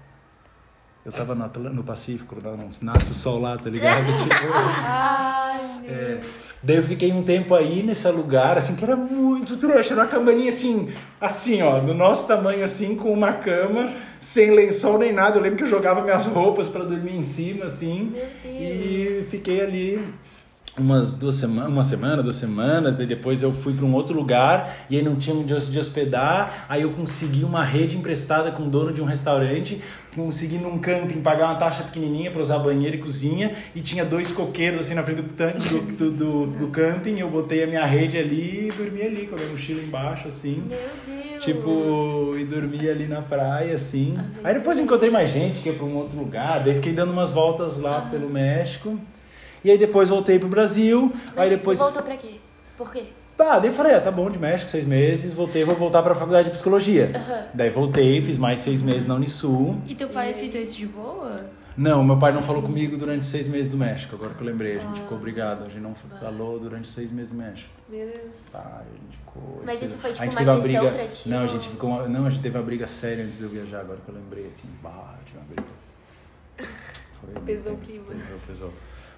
Eu 1.06 1.12
tava 1.12 1.36
no, 1.36 1.46
no 1.72 1.84
Pacífico, 1.84 2.36
não, 2.42 2.68
nasce 2.82 3.12
o 3.12 3.14
sol 3.14 3.40
lá, 3.40 3.56
tá 3.56 3.70
ligado? 3.70 4.06
Tipo, 4.24 4.52
Ai, 4.52 5.80
meu 5.80 5.92
é. 5.92 6.20
Daí 6.66 6.78
eu 6.78 6.82
fiquei 6.82 7.12
um 7.12 7.22
tempo 7.22 7.54
aí 7.54 7.80
nesse 7.80 8.08
lugar, 8.08 8.58
assim, 8.58 8.74
que 8.74 8.82
era 8.82 8.96
muito 8.96 9.56
trash. 9.56 9.92
Era 9.92 10.00
uma 10.00 10.08
cabaninha 10.08 10.50
assim, 10.50 10.88
assim, 11.20 11.62
ó, 11.62 11.78
do 11.78 11.94
nosso 11.94 12.26
tamanho, 12.26 12.64
assim, 12.64 12.96
com 12.96 13.12
uma 13.12 13.32
cama, 13.32 13.92
sem 14.18 14.50
lençol 14.50 14.98
nem 14.98 15.12
nada. 15.12 15.38
Eu 15.38 15.42
lembro 15.42 15.58
que 15.58 15.62
eu 15.62 15.68
jogava 15.68 16.02
minhas 16.02 16.26
roupas 16.26 16.66
pra 16.66 16.82
dormir 16.82 17.16
em 17.16 17.22
cima, 17.22 17.66
assim. 17.66 18.10
Meu 18.12 18.26
Deus. 18.42 18.56
E 18.60 19.26
fiquei 19.30 19.60
ali 19.60 20.04
umas 20.76 21.16
duas 21.16 21.36
semanas, 21.36 21.70
uma 21.70 21.84
semana, 21.84 22.22
duas 22.22 22.36
semanas, 22.36 22.96
daí 22.96 23.06
depois 23.06 23.42
eu 23.42 23.52
fui 23.52 23.72
para 23.72 23.84
um 23.84 23.94
outro 23.94 24.14
lugar 24.14 24.76
e 24.90 24.96
aí 24.96 25.02
não 25.02 25.16
tinha 25.16 25.34
onde 25.34 25.54
de 25.70 25.78
hospedar, 25.78 26.66
aí 26.68 26.82
eu 26.82 26.90
consegui 26.90 27.44
uma 27.44 27.64
rede 27.64 27.96
emprestada 27.96 28.50
com 28.50 28.64
o 28.64 28.68
dono 28.68 28.92
de 28.92 29.00
um 29.00 29.06
restaurante, 29.06 29.80
consegui 30.16 30.56
num 30.58 30.78
camping 30.78 31.20
pagar 31.20 31.46
uma 31.50 31.56
taxa 31.56 31.82
pequenininha 31.84 32.30
para 32.30 32.40
usar 32.40 32.58
banheiro 32.58 32.96
e 32.96 33.00
cozinha 33.00 33.54
e 33.74 33.80
tinha 33.80 34.04
dois 34.04 34.32
coqueiros 34.32 34.80
assim 34.80 34.94
na 34.94 35.02
frente 35.02 35.22
do 35.22 35.34
tanque 35.34 35.68
do, 35.68 35.80
do, 35.80 36.10
do, 36.10 36.46
do 36.46 36.66
camping, 36.68 37.18
eu 37.20 37.28
botei 37.30 37.62
a 37.62 37.66
minha 37.66 37.84
rede 37.84 38.16
ali 38.18 38.68
e 38.68 38.72
dormi 38.72 39.02
ali 39.02 39.26
com 39.26 39.36
a 39.36 39.38
minha 39.38 39.50
mochila 39.50 39.82
embaixo 39.82 40.28
assim. 40.28 40.62
Meu 40.66 40.78
Deus. 41.06 41.44
Tipo, 41.44 42.34
e 42.38 42.44
dormi 42.44 42.88
ali 42.88 43.06
na 43.06 43.20
praia, 43.20 43.74
assim. 43.74 44.18
Aí 44.42 44.54
depois 44.54 44.78
encontrei 44.78 45.10
mais 45.10 45.30
gente 45.30 45.60
que 45.60 45.68
ia 45.68 45.74
pra 45.74 45.84
um 45.84 45.96
outro 45.96 46.18
lugar, 46.18 46.64
daí 46.64 46.74
fiquei 46.74 46.92
dando 46.92 47.12
umas 47.12 47.30
voltas 47.30 47.76
lá 47.78 48.00
pelo 48.10 48.28
México. 48.30 48.98
E 49.62 49.70
aí 49.70 49.76
depois 49.78 50.08
voltei 50.08 50.38
pro 50.38 50.48
Brasil, 50.48 51.12
Mas 51.34 51.38
aí 51.38 51.50
depois. 51.50 51.78
voltou 51.78 52.02
pra 52.02 52.16
quê? 52.16 52.36
Por 52.76 52.92
quê? 52.92 53.04
Tá, 53.36 53.58
daí 53.58 53.68
eu 53.68 53.74
falei, 53.74 53.94
ah, 53.94 54.00
tá 54.00 54.10
bom, 54.10 54.30
de 54.30 54.38
México, 54.38 54.70
seis 54.70 54.86
meses, 54.86 55.34
voltei, 55.34 55.62
vou 55.62 55.74
voltar 55.74 56.02
pra 56.02 56.14
faculdade 56.14 56.48
de 56.48 56.54
psicologia. 56.54 57.10
Aham. 57.14 57.46
Daí 57.52 57.68
voltei, 57.70 58.20
fiz 58.22 58.38
mais 58.38 58.60
seis 58.60 58.80
meses 58.80 59.06
na 59.06 59.14
Unisul. 59.14 59.76
E 59.86 59.94
teu 59.94 60.08
pai 60.08 60.30
aceitou 60.30 60.60
isso 60.60 60.76
de 60.76 60.86
boa? 60.86 61.44
Não, 61.76 62.02
meu 62.02 62.18
pai 62.18 62.32
não 62.32 62.42
falou 62.42 62.62
comigo 62.62 62.96
durante 62.96 63.26
seis 63.26 63.46
meses 63.46 63.68
do 63.68 63.76
México, 63.76 64.16
agora 64.16 64.32
que 64.32 64.40
eu 64.40 64.46
lembrei, 64.46 64.76
a 64.78 64.80
gente 64.80 65.00
ficou 65.00 65.18
obrigado, 65.18 65.64
a 65.64 65.68
gente 65.68 65.80
não 65.80 65.94
falou 65.94 66.58
durante 66.58 66.88
seis 66.88 67.10
meses 67.12 67.32
do 67.32 67.36
México. 67.38 67.68
Meu 67.90 68.06
Deus. 68.06 68.32
Tá, 68.50 68.80
a 68.80 68.84
gente 68.94 69.18
ficou. 69.18 69.62
Mas 69.66 69.82
isso 69.82 69.98
foi, 69.98 70.10
tipo, 70.12 70.22
a 70.22 70.24
gente 70.26 70.32
uma 70.32 70.38
teve 70.38 70.50
uma 70.50 70.62
questão 70.62 70.80
briga. 70.90 70.96
pra 70.96 71.06
ti, 71.08 71.28
Não, 71.28 71.40
a 71.42 71.46
gente 71.46 71.68
ficou. 71.68 71.90
uma- 71.90 72.08
Não, 72.08 72.26
a 72.26 72.30
gente 72.30 72.42
teve 72.42 72.56
uma 72.56 72.64
briga 72.64 72.86
séria 72.86 73.22
antes 73.22 73.36
de 73.36 73.44
eu 73.44 73.50
viajar, 73.50 73.80
agora 73.80 73.98
que 74.02 74.10
eu 74.10 74.14
lembrei, 74.14 74.46
assim, 74.46 74.68
bah, 74.82 75.14
tive 75.26 75.36
uma 75.38 75.44
briga. 75.44 75.68
Foi 77.20 77.30
muito 77.34 77.44
Pesou 77.44 77.76
clima. 77.76 78.04
Pesou, 78.06 78.38
pesou. 78.46 78.72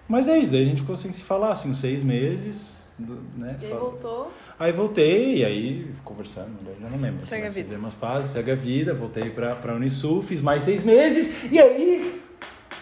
Mas 0.08 0.26
é 0.26 0.36
isso, 0.38 0.50
daí 0.50 0.62
a 0.62 0.64
gente 0.66 0.80
ficou 0.80 0.96
sem 0.96 1.12
se 1.12 1.22
falar, 1.22 1.52
assim, 1.52 1.70
uns 1.70 1.78
seis 1.78 2.02
meses, 2.02 2.77
do- 2.98 3.20
né? 3.36 3.56
E 3.62 3.66
aí 3.66 3.72
voltou. 3.72 4.32
Aí 4.58 4.72
voltei, 4.72 5.36
e 5.38 5.44
aí 5.44 5.90
conversando, 6.04 6.50
eu 6.66 6.76
já 6.80 6.88
não 6.88 7.00
lembro. 7.00 7.20
Segue 7.24 7.46
a 7.46 7.48
vida. 7.50 7.68
Fizemos 7.68 7.94
pazes, 7.94 8.32
segue 8.32 8.50
a 8.50 8.54
vida, 8.54 8.92
voltei 8.94 9.30
pra, 9.30 9.54
pra 9.54 9.74
Unisul, 9.74 10.22
fiz 10.22 10.40
mais 10.40 10.62
seis 10.64 10.82
meses, 10.82 11.34
e 11.50 11.58
aí 11.60 12.20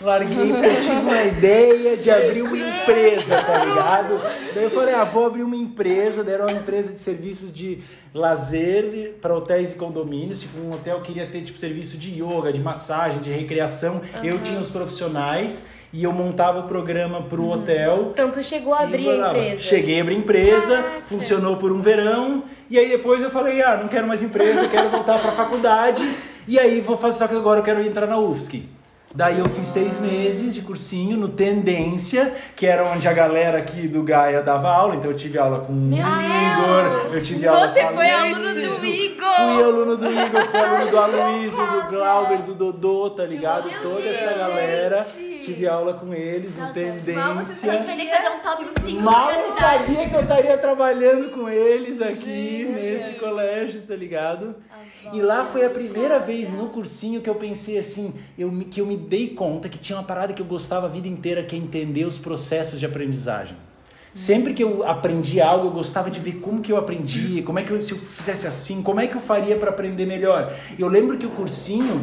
larguei 0.01 0.51
eu 0.53 0.81
tive 0.83 0.93
uma 1.01 1.23
ideia 1.23 1.97
de 1.97 2.11
abrir 2.11 2.43
uma 2.43 2.57
empresa, 2.57 3.43
tá 3.43 3.65
ligado? 3.65 4.21
Daí 4.55 4.65
eu 4.65 4.71
falei, 4.71 4.95
ah, 4.95 5.05
vou 5.05 5.27
abrir 5.27 5.43
uma 5.43 5.57
empresa, 5.57 6.23
daí 6.25 6.35
era 6.35 6.45
uma 6.47 6.53
empresa 6.59 6.93
de 6.93 6.99
serviços 6.99 7.53
de 7.53 7.83
lazer 8.15 9.15
para 9.21 9.35
hotéis 9.37 9.73
e 9.73 9.75
condomínios, 9.75 10.41
tipo, 10.41 10.59
um 10.61 10.73
hotel 10.73 11.01
queria 11.03 11.27
ter 11.27 11.43
tipo 11.43 11.59
serviço 11.59 11.99
de 11.99 12.23
yoga, 12.23 12.53
de 12.53 12.61
massagem, 12.61 13.21
de 13.21 13.31
recreação, 13.31 14.01
eu 14.25 14.39
tinha 14.43 14.59
os 14.59 14.71
profissionais 14.71 15.67
e 15.93 16.05
eu 16.05 16.13
montava 16.13 16.61
o 16.61 16.63
programa 16.65 17.23
pro 17.23 17.49
hotel. 17.49 18.11
Então 18.13 18.31
tu 18.31 18.43
chegou 18.43 18.75
a 18.75 18.81
abrir 18.81 19.09
a 19.09 19.29
empresa. 19.29 19.63
Cheguei 19.63 19.99
a 19.99 20.03
abrir 20.03 20.17
empresa, 20.17 20.85
funcionou 21.07 21.57
por 21.57 21.73
um 21.73 21.81
verão, 21.81 22.45
e 22.69 22.79
aí 22.79 22.89
depois 22.89 23.23
eu 23.23 23.31
falei, 23.31 23.63
ah, 23.63 23.77
não 23.77 23.89
quero 23.89 24.07
mais 24.07 24.23
empresa, 24.23 24.69
quero 24.69 24.89
voltar 24.91 25.19
pra 25.19 25.33
faculdade, 25.33 26.09
e 26.47 26.59
aí 26.59 26.81
vou 26.81 26.97
fazer, 26.97 27.19
só 27.19 27.29
que 27.29 27.35
agora 27.35 27.61
eu 27.61 27.65
quero 27.65 27.81
entrar 27.83 28.07
na 28.07 28.19
UFSC. 28.19 28.77
Daí 29.15 29.39
eu 29.39 29.49
fiz 29.49 29.69
seis 29.69 29.99
meses 29.99 30.53
de 30.53 30.61
cursinho 30.61 31.17
no 31.17 31.29
Tendência, 31.29 32.35
que 32.55 32.67
era 32.67 32.85
onde 32.85 33.09
a 33.09 33.15
galera 33.15 33.57
aqui 33.57 33.89
do 33.89 34.03
Gaia 34.03 34.43
dava 34.43 34.69
aula, 34.69 34.97
então 34.97 35.11
eu 35.11 35.17
tive 35.17 35.39
aula 35.39 35.61
com 35.61 35.73
o 35.73 35.87
Igor, 35.87 37.15
eu 37.15 37.23
tive 37.23 37.49
aula 37.49 37.73
Você 37.73 37.81
com 37.81 37.87
a 37.87 37.93
foi 37.93 38.11
aluno 38.11 38.55
do 38.55 38.85
Igor! 38.85 39.37
Fui 39.37 39.65
aluno 39.65 39.97
do 39.97 40.07
Igor, 40.07 40.49
fui 40.51 40.61
aluno 40.61 40.91
do 40.91 40.99
Aloysio, 40.99 41.67
do 41.67 41.89
Glauber, 41.89 42.39
do 42.43 42.55
Dodô, 42.55 43.09
tá 43.09 43.25
ligado? 43.25 43.71
Toda 43.83 44.07
essa 44.07 44.39
galera, 44.39 45.07
tive 45.47 45.67
aula 45.67 45.95
com 45.95 46.13
eles 46.13 46.55
no 46.57 46.63
Mal 46.63 46.73
você 46.73 46.81
Tendência. 46.81 47.17
vai 47.63 47.97
ter 47.97 48.05
que 48.05 48.11
fazer 48.11 48.29
um 48.29 48.41
top 48.41 48.67
5 48.85 49.01
Mal 49.01 49.31
sabia 49.59 50.09
que 50.09 50.15
eu 50.15 50.21
estaria 50.21 50.59
trabalhando 50.59 51.31
com 51.31 51.49
eles 51.49 52.03
aqui 52.03 52.69
nesse 52.71 53.13
colégio, 53.15 53.83
tá 53.83 53.95
ligado? 53.95 54.57
E 55.13 55.21
lá 55.21 55.47
foi 55.47 55.65
a 55.65 55.71
primeira 55.71 56.19
vez 56.19 56.51
no 56.51 56.69
cursinho 56.69 57.21
que 57.21 57.31
eu 57.31 57.37
pensei 57.37 57.79
assim, 57.79 58.13
eu, 58.37 58.51
que 58.71 58.81
eu 58.81 58.87
me 58.87 58.97
dei 58.97 59.31
conta 59.31 59.69
que 59.69 59.79
tinha 59.79 59.97
uma 59.97 60.05
parada 60.05 60.33
que 60.33 60.43
eu 60.43 60.47
gostava 60.47 60.87
a 60.87 60.91
vida 60.91 61.07
inteira, 61.07 61.45
que 61.45 61.55
é 61.55 61.59
entender 61.59 62.05
os 62.05 62.19
processos 62.19 62.81
de 62.81 62.87
aprendizagem. 62.87 63.57
Sempre 64.13 64.55
que 64.55 64.65
eu 64.65 64.83
aprendi 64.83 65.43
algo, 65.43 65.67
eu 65.67 65.71
gostava 65.71 66.11
de 66.11 66.19
ver 66.19 66.41
como 66.41 66.63
que 66.63 66.73
eu 66.73 66.79
aprendi, 66.79 67.43
como 67.43 67.59
é 67.59 67.63
que 67.63 67.71
eu, 67.71 67.81
se 67.81 67.93
eu 67.93 67.99
fizesse 67.99 68.47
assim, 68.47 68.83
como 68.83 68.99
é 68.99 69.07
que 69.07 69.15
eu 69.15 69.21
faria 69.21 69.57
para 69.57 69.69
aprender 69.69 70.07
melhor. 70.07 70.57
Eu 70.79 70.89
lembro 70.89 71.19
que 71.19 71.27
o 71.27 71.31
cursinho, 71.31 72.03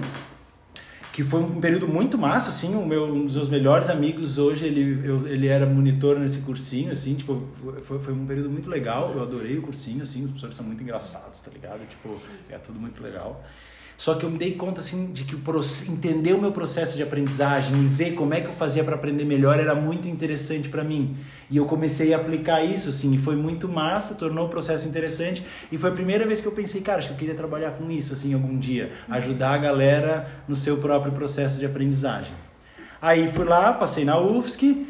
que 1.13 1.23
foi 1.23 1.41
um 1.41 1.61
período 1.61 1.87
muito 1.87 2.17
massa, 2.17 2.49
assim, 2.49 2.75
o 2.75 2.85
meu, 2.85 3.05
um 3.05 3.25
dos 3.25 3.35
meus 3.35 3.47
melhores 3.49 3.87
amigos 3.89 4.37
hoje, 4.39 4.65
ele, 4.65 5.07
eu- 5.07 5.27
ele 5.27 5.47
era 5.47 5.65
monitor 5.65 6.17
nesse 6.19 6.39
cursinho, 6.39 6.91
assim, 6.91 7.13
tipo, 7.15 7.43
foi, 7.83 7.99
foi 7.99 8.13
um 8.13 8.25
período 8.25 8.49
muito 8.49 8.67
legal, 8.69 9.11
eu 9.13 9.21
adorei 9.21 9.57
o 9.57 9.61
cursinho, 9.61 10.01
assim, 10.01 10.21
os 10.23 10.31
professores 10.31 10.55
são 10.55 10.65
muito 10.65 10.81
engraçados, 10.81 11.39
tá 11.41 11.51
ligado? 11.51 11.87
Tipo, 11.87 12.19
é 12.49 12.57
tudo 12.57 12.79
muito 12.79 13.01
legal. 13.01 13.43
Só 14.03 14.15
que 14.15 14.25
eu 14.25 14.29
me 14.29 14.37
dei 14.37 14.51
conta, 14.51 14.81
assim, 14.81 15.13
de 15.13 15.23
que 15.23 15.33
o 15.33 15.41
entender 15.89 16.33
o 16.33 16.37
meu 16.37 16.51
processo 16.51 16.97
de 16.97 17.01
aprendizagem 17.01 17.73
e 17.73 17.85
ver 17.87 18.15
como 18.15 18.33
é 18.33 18.41
que 18.41 18.47
eu 18.47 18.53
fazia 18.53 18.83
para 18.83 18.95
aprender 18.95 19.23
melhor 19.23 19.57
era 19.57 19.73
muito 19.73 20.09
interessante 20.09 20.67
para 20.67 20.83
mim. 20.83 21.15
E 21.49 21.55
eu 21.55 21.63
comecei 21.63 22.13
a 22.13 22.17
aplicar 22.17 22.61
isso, 22.61 22.89
assim, 22.89 23.13
e 23.13 23.17
foi 23.17 23.37
muito 23.37 23.65
massa, 23.65 24.13
tornou 24.15 24.47
o 24.47 24.49
processo 24.49 24.85
interessante. 24.89 25.45
E 25.71 25.77
foi 25.77 25.89
a 25.89 25.93
primeira 25.93 26.27
vez 26.27 26.41
que 26.41 26.47
eu 26.49 26.51
pensei, 26.51 26.81
cara, 26.81 26.99
acho 26.99 27.07
que 27.07 27.13
eu 27.13 27.17
queria 27.17 27.33
trabalhar 27.33 27.71
com 27.77 27.89
isso, 27.89 28.11
assim, 28.11 28.33
algum 28.33 28.59
dia. 28.59 28.91
Ajudar 29.07 29.53
a 29.53 29.57
galera 29.57 30.27
no 30.49 30.55
seu 30.57 30.79
próprio 30.79 31.13
processo 31.13 31.57
de 31.57 31.65
aprendizagem. 31.65 32.33
Aí 33.01 33.31
fui 33.31 33.45
lá, 33.45 33.71
passei 33.71 34.03
na 34.03 34.19
UFSC, 34.19 34.85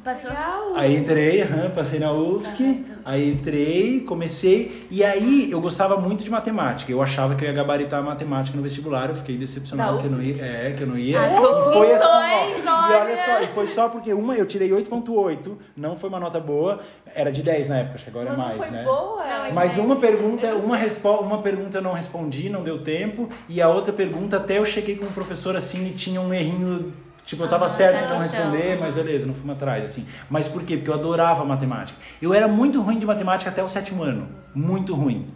Tu 0.00 0.02
passou? 0.02 0.30
Aí 0.76 0.96
entrei, 0.96 1.44
passei 1.74 1.98
na 1.98 2.10
UFSC, 2.10 2.86
aí 3.10 3.32
entrei, 3.32 4.00
comecei, 4.00 4.86
e 4.90 5.02
aí 5.02 5.50
eu 5.50 5.60
gostava 5.60 5.96
muito 5.96 6.22
de 6.22 6.30
matemática. 6.30 6.90
Eu 6.92 7.02
achava 7.02 7.34
que 7.34 7.44
eu 7.44 7.48
ia 7.48 7.54
gabaritar 7.54 8.02
matemática 8.04 8.56
no 8.56 8.62
vestibular, 8.62 9.08
eu 9.08 9.14
fiquei 9.16 9.36
decepcionado 9.36 9.96
Da 9.96 10.02
que 10.02 10.06
eu 10.06 10.10
não 10.12 10.22
ia. 10.22 10.44
É, 10.44 10.72
que 10.72 10.82
eu 10.82 10.86
não 10.86 10.96
ia. 10.96 11.20
Ah, 11.20 11.26
e 11.32 11.72
foi 11.74 11.92
assim, 11.92 12.68
ó, 12.68 12.90
e 12.90 12.94
olha 12.94 13.16
só, 13.16 13.40
e 13.40 13.46
foi 13.48 13.66
só 13.66 13.88
porque 13.88 14.12
uma 14.12 14.36
eu 14.36 14.46
tirei 14.46 14.70
8.8, 14.70 15.56
não 15.76 15.96
foi 15.96 16.08
uma 16.08 16.20
nota 16.20 16.38
boa, 16.38 16.80
era 17.12 17.32
de 17.32 17.42
10 17.42 17.68
na 17.68 17.78
época, 17.78 17.96
acho 17.96 18.04
que 18.04 18.10
agora 18.10 18.28
é 18.28 18.32
não 18.32 18.38
mais, 18.38 18.58
foi 18.58 18.70
né? 18.70 18.84
boa? 18.84 19.24
Não, 19.24 19.44
é 19.44 19.52
Mas 19.52 19.76
uma 19.76 19.96
pergunta, 19.96 20.54
uma, 20.54 20.76
respo 20.76 21.10
uma 21.16 21.42
pergunta 21.42 21.78
eu 21.78 21.82
não 21.82 21.92
respondi, 21.92 22.48
não 22.48 22.62
deu 22.62 22.82
tempo, 22.82 23.28
e 23.48 23.60
a 23.60 23.68
outra 23.68 23.92
pergunta 23.92 24.36
até 24.36 24.58
eu 24.58 24.64
cheguei 24.64 24.96
com 24.96 25.06
o 25.06 25.12
professor 25.12 25.56
assim 25.56 25.88
e 25.88 25.94
tinha 25.94 26.20
um 26.20 26.32
errinho, 26.32 26.92
tipo, 27.30 27.42
eu 27.44 27.48
tava 27.48 27.66
Ah, 27.66 27.68
certo 27.68 28.08
questão. 28.16 28.18
responder, 28.18 28.78
mas 28.78 28.94
beleza, 28.94 29.26
não 29.26 29.34
fui 29.34 29.50
atrás, 29.50 29.84
assim. 29.84 30.06
Mas 30.28 30.48
por 30.48 30.62
quê? 30.64 30.76
Porque 30.76 30.90
eu 30.90 30.94
adorava 30.94 31.44
matemática. 31.44 31.98
Eu 32.20 32.34
era 32.34 32.46
muito 32.48 32.80
ruim 32.82 32.98
de 32.98 33.06
matemática 33.06 33.50
até 33.50 33.62
o 33.62 33.68
sétimo 33.68 34.02
ano, 34.02 34.28
muito 34.54 34.94
ruim. 34.94 35.28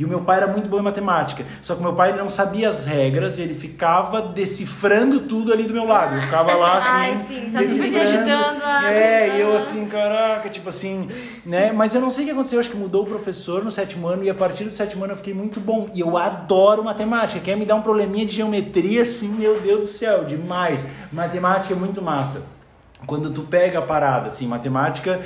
E 0.00 0.04
o 0.04 0.08
meu 0.08 0.22
pai 0.22 0.38
era 0.38 0.46
muito 0.46 0.66
bom 0.66 0.78
em 0.78 0.82
matemática. 0.82 1.44
Só 1.60 1.74
que 1.74 1.80
o 1.80 1.82
meu 1.82 1.92
pai 1.92 2.16
não 2.16 2.30
sabia 2.30 2.70
as 2.70 2.86
regras 2.86 3.36
e 3.36 3.42
ele 3.42 3.54
ficava 3.54 4.22
decifrando 4.22 5.20
tudo 5.20 5.52
ali 5.52 5.64
do 5.64 5.74
meu 5.74 5.84
lado. 5.84 6.14
Eu 6.16 6.22
ficava 6.22 6.54
lá 6.54 6.78
assim. 6.78 6.88
Ai, 6.90 7.16
sim, 7.18 7.50
tá 7.52 7.58
te 7.58 7.66
decifrando. 7.66 7.98
ajudando 7.98 8.62
a- 8.64 8.90
É, 8.90 9.36
e 9.36 9.40
eu 9.42 9.54
assim, 9.54 9.84
caraca, 9.86 10.48
tipo 10.48 10.70
assim, 10.70 11.06
né? 11.44 11.70
Mas 11.70 11.94
eu 11.94 12.00
não 12.00 12.10
sei 12.10 12.22
o 12.24 12.26
que 12.28 12.32
aconteceu, 12.32 12.56
eu 12.56 12.60
acho 12.60 12.70
que 12.70 12.76
mudou 12.78 13.02
o 13.02 13.06
professor 13.06 13.62
no 13.62 13.70
sétimo 13.70 14.08
ano 14.08 14.24
e 14.24 14.30
a 14.30 14.34
partir 14.34 14.64
do 14.64 14.72
sétimo 14.72 15.04
ano 15.04 15.12
eu 15.12 15.16
fiquei 15.18 15.34
muito 15.34 15.60
bom. 15.60 15.90
E 15.94 16.00
eu 16.00 16.16
adoro 16.16 16.82
matemática. 16.82 17.38
Quer 17.38 17.56
me 17.58 17.66
dar 17.66 17.74
um 17.74 17.82
probleminha 17.82 18.24
de 18.24 18.34
geometria, 18.36 19.02
assim, 19.02 19.28
meu 19.28 19.60
Deus 19.60 19.80
do 19.80 19.86
céu, 19.86 20.24
demais. 20.24 20.80
Matemática 21.12 21.74
é 21.74 21.76
muito 21.76 22.00
massa. 22.00 22.42
Quando 23.06 23.30
tu 23.30 23.42
pega 23.42 23.78
a 23.78 23.82
parada, 23.82 24.28
assim, 24.28 24.46
matemática. 24.46 25.20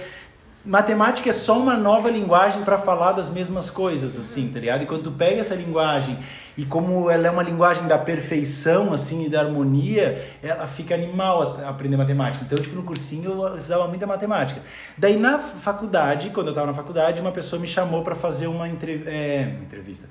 Matemática 0.67 1.29
é 1.29 1.33
só 1.33 1.59
uma 1.59 1.77
nova 1.77 2.11
linguagem 2.11 2.63
para 2.63 2.79
falar 2.79 3.13
das 3.13 3.29
mesmas 3.29 3.69
coisas, 3.69 4.17
assim, 4.17 4.49
tá 4.49 4.59
ligado? 4.59 4.83
E 4.83 4.87
quando 4.87 5.03
tu 5.03 5.11
pega 5.11 5.43
essa 5.43 5.55
linguagem 5.55 6.19
e 6.57 6.65
como 6.65 7.11
ela 7.11 7.27
é 7.27 7.31
uma 7.31 7.43
linguagem 7.43 7.87
da 7.87 7.99
perfeição, 7.99 8.91
assim, 8.91 9.27
e 9.27 9.29
da 9.29 9.43
harmonia, 9.43 10.37
ela 10.43 10.67
fica 10.67 10.95
animal 10.95 11.61
aprender 11.67 11.99
matemática. 11.99 12.47
Então, 12.47 12.57
tipo, 12.57 12.75
no 12.75 12.83
cursinho 12.83 13.31
eu 13.31 13.59
estudava 13.59 13.87
muita 13.89 14.07
matemática. 14.07 14.63
Daí 14.97 15.19
na 15.19 15.39
faculdade, 15.39 16.31
quando 16.31 16.49
eu 16.49 16.55
tava 16.55 16.69
na 16.69 16.75
faculdade, 16.75 17.21
uma 17.21 17.33
pessoa 17.33 17.61
me 17.61 17.69
chamou 17.69 18.03
para 18.03 18.15
fazer 18.15 18.47
uma, 18.47 18.67
entre... 18.67 19.05
é, 19.07 19.53
uma 19.57 19.65
entrevista, 19.65 20.09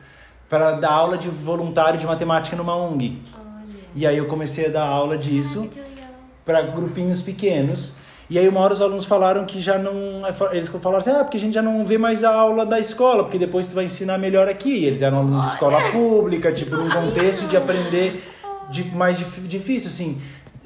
para 0.47 0.73
dar 0.73 0.91
aula 0.91 1.17
de 1.17 1.29
voluntário 1.29 1.99
de 1.99 2.05
matemática 2.05 2.55
numa 2.55 2.75
ONG. 2.75 3.23
E 3.95 4.05
aí 4.05 4.19
eu 4.19 4.27
comecei 4.27 4.67
a 4.67 4.69
dar 4.69 4.85
aula 4.85 5.17
disso 5.17 5.67
para 6.45 6.61
grupinhos 6.61 7.23
pequenos. 7.23 8.02
E 8.33 8.39
aí 8.39 8.49
uma 8.49 8.61
hora 8.61 8.73
os 8.73 8.81
alunos 8.81 9.05
falaram 9.05 9.45
que 9.45 9.61
já 9.61 9.77
não. 9.77 10.23
Eles 10.51 10.67
falaram 10.67 10.97
assim, 10.97 11.11
ah, 11.11 11.23
porque 11.23 11.37
a 11.37 11.39
gente 11.39 11.53
já 11.53 11.61
não 11.61 11.85
vê 11.85 11.99
mais 11.99 12.23
a 12.23 12.33
aula 12.33 12.65
da 12.65 12.79
escola, 12.79 13.21
porque 13.25 13.37
depois 13.37 13.67
tu 13.67 13.75
vai 13.75 13.85
ensinar 13.85 14.17
melhor 14.17 14.49
aqui. 14.49 14.71
E 14.75 14.85
eles 14.85 15.03
eram 15.03 15.19
alunos 15.19 15.43
de 15.43 15.51
escola 15.53 15.79
pública, 15.91 16.51
tipo, 16.51 16.75
num 16.75 16.89
contexto 16.89 17.45
de 17.45 17.55
aprender 17.55 18.23
de, 18.71 18.85
mais 18.95 19.19
dif- 19.19 19.41
difícil, 19.41 19.87
assim. 19.89 20.19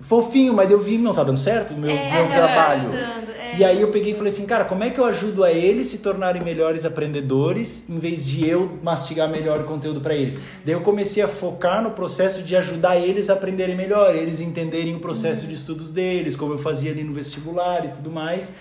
Fofinho, 0.07 0.53
mas 0.53 0.71
eu 0.71 0.79
vi, 0.79 0.97
não 0.97 1.13
tá 1.13 1.23
dando 1.23 1.37
certo 1.39 1.73
o 1.73 1.77
meu, 1.77 1.89
É, 1.91 2.11
meu 2.13 2.27
tá 2.29 2.35
trabalho. 2.35 2.79
ajudando, 2.81 3.29
é. 3.37 3.57
E 3.57 3.63
aí 3.65 3.81
eu 3.81 3.89
peguei 3.89 4.13
e 4.13 4.15
falei 4.15 4.31
assim, 4.31 4.45
cara, 4.45 4.63
como 4.63 4.83
é 4.83 4.89
que 4.89 4.99
eu 4.99 5.05
ajudo 5.05 5.43
a 5.43 5.51
eles 5.51 5.87
se 5.87 5.97
tornarem 5.97 6.41
melhores 6.41 6.85
aprendedores 6.85 7.89
em 7.89 7.99
vez 7.99 8.25
de 8.25 8.47
eu 8.47 8.77
mastigar 8.81 9.27
melhor 9.29 9.59
o 9.59 9.63
conteúdo 9.65 9.99
para 9.99 10.15
eles? 10.15 10.37
Daí 10.63 10.73
eu 10.73 10.81
comecei 10.81 11.21
a 11.23 11.27
focar 11.27 11.81
no 11.83 11.91
processo 11.91 12.41
de 12.43 12.55
ajudar 12.55 12.95
eles 12.97 13.29
a 13.29 13.33
aprenderem 13.33 13.75
melhor, 13.75 14.15
eles 14.15 14.39
entenderem 14.39 14.95
o 14.95 14.99
processo 14.99 15.45
de 15.45 15.53
estudos 15.53 15.91
deles, 15.91 16.35
como 16.37 16.53
eu 16.53 16.57
fazia 16.59 16.91
ali 16.91 17.03
no 17.03 17.13
vestibular 17.13 17.83
e 17.83 17.89
tudo 17.89 18.09
mais. 18.09 18.53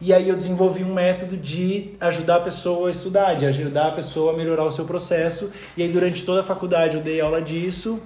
E 0.00 0.12
aí 0.12 0.28
eu 0.28 0.36
desenvolvi 0.36 0.82
um 0.84 0.92
método 0.92 1.36
de 1.36 1.90
ajudar 2.00 2.36
a 2.36 2.40
pessoa 2.40 2.88
a 2.88 2.90
estudar, 2.90 3.34
de 3.34 3.46
ajudar 3.46 3.88
a 3.88 3.92
pessoa 3.92 4.32
a 4.32 4.36
melhorar 4.36 4.64
o 4.64 4.72
seu 4.72 4.84
processo. 4.84 5.50
E 5.76 5.82
aí 5.82 5.88
durante 5.88 6.22
toda 6.24 6.40
a 6.40 6.44
faculdade 6.44 6.96
eu 6.96 7.02
dei 7.02 7.20
aula 7.20 7.40
disso. 7.42 8.00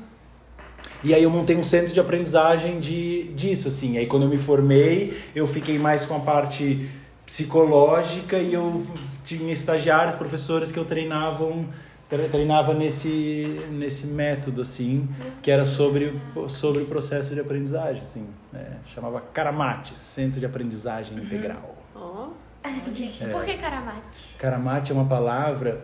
E 1.05 1.15
aí 1.15 1.23
eu 1.23 1.31
montei 1.31 1.57
um 1.57 1.63
centro 1.63 1.93
de 1.93 2.01
aprendizagem 2.01 2.81
de, 2.81 3.25
disso, 3.35 3.69
assim. 3.69 3.99
Aí 3.99 4.07
quando 4.07 4.25
eu 4.25 4.29
me 4.29 4.39
formei, 4.39 5.17
eu 5.35 5.47
fiquei 5.47 5.79
mais 5.79 6.05
com 6.05 6.17
a 6.17 6.21
parte 6.21 6.89
psicológica 7.25 8.39
e 8.39 8.53
eu 8.55 8.85
tinha 9.25 9.53
estagiários, 9.53 10.17
professores 10.17 10.73
que 10.73 10.79
eu 10.79 10.85
treinavam 10.85 11.67
tre- 12.09 12.29
treinava 12.29 12.75
nesse 12.75 13.65
nesse 13.71 14.07
método 14.09 14.63
assim, 14.63 15.09
que 15.43 15.51
era 15.51 15.65
sobre 15.65 16.15
o- 16.35 16.49
sobre 16.49 16.83
o 16.83 16.87
processo 16.87 17.35
de 17.35 17.41
aprendizagem, 17.41 18.03
assim, 18.03 18.27
né? 18.53 18.79
Chamava 18.95 19.21
Karamate, 19.21 19.95
Centro 19.95 20.41
de 20.41 20.47
Aprendizagem 20.47 21.17
Integral. 21.19 21.77
Ó, 21.95 22.29
Por 23.33 23.45
que 23.45 23.55
caramate? 23.55 24.35
Karamate 24.39 24.91
é 24.93 24.95
uma 24.95 25.05
palavra 25.07 25.81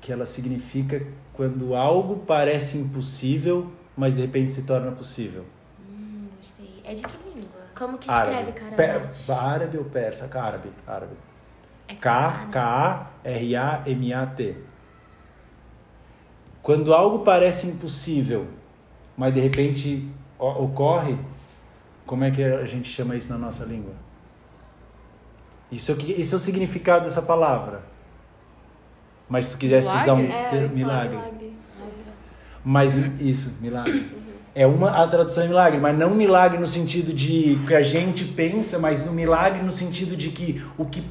que 0.00 0.10
ela 0.12 0.26
significa 0.26 1.02
quando 1.32 1.74
algo 1.74 2.24
parece 2.26 2.76
impossível, 2.78 3.70
mas 3.96 4.14
de 4.14 4.20
repente 4.22 4.52
se 4.52 4.62
torna 4.64 4.92
possível. 4.92 5.44
Hum, 5.80 6.28
gostei. 6.36 6.80
É 6.84 6.94
de 6.94 7.02
que 7.02 7.16
língua? 7.34 7.60
Como 7.74 7.98
que 7.98 8.10
Árabe. 8.10 8.50
escreve 8.50 8.52
caramate? 8.76 9.32
árabe 9.32 9.78
ou 9.78 9.84
persa? 9.84 10.30
Árabe. 10.38 10.70
Árabe. 10.86 11.12
É 11.88 11.94
K, 11.94 12.30
né? 12.46 12.48
K-A-R-A-M-A-T. 13.24 14.56
Quando 16.62 16.94
algo 16.94 17.18
parece 17.20 17.66
impossível, 17.66 18.46
mas 19.16 19.34
de 19.34 19.40
repente 19.40 20.08
ocorre, 20.38 21.18
como 22.06 22.24
é 22.24 22.30
que 22.30 22.42
a 22.42 22.64
gente 22.66 22.88
chama 22.88 23.16
isso 23.16 23.30
na 23.32 23.38
nossa 23.38 23.64
língua? 23.64 23.92
Isso 25.70 25.90
é, 25.90 25.94
o 25.94 25.98
que- 25.98 26.12
isso 26.12 26.34
é 26.34 26.38
o 26.38 26.40
significado 26.40 27.04
dessa 27.04 27.22
palavra. 27.22 27.82
Mas 29.28 29.46
se 29.46 29.52
tu 29.56 29.58
quisesse 29.58 29.88
usar 29.94 30.14
um 30.14 30.24
É, 30.24 30.48
termo, 30.50 30.74
milagre. 30.74 31.16
milagre. 31.16 31.53
Mas 32.64 33.20
isso, 33.20 33.54
milagre. 33.60 34.06
É 34.54 34.66
uma 34.66 34.90
a 34.90 35.06
tradução 35.06 35.44
é 35.44 35.48
milagre, 35.48 35.80
mas 35.80 35.98
não 35.98 36.14
milagre 36.14 36.58
no 36.58 36.66
sentido 36.66 37.12
de 37.12 37.58
que 37.66 37.74
a 37.74 37.82
gente 37.82 38.24
pensa, 38.24 38.78
mas 38.78 39.04
no 39.04 39.12
milagre 39.12 39.62
no 39.62 39.72
sentido 39.72 40.16
de 40.16 40.30
que 40.30 40.64
o 40.78 40.84
que 40.84 41.02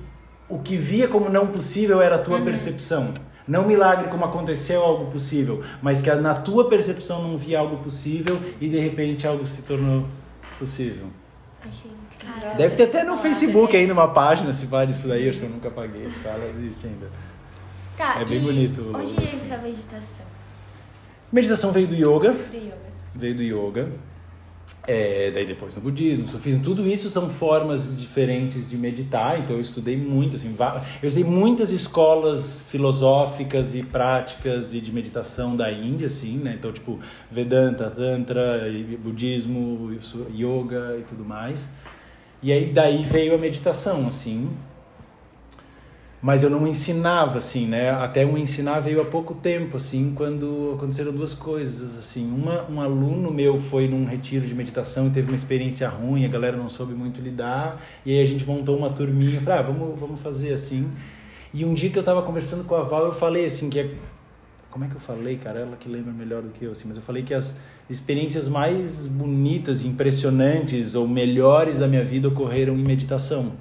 o 0.47 0.59
que 0.59 0.77
via 0.77 1.07
como 1.07 1.29
não 1.29 1.47
possível 1.47 2.01
era 2.01 2.15
a 2.15 2.19
tua 2.19 2.39
percepção. 2.41 3.13
Não 3.45 3.67
milagre 3.67 4.07
como 4.07 4.23
aconteceu 4.23 4.81
algo 4.81 5.11
possível, 5.11 5.61
mas 5.81 6.01
que 6.01 6.13
na 6.15 6.35
tua 6.35 6.69
percepção 6.69 7.21
não 7.21 7.37
via 7.37 7.59
algo 7.59 7.77
possível 7.83 8.39
e 8.61 8.69
de 8.69 8.79
repente 8.79 9.27
algo 9.27 9.45
se 9.45 9.63
tornou 9.63 10.05
possível. 10.57 11.07
Achei 11.67 11.91
Deve 12.57 12.75
ter 12.75 12.83
até 12.83 13.03
no 13.03 13.17
Facebook 13.17 13.75
ainda 13.75 13.93
uma 13.93 14.07
página, 14.07 14.53
se 14.53 14.67
fala 14.67 14.87
disso 14.87 15.07
daí, 15.07 15.27
acho 15.29 15.39
que 15.39 15.45
eu 15.45 15.49
nunca 15.49 15.69
paguei, 15.69 16.07
tá? 16.23 16.29
Ela 16.29 16.49
existe 16.49 16.87
ainda. 16.87 17.09
Tá, 17.97 18.21
É 18.21 18.25
bem 18.25 18.39
bonito, 18.39 18.91
Onde 18.93 19.13
assim. 19.25 19.43
entra 19.43 19.57
a 19.57 19.61
meditação? 19.61 20.32
Meditação 21.33 21.71
veio 21.71 21.87
do 21.87 21.95
yoga, 21.95 22.31
Do 22.33 22.55
yoga. 22.55 22.77
veio 23.15 23.35
do 23.35 23.41
yoga. 23.41 23.89
É, 24.87 25.31
daí 25.31 25.45
depois 25.45 25.75
no 25.75 25.81
budismo, 25.81 26.25
no 26.25 26.29
sufismo, 26.29 26.63
tudo 26.63 26.85
isso 26.85 27.09
são 27.09 27.27
formas 27.27 27.97
diferentes 27.97 28.69
de 28.69 28.77
meditar, 28.77 29.39
então 29.39 29.55
eu 29.55 29.61
estudei 29.61 29.97
muito, 29.97 30.35
assim, 30.35 30.55
eu 31.01 31.07
estudei 31.07 31.29
muitas 31.29 31.71
escolas 31.71 32.61
filosóficas 32.69 33.75
e 33.75 33.81
práticas 33.83 34.73
e 34.73 34.79
de 34.81 34.91
meditação 34.91 35.55
da 35.55 35.71
Índia, 35.71 36.07
assim, 36.07 36.37
né, 36.37 36.55
então 36.59 36.71
tipo 36.71 36.99
Vedanta, 37.31 37.89
Tantra, 37.89 38.61
budismo, 39.01 39.97
yoga 40.33 40.97
e 40.99 41.03
tudo 41.03 41.25
mais, 41.25 41.65
e 42.41 42.51
aí 42.51 42.71
daí 42.71 43.03
veio 43.03 43.35
a 43.35 43.37
meditação, 43.37 44.05
assim, 44.07 44.49
mas 46.23 46.41
eu 46.41 46.49
não 46.49 46.65
ensinava 46.65 47.37
assim, 47.37 47.67
né? 47.67 47.89
Até 47.89 48.25
o 48.25 48.37
ensinar 48.37 48.79
veio 48.79 49.01
há 49.01 49.05
pouco 49.05 49.35
tempo, 49.35 49.75
assim, 49.75 50.13
quando 50.15 50.71
aconteceram 50.77 51.11
duas 51.11 51.33
coisas, 51.33 51.97
assim. 51.97 52.25
Uma, 52.31 52.65
um 52.71 52.79
aluno 52.79 53.29
meu 53.29 53.59
foi 53.59 53.89
num 53.89 54.05
retiro 54.05 54.47
de 54.47 54.55
meditação 54.55 55.07
e 55.07 55.09
teve 55.09 55.27
uma 55.27 55.35
experiência 55.35 55.89
ruim, 55.89 56.23
a 56.23 56.29
galera 56.29 56.55
não 56.55 56.69
soube 56.69 56.93
muito 56.93 57.19
lidar, 57.19 57.85
e 58.05 58.11
aí 58.17 58.23
a 58.23 58.25
gente 58.25 58.45
montou 58.45 58.77
uma 58.77 58.89
turminha, 58.89 59.41
falei, 59.41 59.59
ah, 59.59 59.61
vamos, 59.63 59.99
vamos 59.99 60.21
fazer 60.21 60.53
assim. 60.53 60.89
E 61.53 61.65
um 61.65 61.73
dia 61.73 61.89
que 61.89 61.99
eu 61.99 62.03
tava 62.03 62.21
conversando 62.21 62.63
com 62.63 62.73
a 62.73 62.83
Val, 62.83 63.03
eu 63.07 63.13
falei 63.13 63.43
assim 63.43 63.69
que 63.69 63.81
é... 63.81 63.93
como 64.71 64.85
é 64.85 64.87
que 64.87 64.95
eu 64.95 65.01
falei, 65.01 65.35
cara? 65.35 65.59
Ela 65.59 65.75
que 65.75 65.89
lembra 65.89 66.13
melhor 66.13 66.41
do 66.41 66.51
que 66.51 66.63
eu, 66.63 66.71
assim, 66.71 66.87
mas 66.87 66.95
eu 66.95 67.03
falei 67.03 67.23
que 67.23 67.33
as 67.33 67.59
experiências 67.89 68.47
mais 68.47 69.07
bonitas, 69.07 69.83
impressionantes 69.83 70.95
ou 70.95 71.05
melhores 71.05 71.79
da 71.79 71.87
minha 71.87 72.05
vida 72.05 72.29
ocorreram 72.29 72.75
em 72.75 72.81
meditação. 72.81 73.51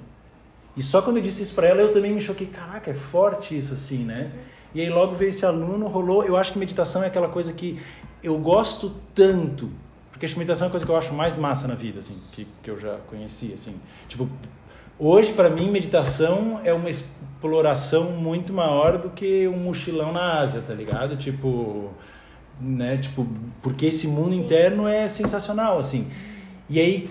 E 0.75 0.81
só 0.81 1.01
quando 1.01 1.17
eu 1.17 1.23
disse 1.23 1.43
isso 1.43 1.53
pra 1.53 1.67
ela, 1.67 1.81
eu 1.81 1.93
também 1.93 2.11
me 2.11 2.21
choquei. 2.21 2.47
Caraca, 2.47 2.89
é 2.91 2.93
forte 2.93 3.57
isso 3.57 3.73
assim, 3.73 4.03
né? 4.03 4.31
E 4.73 4.81
aí 4.81 4.89
logo 4.89 5.13
veio 5.15 5.29
esse 5.29 5.45
aluno, 5.45 5.87
rolou. 5.87 6.23
Eu 6.23 6.35
acho 6.35 6.53
que 6.53 6.59
meditação 6.59 7.03
é 7.03 7.07
aquela 7.07 7.29
coisa 7.29 7.53
que 7.53 7.79
eu 8.23 8.37
gosto 8.37 8.95
tanto. 9.13 9.69
Porque 10.11 10.25
acho 10.25 10.35
que 10.35 10.39
meditação 10.39 10.65
é 10.65 10.69
a 10.69 10.71
coisa 10.71 10.85
que 10.85 10.91
eu 10.91 10.97
acho 10.97 11.13
mais 11.13 11.37
massa 11.37 11.67
na 11.67 11.75
vida, 11.75 11.99
assim, 11.99 12.17
que, 12.31 12.47
que 12.61 12.69
eu 12.69 12.79
já 12.79 12.97
conheci, 13.07 13.53
assim. 13.53 13.75
Tipo, 14.07 14.27
hoje 14.97 15.33
pra 15.33 15.49
mim 15.49 15.69
meditação 15.69 16.59
é 16.63 16.73
uma 16.73 16.89
exploração 16.89 18.11
muito 18.11 18.53
maior 18.53 18.97
do 18.97 19.09
que 19.09 19.47
um 19.47 19.57
mochilão 19.57 20.11
na 20.11 20.39
Ásia, 20.39 20.63
tá 20.65 20.73
ligado? 20.73 21.17
Tipo, 21.17 21.91
né? 22.59 22.97
Tipo, 22.97 23.27
porque 23.61 23.87
esse 23.87 24.07
mundo 24.07 24.33
interno 24.33 24.87
é 24.87 25.07
sensacional, 25.07 25.77
assim. 25.77 26.09
E 26.69 26.79
aí, 26.79 27.09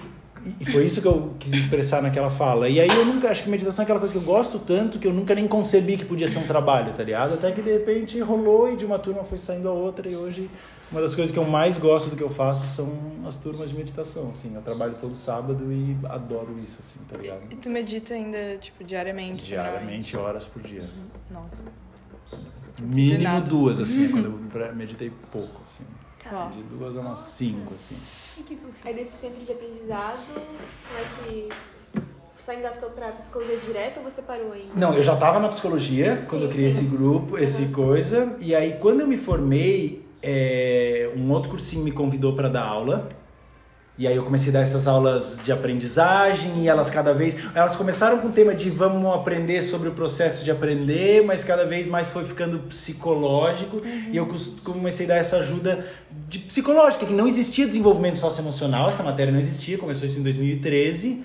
e 0.60 0.64
foi 0.70 0.86
isso 0.86 1.00
que 1.00 1.06
eu 1.06 1.34
quis 1.38 1.52
expressar 1.52 2.02
naquela 2.02 2.30
fala. 2.30 2.68
E 2.68 2.80
aí 2.80 2.88
eu 2.88 3.04
nunca, 3.04 3.30
acho 3.30 3.44
que 3.44 3.50
meditação 3.50 3.82
é 3.82 3.84
aquela 3.84 3.98
coisa 4.00 4.12
que 4.12 4.20
eu 4.20 4.24
gosto 4.24 4.58
tanto 4.58 4.98
que 4.98 5.06
eu 5.06 5.12
nunca 5.12 5.34
nem 5.34 5.46
concebi 5.46 5.96
que 5.96 6.04
podia 6.04 6.26
ser 6.26 6.38
um 6.38 6.46
trabalho, 6.46 6.92
tá 6.94 7.02
ligado? 7.02 7.34
Até 7.34 7.52
que 7.52 7.62
de 7.62 7.70
repente 7.70 8.20
rolou 8.20 8.72
e 8.72 8.76
de 8.76 8.84
uma 8.84 8.98
turma 8.98 9.24
foi 9.24 9.38
saindo 9.38 9.68
a 9.68 9.72
outra 9.72 10.08
e 10.08 10.16
hoje 10.16 10.50
uma 10.92 11.00
das 11.00 11.14
coisas 11.14 11.32
que 11.32 11.38
eu 11.38 11.44
mais 11.46 11.78
gosto 11.78 12.10
do 12.10 12.16
que 12.16 12.22
eu 12.22 12.28
faço 12.28 12.66
são 12.66 12.92
as 13.26 13.38
turmas 13.38 13.70
de 13.70 13.76
meditação, 13.76 14.28
assim. 14.28 14.54
Eu 14.54 14.60
trabalho 14.60 14.94
todo 15.00 15.14
sábado 15.16 15.72
e 15.72 15.96
adoro 16.04 16.58
isso, 16.62 16.76
assim, 16.80 17.00
tá 17.08 17.16
ligado? 17.16 17.44
E 17.50 17.56
tu 17.56 17.70
medita 17.70 18.12
ainda, 18.12 18.58
tipo, 18.58 18.84
diariamente? 18.84 19.46
Diariamente, 19.46 20.14
horas 20.18 20.46
por 20.46 20.60
dia. 20.60 20.82
semanalmente? 20.82 21.22
Nossa. 21.30 21.64
Mínimo 22.82 23.40
duas, 23.40 23.80
assim, 23.80 24.08
quando 24.08 24.26
eu 24.26 24.74
meditei 24.76 25.10
pouco, 25.30 25.62
assim. 25.64 25.84
Ó, 26.30 26.48
De 26.48 26.62
duas 26.62 26.96
a 26.96 27.00
umas 27.00 27.18
cinco, 27.20 27.74
assim. 27.74 27.96
Ai, 28.38 28.44
que 28.44 28.56
fofinho. 28.56 28.74
Aí 28.84 28.94
desse 28.94 29.12
centro 29.18 29.44
de 29.44 29.52
aprendizado, 29.52 30.24
como 30.26 30.98
é 30.98 31.24
que 31.24 31.48
só 32.38 32.52
engatou 32.52 32.90
pra 32.90 33.12
psicologia 33.12 33.56
direto 33.58 33.98
ou 33.98 34.04
você 34.04 34.22
parou 34.22 34.52
aí? 34.52 34.70
Não, 34.74 34.94
eu 34.94 35.02
já 35.02 35.14
estava 35.14 35.38
na 35.38 35.48
psicologia 35.48 36.24
quando 36.28 36.42
Sim, 36.42 36.46
eu 36.48 36.52
criei 36.52 36.72
sim. 36.72 36.78
esse 36.80 36.88
grupo, 36.96 37.38
esse 37.38 37.66
coisa. 37.68 38.36
E 38.40 38.54
aí, 38.54 38.78
quando 38.80 39.00
eu 39.00 39.06
me 39.06 39.16
formei, 39.16 40.04
é, 40.22 41.10
um 41.16 41.30
outro 41.30 41.50
cursinho 41.50 41.84
me 41.84 41.92
convidou 41.92 42.34
para 42.34 42.48
dar 42.48 42.62
aula. 42.62 43.08
E 43.98 44.06
aí 44.06 44.16
eu 44.16 44.24
comecei 44.24 44.48
a 44.48 44.52
dar 44.54 44.60
essas 44.60 44.86
aulas 44.86 45.38
de 45.44 45.52
aprendizagem 45.52 46.62
e 46.62 46.68
elas 46.68 46.88
cada 46.88 47.12
vez... 47.12 47.36
Elas 47.54 47.76
começaram 47.76 48.18
com 48.18 48.28
o 48.28 48.32
tema 48.32 48.54
de 48.54 48.70
vamos 48.70 49.14
aprender 49.14 49.62
sobre 49.62 49.88
o 49.88 49.92
processo 49.92 50.42
de 50.42 50.50
aprender, 50.50 51.22
mas 51.24 51.44
cada 51.44 51.66
vez 51.66 51.88
mais 51.88 52.08
foi 52.08 52.24
ficando 52.24 52.58
psicológico. 52.60 53.82
E 54.10 54.16
eu 54.16 54.26
comecei 54.64 55.04
a 55.04 55.10
dar 55.10 55.16
essa 55.16 55.36
ajuda 55.36 55.86
de 56.26 56.38
psicológica, 56.38 57.04
que 57.04 57.12
não 57.12 57.28
existia 57.28 57.66
desenvolvimento 57.66 58.18
socioemocional, 58.18 58.88
essa 58.88 59.02
matéria 59.02 59.30
não 59.30 59.40
existia, 59.40 59.76
começou 59.76 60.08
isso 60.08 60.18
em 60.18 60.22
2013. 60.22 61.24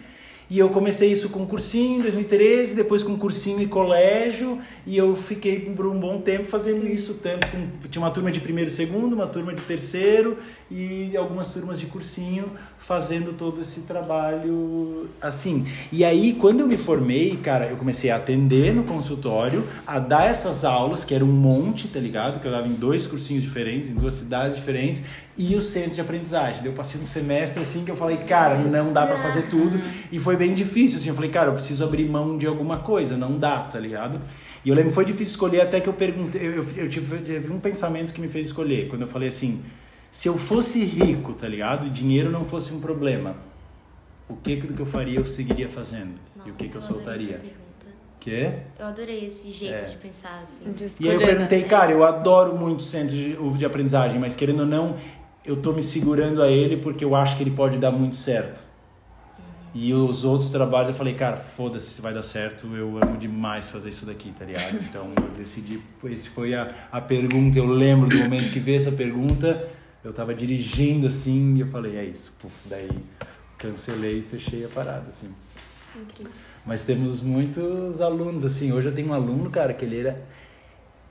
E 0.49 0.59
eu 0.59 0.69
comecei 0.69 1.11
isso 1.11 1.29
com 1.29 1.45
cursinho 1.45 1.99
em 1.99 2.01
2013, 2.01 2.73
depois 2.73 3.03
com 3.03 3.17
cursinho 3.17 3.61
e 3.61 3.67
colégio, 3.67 4.59
e 4.85 4.95
eu 4.95 5.13
fiquei 5.13 5.59
por 5.59 5.85
um 5.85 5.99
bom 5.99 6.21
tempo 6.21 6.45
fazendo 6.45 6.87
isso, 6.87 7.15
tanto 7.15 7.47
com, 7.47 7.87
tinha 7.89 8.01
uma 8.01 8.11
turma 8.11 8.31
de 8.31 8.39
primeiro 8.39 8.69
e 8.69 8.73
segundo, 8.73 9.13
uma 9.13 9.27
turma 9.27 9.53
de 9.53 9.61
terceiro 9.63 10.37
e 10.71 11.15
algumas 11.17 11.53
turmas 11.53 11.79
de 11.79 11.87
cursinho 11.87 12.51
fazendo 12.79 13.33
todo 13.33 13.59
esse 13.59 13.81
trabalho 13.81 15.09
assim. 15.21 15.67
E 15.91 16.05
aí, 16.05 16.33
quando 16.33 16.61
eu 16.61 16.67
me 16.67 16.77
formei, 16.77 17.35
cara, 17.35 17.67
eu 17.67 17.75
comecei 17.75 18.09
a 18.09 18.15
atender 18.15 18.73
no 18.73 18.83
consultório, 18.83 19.67
a 19.85 19.99
dar 19.99 20.29
essas 20.29 20.63
aulas, 20.63 21.03
que 21.03 21.13
era 21.13 21.25
um 21.25 21.27
monte, 21.27 21.89
tá 21.89 21.99
ligado? 21.99 22.39
Que 22.39 22.47
eu 22.47 22.51
dava 22.51 22.67
em 22.67 22.73
dois 22.73 23.05
cursinhos 23.05 23.43
diferentes, 23.43 23.89
em 23.89 23.95
duas 23.95 24.13
cidades 24.13 24.55
diferentes, 24.55 25.03
e 25.37 25.55
o 25.55 25.61
centro 25.61 25.91
de 25.95 26.01
aprendizagem. 26.01 26.65
Eu 26.65 26.73
passei 26.73 26.99
um 26.99 27.05
semestre 27.05 27.61
assim 27.61 27.85
que 27.85 27.91
eu 27.91 27.95
falei, 27.95 28.17
cara, 28.17 28.57
não 28.57 28.91
dá 28.91 29.05
pra 29.05 29.21
fazer 29.21 29.43
tudo. 29.49 29.79
E 30.11 30.19
foi 30.19 30.35
bem 30.35 30.53
difícil, 30.53 30.97
assim. 30.97 31.09
Eu 31.09 31.15
falei, 31.15 31.29
cara, 31.29 31.49
eu 31.49 31.53
preciso 31.53 31.83
abrir 31.83 32.05
mão 32.09 32.37
de 32.37 32.47
alguma 32.47 32.79
coisa, 32.79 33.15
não 33.15 33.37
dá, 33.37 33.59
tá 33.59 33.79
ligado? 33.79 34.19
E 34.65 34.69
eu 34.69 34.75
lembro 34.75 34.89
que 34.89 34.95
foi 34.95 35.05
difícil 35.05 35.31
escolher 35.33 35.61
até 35.61 35.79
que 35.79 35.87
eu 35.87 35.93
perguntei. 35.93 36.41
Eu, 36.41 36.51
eu, 36.63 36.65
eu 36.77 36.89
tive, 36.89 37.15
eu 37.15 37.23
tive 37.23 37.53
um 37.53 37.59
pensamento 37.59 38.13
que 38.13 38.19
me 38.19 38.27
fez 38.27 38.47
escolher. 38.47 38.87
Quando 38.89 39.03
eu 39.03 39.07
falei 39.07 39.29
assim, 39.29 39.63
se 40.09 40.27
eu 40.27 40.37
fosse 40.37 40.83
rico, 40.83 41.33
tá 41.33 41.47
ligado? 41.47 41.85
E 41.85 41.89
dinheiro 41.89 42.31
não 42.31 42.43
fosse 42.43 42.73
um 42.73 42.79
problema, 42.79 43.35
o 44.27 44.35
que 44.35 44.57
que 44.57 44.79
eu 44.81 44.85
faria 44.85 45.19
eu 45.19 45.25
seguiria 45.25 45.69
fazendo? 45.69 46.15
e 46.45 46.49
o 46.49 46.53
que 46.53 46.67
que 46.67 46.75
eu 46.75 46.81
Nossa, 46.81 46.93
adorei 46.93 47.05
soltaria? 47.05 47.35
essa 47.35 47.39
pergunta. 47.39 47.67
Que? 48.19 48.51
Eu 48.79 48.85
adorei 48.87 49.25
esse 49.25 49.51
jeito 49.51 49.75
É. 49.75 49.85
de 49.85 49.95
pensar, 49.97 50.43
assim. 50.43 50.71
de 50.71 50.85
E 51.03 51.07
aí 51.09 51.15
eu 51.15 51.19
né? 51.21 51.25
perguntei, 51.27 51.63
cara, 51.63 51.91
eu 51.91 52.03
adoro 52.03 52.57
muito 52.57 52.79
o 52.79 52.83
centro 52.83 53.15
de, 53.15 53.37
de 53.57 53.65
aprendizagem, 53.65 54.19
mas 54.19 54.35
querendo 54.35 54.61
ou 54.61 54.65
não, 54.65 54.97
eu 55.47 55.55
tô 55.55 55.71
me 55.71 55.81
segurando 55.81 56.43
a 56.43 56.49
ele 56.49 56.77
porque 56.77 57.03
eu 57.03 57.15
acho 57.15 57.37
que 57.37 57.43
ele 57.43 57.51
pode 57.51 57.77
dar 57.77 57.91
muito 57.91 58.15
certo. 58.15 58.61
E 59.73 59.93
os 59.93 60.23
outros 60.23 60.49
trabalhos 60.49 60.89
eu 60.89 60.93
falei, 60.95 61.13
cara, 61.13 61.37
foda-se 61.37 61.87
se 61.91 62.01
vai 62.01 62.13
dar 62.13 62.21
certo, 62.21 62.67
eu 62.75 62.97
amo 63.01 63.17
demais 63.17 63.69
fazer 63.69 63.89
isso 63.89 64.05
daqui, 64.05 64.33
tá 64.37 64.45
ligado? 64.45 64.77
Então 64.89 65.11
eu 65.15 65.29
decidi, 65.37 65.79
esse 66.05 66.29
foi 66.29 66.53
a, 66.53 66.73
a 66.91 66.99
pergunta, 66.99 67.57
eu 67.57 67.65
lembro 67.65 68.09
do 68.09 68.17
momento 68.17 68.51
que 68.51 68.59
veio 68.59 68.77
essa 68.77 68.91
pergunta, 68.91 69.67
eu 70.03 70.11
tava 70.11 70.33
dirigindo 70.33 71.07
assim 71.07 71.55
e 71.55 71.61
eu 71.61 71.67
falei, 71.67 71.97
é 71.97 72.05
isso, 72.05 72.35
puf, 72.39 72.53
daí 72.65 72.89
cancelei 73.57 74.19
e 74.19 74.21
fechei 74.21 74.65
a 74.65 74.69
parada, 74.69 75.05
assim. 75.09 75.29
Incrível. 75.95 76.31
Mas 76.65 76.83
temos 76.83 77.21
muitos 77.21 78.01
alunos, 78.01 78.43
assim. 78.43 78.73
Hoje 78.73 78.89
eu 78.89 78.93
tenho 78.93 79.07
um 79.07 79.13
aluno, 79.13 79.49
cara, 79.49 79.73
que 79.73 79.85
ele 79.85 79.99
era. 79.99 80.21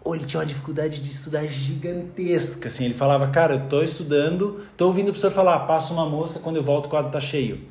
Ou 0.06 0.14
ele 0.14 0.24
tinha 0.24 0.38
uma 0.38 0.46
dificuldade 0.46 1.00
de 1.00 1.10
estudar 1.10 1.44
gigantesca, 1.48 2.68
assim. 2.68 2.84
Ele 2.84 2.94
falava, 2.94 3.26
cara, 3.26 3.54
eu 3.54 3.68
tô 3.68 3.82
estudando, 3.82 4.64
tô 4.76 4.86
ouvindo 4.86 5.08
o 5.08 5.10
professor 5.10 5.32
falar, 5.32 5.58
passa 5.66 5.92
uma 5.92 6.08
mosca, 6.08 6.38
quando 6.38 6.54
eu 6.54 6.62
volto 6.62 6.86
o 6.86 6.88
quadro 6.88 7.10
tá 7.10 7.20
cheio. 7.20 7.62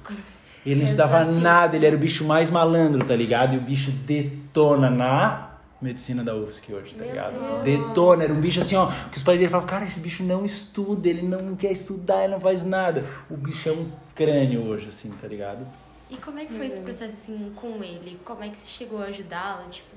Ele 0.65 0.81
não 0.81 0.85
estudava 0.85 1.19
assim. 1.19 1.39
nada, 1.39 1.77
ele 1.77 1.85
era 1.85 1.95
o 1.95 1.99
bicho 1.99 2.25
mais 2.25 2.51
malandro, 2.51 3.05
tá 3.05 3.15
ligado? 3.15 3.53
E 3.53 3.57
o 3.57 3.61
bicho 3.61 3.89
detona 3.89 4.89
na 4.89 5.51
medicina 5.81 6.25
da 6.25 6.35
UFSC 6.35 6.73
hoje, 6.73 6.95
tá 6.95 7.03
Meu 7.03 7.07
ligado? 7.07 7.63
Deus. 7.63 7.87
Detona, 7.87 8.25
era 8.25 8.33
um 8.33 8.41
bicho 8.41 8.59
assim, 8.59 8.75
ó, 8.75 8.91
que 9.09 9.17
os 9.17 9.23
pais 9.23 9.39
dele 9.39 9.49
falavam, 9.49 9.69
cara, 9.69 9.85
esse 9.85 10.01
bicho 10.01 10.21
não 10.21 10.43
estuda, 10.43 11.07
ele 11.07 11.21
não 11.21 11.55
quer 11.55 11.71
estudar, 11.71 12.25
ele 12.25 12.33
não 12.33 12.39
faz 12.41 12.65
nada. 12.65 13.05
O 13.29 13.37
bicho 13.37 13.69
é 13.69 13.71
um 13.71 13.89
crânio 14.13 14.61
hoje, 14.63 14.89
assim, 14.89 15.09
tá 15.21 15.27
ligado? 15.27 15.65
E 16.09 16.17
como 16.17 16.37
é 16.37 16.45
que 16.45 16.53
foi 16.53 16.67
esse 16.67 16.81
processo, 16.81 17.13
assim, 17.13 17.53
com 17.55 17.81
ele? 17.81 18.19
Como 18.25 18.43
é 18.43 18.49
que 18.49 18.57
você 18.57 18.67
chegou 18.67 19.01
a 19.01 19.05
ajudá-lo? 19.05 19.69
Tipo, 19.69 19.95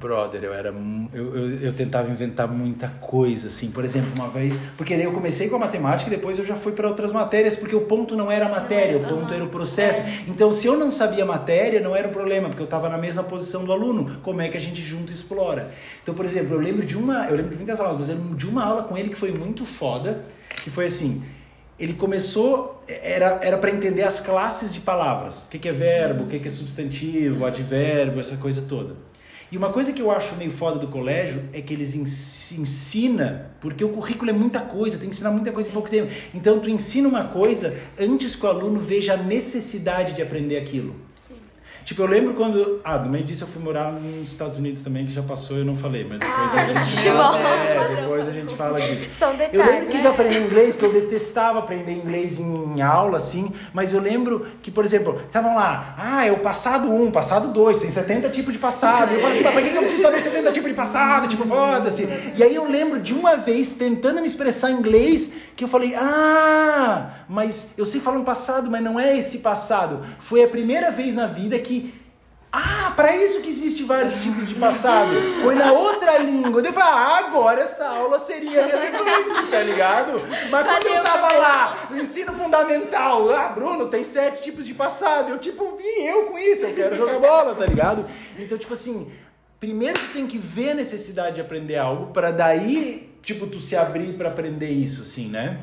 Brother, 0.00 0.42
eu 0.42 0.52
era. 0.52 0.74
Eu, 1.12 1.36
eu, 1.36 1.58
eu 1.60 1.72
tentava 1.72 2.10
inventar 2.10 2.46
muita 2.48 2.88
coisa, 2.88 3.48
assim. 3.48 3.70
Por 3.70 3.84
exemplo, 3.84 4.10
uma 4.14 4.28
vez. 4.28 4.60
Porque 4.76 4.94
daí 4.94 5.04
eu 5.04 5.12
comecei 5.12 5.48
com 5.48 5.56
a 5.56 5.58
matemática 5.58 6.10
e 6.10 6.16
depois 6.16 6.38
eu 6.38 6.44
já 6.44 6.56
fui 6.56 6.72
para 6.72 6.88
outras 6.88 7.12
matérias, 7.12 7.56
porque 7.56 7.74
o 7.74 7.82
ponto 7.82 8.14
não 8.16 8.30
era 8.30 8.46
a 8.46 8.48
matéria, 8.48 8.98
o 8.98 9.04
ponto 9.04 9.32
era 9.32 9.42
o 9.42 9.48
processo. 9.48 10.02
Então, 10.28 10.52
se 10.52 10.66
eu 10.66 10.76
não 10.76 10.90
sabia 10.90 11.24
a 11.24 11.26
matéria, 11.26 11.80
não 11.80 11.94
era 11.96 12.08
um 12.08 12.12
problema, 12.12 12.48
porque 12.48 12.62
eu 12.62 12.66
estava 12.66 12.88
na 12.88 12.98
mesma 12.98 13.22
posição 13.22 13.64
do 13.64 13.72
aluno. 13.72 14.18
Como 14.22 14.40
é 14.40 14.48
que 14.48 14.56
a 14.56 14.60
gente 14.60 14.82
junto 14.82 15.12
explora? 15.12 15.72
Então, 16.02 16.14
por 16.14 16.24
exemplo, 16.24 16.54
eu 16.54 16.60
lembro 16.60 16.84
de 16.84 16.96
uma. 16.96 17.26
Eu 17.26 17.36
lembro 17.36 17.52
de 17.52 17.56
muitas 17.56 17.80
aulas, 17.80 18.00
mas 18.00 18.08
eu 18.08 18.16
lembro 18.16 18.36
de 18.36 18.46
uma 18.46 18.64
aula 18.64 18.82
com 18.82 18.98
ele 18.98 19.08
que 19.08 19.16
foi 19.16 19.32
muito 19.32 19.64
foda, 19.64 20.24
que 20.62 20.70
foi 20.70 20.86
assim. 20.86 21.22
Ele 21.78 21.94
começou, 21.94 22.84
era 22.86 23.40
era 23.42 23.58
para 23.58 23.70
entender 23.70 24.02
as 24.02 24.20
classes 24.20 24.72
de 24.74 24.80
palavras. 24.80 25.46
O 25.46 25.50
que, 25.50 25.58
que 25.58 25.68
é 25.68 25.72
verbo, 25.72 26.24
o 26.24 26.26
que, 26.26 26.38
que 26.38 26.48
é 26.48 26.50
substantivo, 26.50 27.46
advérbio, 27.46 28.20
essa 28.20 28.36
coisa 28.36 28.62
toda. 28.62 28.94
E 29.54 29.56
uma 29.56 29.70
coisa 29.70 29.92
que 29.92 30.02
eu 30.02 30.10
acho 30.10 30.34
meio 30.34 30.50
foda 30.50 30.80
do 30.80 30.88
colégio 30.88 31.40
é 31.52 31.60
que 31.60 31.72
eles 31.72 31.94
ens- 31.94 32.50
ensina, 32.58 33.52
porque 33.60 33.84
o 33.84 33.90
currículo 33.90 34.28
é 34.28 34.32
muita 34.32 34.58
coisa, 34.58 34.98
tem 34.98 35.08
que 35.08 35.14
ensinar 35.14 35.30
muita 35.30 35.52
coisa 35.52 35.68
em 35.68 35.72
pouco 35.72 35.88
tempo. 35.88 36.10
Então 36.34 36.58
tu 36.58 36.68
ensina 36.68 37.06
uma 37.06 37.28
coisa 37.28 37.78
antes 37.96 38.34
que 38.34 38.44
o 38.44 38.48
aluno 38.48 38.80
veja 38.80 39.14
a 39.14 39.16
necessidade 39.16 40.14
de 40.14 40.22
aprender 40.22 40.56
aquilo. 40.56 40.96
Tipo, 41.84 42.02
eu 42.02 42.06
lembro 42.06 42.34
quando. 42.34 42.80
Ah, 42.82 42.98
no 42.98 43.10
meio 43.10 43.24
disso 43.24 43.44
eu 43.44 43.48
fui 43.48 43.62
morar 43.62 43.92
nos 43.92 44.28
Estados 44.28 44.56
Unidos 44.56 44.82
também, 44.82 45.04
que 45.04 45.12
já 45.12 45.22
passou 45.22 45.56
e 45.56 45.60
eu 45.60 45.64
não 45.66 45.76
falei, 45.76 46.06
mas 46.08 46.18
depois 46.18 46.54
a 46.54 46.66
gente. 46.66 47.08
É, 47.08 48.00
depois 48.00 48.28
a 48.28 48.32
gente 48.32 48.54
fala 48.54 48.80
disso. 48.80 49.08
Só 49.12 49.30
um 49.30 49.36
Eu 49.52 49.64
lembro 49.64 49.88
que 49.88 50.00
de 50.00 50.06
aprender 50.06 50.46
inglês, 50.46 50.76
que 50.76 50.82
eu 50.82 50.92
detestava 50.92 51.58
aprender 51.58 51.92
inglês 51.92 52.40
em 52.40 52.80
aula, 52.80 53.18
assim, 53.18 53.52
mas 53.72 53.92
eu 53.92 54.00
lembro 54.00 54.46
que, 54.62 54.70
por 54.70 54.84
exemplo, 54.84 55.20
estavam 55.26 55.54
lá, 55.54 55.94
ah, 55.98 56.26
é 56.26 56.32
o 56.32 56.38
passado 56.38 56.88
1, 56.92 57.10
passado 57.10 57.52
2, 57.52 57.80
tem 57.80 57.90
70 57.90 58.30
tipos 58.30 58.52
de 58.54 58.58
passado. 58.58 59.12
E 59.12 59.16
eu 59.16 59.20
falei 59.20 59.34
assim, 59.34 59.44
mas 59.44 59.52
pra 59.52 59.62
que 59.62 59.70
que 59.70 59.76
eu 59.76 59.82
preciso 59.82 60.02
saber 60.02 60.20
70 60.20 60.52
tipos 60.52 60.70
de 60.70 60.76
passado? 60.76 61.28
Tipo, 61.28 61.46
foda-se. 61.46 62.08
E 62.36 62.42
aí 62.42 62.54
eu 62.54 62.70
lembro 62.70 63.00
de 63.00 63.12
uma 63.12 63.36
vez, 63.36 63.74
tentando 63.74 64.20
me 64.20 64.26
expressar 64.26 64.70
em 64.70 64.78
inglês, 64.78 65.34
que 65.56 65.64
eu 65.64 65.68
falei, 65.68 65.94
ah, 65.94 67.23
mas 67.28 67.74
eu 67.76 67.84
sei 67.84 68.00
falar 68.00 68.18
um 68.18 68.24
passado, 68.24 68.70
mas 68.70 68.82
não 68.82 68.98
é 68.98 69.16
esse 69.16 69.38
passado. 69.38 70.04
Foi 70.18 70.42
a 70.42 70.48
primeira 70.48 70.90
vez 70.90 71.14
na 71.14 71.26
vida 71.26 71.58
que 71.58 71.94
ah, 72.56 72.92
para 72.94 73.16
isso 73.16 73.40
que 73.40 73.48
existe 73.48 73.82
vários 73.82 74.22
tipos 74.22 74.48
de 74.48 74.54
passado. 74.54 75.10
Foi 75.42 75.56
na 75.56 75.72
outra 75.72 76.18
língua. 76.18 76.62
Eu 76.62 76.72
falei, 76.72 76.88
ah, 76.88 77.18
agora 77.26 77.62
essa 77.62 77.84
aula 77.88 78.16
seria 78.16 78.64
relevante, 78.64 79.50
tá 79.50 79.60
ligado? 79.60 80.22
Mas 80.52 80.64
quando 80.64 80.86
eu 80.86 81.02
tava 81.02 81.34
lá, 81.36 81.88
no 81.90 82.00
ensino 82.00 82.32
fundamental, 82.32 83.28
ah, 83.32 83.48
Bruno, 83.48 83.88
tem 83.88 84.04
sete 84.04 84.40
tipos 84.40 84.64
de 84.64 84.72
passado. 84.72 85.32
Eu, 85.32 85.38
tipo, 85.38 85.76
vim 85.76 86.04
eu 86.04 86.26
com 86.26 86.38
isso, 86.38 86.64
eu 86.64 86.74
quero 86.76 86.96
jogar 86.96 87.18
bola, 87.18 87.56
tá 87.56 87.66
ligado? 87.66 88.08
Então, 88.38 88.56
tipo 88.56 88.74
assim, 88.74 89.10
primeiro 89.58 89.98
tu 89.98 90.12
tem 90.12 90.28
que 90.28 90.38
ver 90.38 90.70
a 90.70 90.74
necessidade 90.74 91.34
de 91.34 91.40
aprender 91.40 91.76
algo, 91.76 92.12
para 92.12 92.30
daí, 92.30 93.18
tipo, 93.20 93.48
tu 93.48 93.58
se 93.58 93.74
abrir 93.74 94.12
para 94.12 94.28
aprender 94.28 94.70
isso, 94.70 95.02
assim, 95.02 95.28
né? 95.28 95.58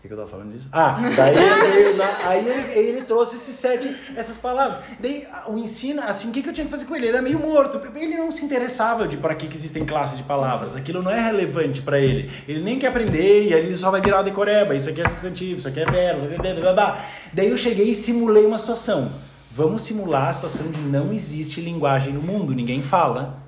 Que, 0.00 0.08
que 0.08 0.14
eu 0.14 0.16
tava 0.16 0.30
falando 0.30 0.52
disso? 0.52 0.66
Ah, 0.72 0.98
daí 1.14 1.36
ele, 1.36 2.02
aí 2.24 2.48
ele, 2.48 2.78
ele 2.78 3.00
trouxe 3.02 3.36
esses 3.36 3.54
sete, 3.54 3.94
essas 4.16 4.38
palavras. 4.38 4.78
Daí 4.98 5.26
o 5.46 5.58
ensino, 5.58 6.00
assim, 6.02 6.30
o 6.30 6.32
que, 6.32 6.42
que 6.42 6.48
eu 6.48 6.54
tinha 6.54 6.64
que 6.64 6.70
fazer 6.70 6.86
com 6.86 6.96
ele? 6.96 7.06
Ele 7.06 7.16
era 7.16 7.22
meio 7.22 7.38
morto. 7.38 7.78
Ele 7.94 8.16
não 8.16 8.32
se 8.32 8.42
interessava 8.42 9.06
de 9.06 9.18
para 9.18 9.34
que, 9.34 9.46
que 9.46 9.56
existem 9.56 9.84
classes 9.84 10.16
de 10.16 10.22
palavras. 10.22 10.74
Aquilo 10.74 11.02
não 11.02 11.10
é 11.10 11.20
relevante 11.20 11.82
para 11.82 11.98
ele. 11.98 12.30
Ele 12.48 12.62
nem 12.62 12.78
quer 12.78 12.86
aprender 12.86 13.48
e 13.48 13.52
ele 13.52 13.76
só 13.76 13.90
vai 13.90 14.00
virar 14.00 14.22
decoreba. 14.22 14.74
Isso 14.74 14.88
aqui 14.88 15.02
é 15.02 15.08
substantivo, 15.08 15.58
isso 15.58 15.68
aqui 15.68 15.80
é 15.80 15.84
verbo. 15.84 16.28
blá, 16.28 16.38
blá, 16.38 16.54
blá, 16.54 16.72
blá. 16.72 17.04
Daí 17.34 17.50
eu 17.50 17.58
cheguei 17.58 17.90
e 17.90 17.94
simulei 17.94 18.46
uma 18.46 18.58
situação. 18.58 19.10
Vamos 19.52 19.82
simular 19.82 20.28
a 20.28 20.32
situação 20.32 20.70
de 20.70 20.80
não 20.80 21.12
existe 21.12 21.60
linguagem 21.60 22.14
no 22.14 22.22
mundo, 22.22 22.54
ninguém 22.54 22.82
fala. 22.82 23.39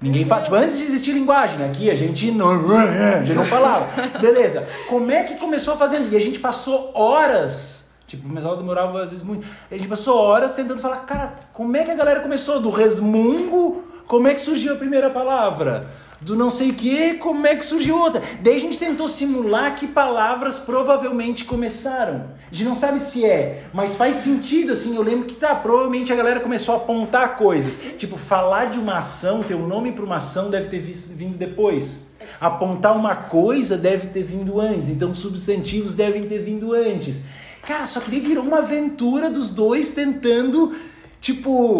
Ninguém 0.00 0.24
fala. 0.24 0.42
Tipo, 0.42 0.56
antes 0.56 0.76
de 0.76 0.84
existir 0.84 1.12
linguagem, 1.12 1.64
aqui 1.64 1.90
a 1.90 1.94
gente 1.94 2.30
não, 2.30 2.50
a 2.76 3.22
gente 3.22 3.34
não 3.34 3.44
falava. 3.44 3.88
Beleza. 4.20 4.68
Como 4.88 5.10
é 5.10 5.24
que 5.24 5.36
começou 5.36 5.76
fazendo? 5.76 6.12
E 6.12 6.16
a 6.16 6.20
gente 6.20 6.38
passou 6.38 6.92
horas. 6.94 7.90
Tipo, 8.06 8.28
começava 8.28 8.54
a 8.54 8.58
demorar 8.58 8.88
às 8.90 9.10
vezes 9.10 9.22
muito. 9.22 9.46
A 9.70 9.74
gente 9.74 9.88
passou 9.88 10.16
horas 10.18 10.54
tentando 10.54 10.80
falar, 10.80 10.98
cara, 10.98 11.34
como 11.52 11.76
é 11.76 11.82
que 11.82 11.90
a 11.90 11.94
galera 11.94 12.20
começou? 12.20 12.60
Do 12.60 12.70
resmungo, 12.70 13.84
como 14.06 14.28
é 14.28 14.34
que 14.34 14.40
surgiu 14.40 14.74
a 14.74 14.76
primeira 14.76 15.10
palavra? 15.10 15.88
Do 16.20 16.34
não 16.34 16.48
sei 16.48 16.70
o 16.70 16.74
que, 16.74 17.14
como 17.14 17.46
é 17.46 17.54
que 17.54 17.64
surgiu 17.64 17.98
outra? 17.98 18.22
Daí 18.40 18.56
a 18.56 18.60
gente 18.60 18.78
tentou 18.78 19.06
simular 19.06 19.74
que 19.74 19.86
palavras 19.86 20.58
provavelmente 20.58 21.44
começaram. 21.44 22.24
A 22.50 22.54
gente 22.54 22.66
não 22.66 22.74
sabe 22.74 23.00
se 23.00 23.24
é, 23.24 23.64
mas 23.72 23.96
faz 23.96 24.16
sentido, 24.16 24.72
assim. 24.72 24.96
Eu 24.96 25.02
lembro 25.02 25.26
que 25.26 25.34
tá, 25.34 25.54
provavelmente 25.54 26.12
a 26.12 26.16
galera 26.16 26.40
começou 26.40 26.74
a 26.74 26.78
apontar 26.78 27.36
coisas. 27.36 27.78
Tipo, 27.98 28.16
falar 28.16 28.66
de 28.66 28.78
uma 28.78 28.98
ação, 28.98 29.42
ter 29.42 29.54
um 29.54 29.66
nome 29.66 29.92
para 29.92 30.04
uma 30.04 30.16
ação 30.16 30.48
deve 30.48 30.68
ter 30.68 30.78
visto- 30.78 31.12
vindo 31.14 31.36
depois. 31.36 32.06
Apontar 32.40 32.96
uma 32.96 33.14
coisa 33.16 33.76
deve 33.76 34.08
ter 34.08 34.22
vindo 34.22 34.58
antes. 34.60 34.88
Então, 34.88 35.14
substantivos 35.14 35.94
devem 35.94 36.22
ter 36.22 36.38
vindo 36.38 36.72
antes. 36.72 37.18
Cara, 37.62 37.86
só 37.86 38.00
que 38.00 38.10
daí 38.10 38.20
virou 38.20 38.44
uma 38.44 38.58
aventura 38.58 39.28
dos 39.28 39.50
dois 39.50 39.90
tentando, 39.90 40.74
tipo. 41.20 41.78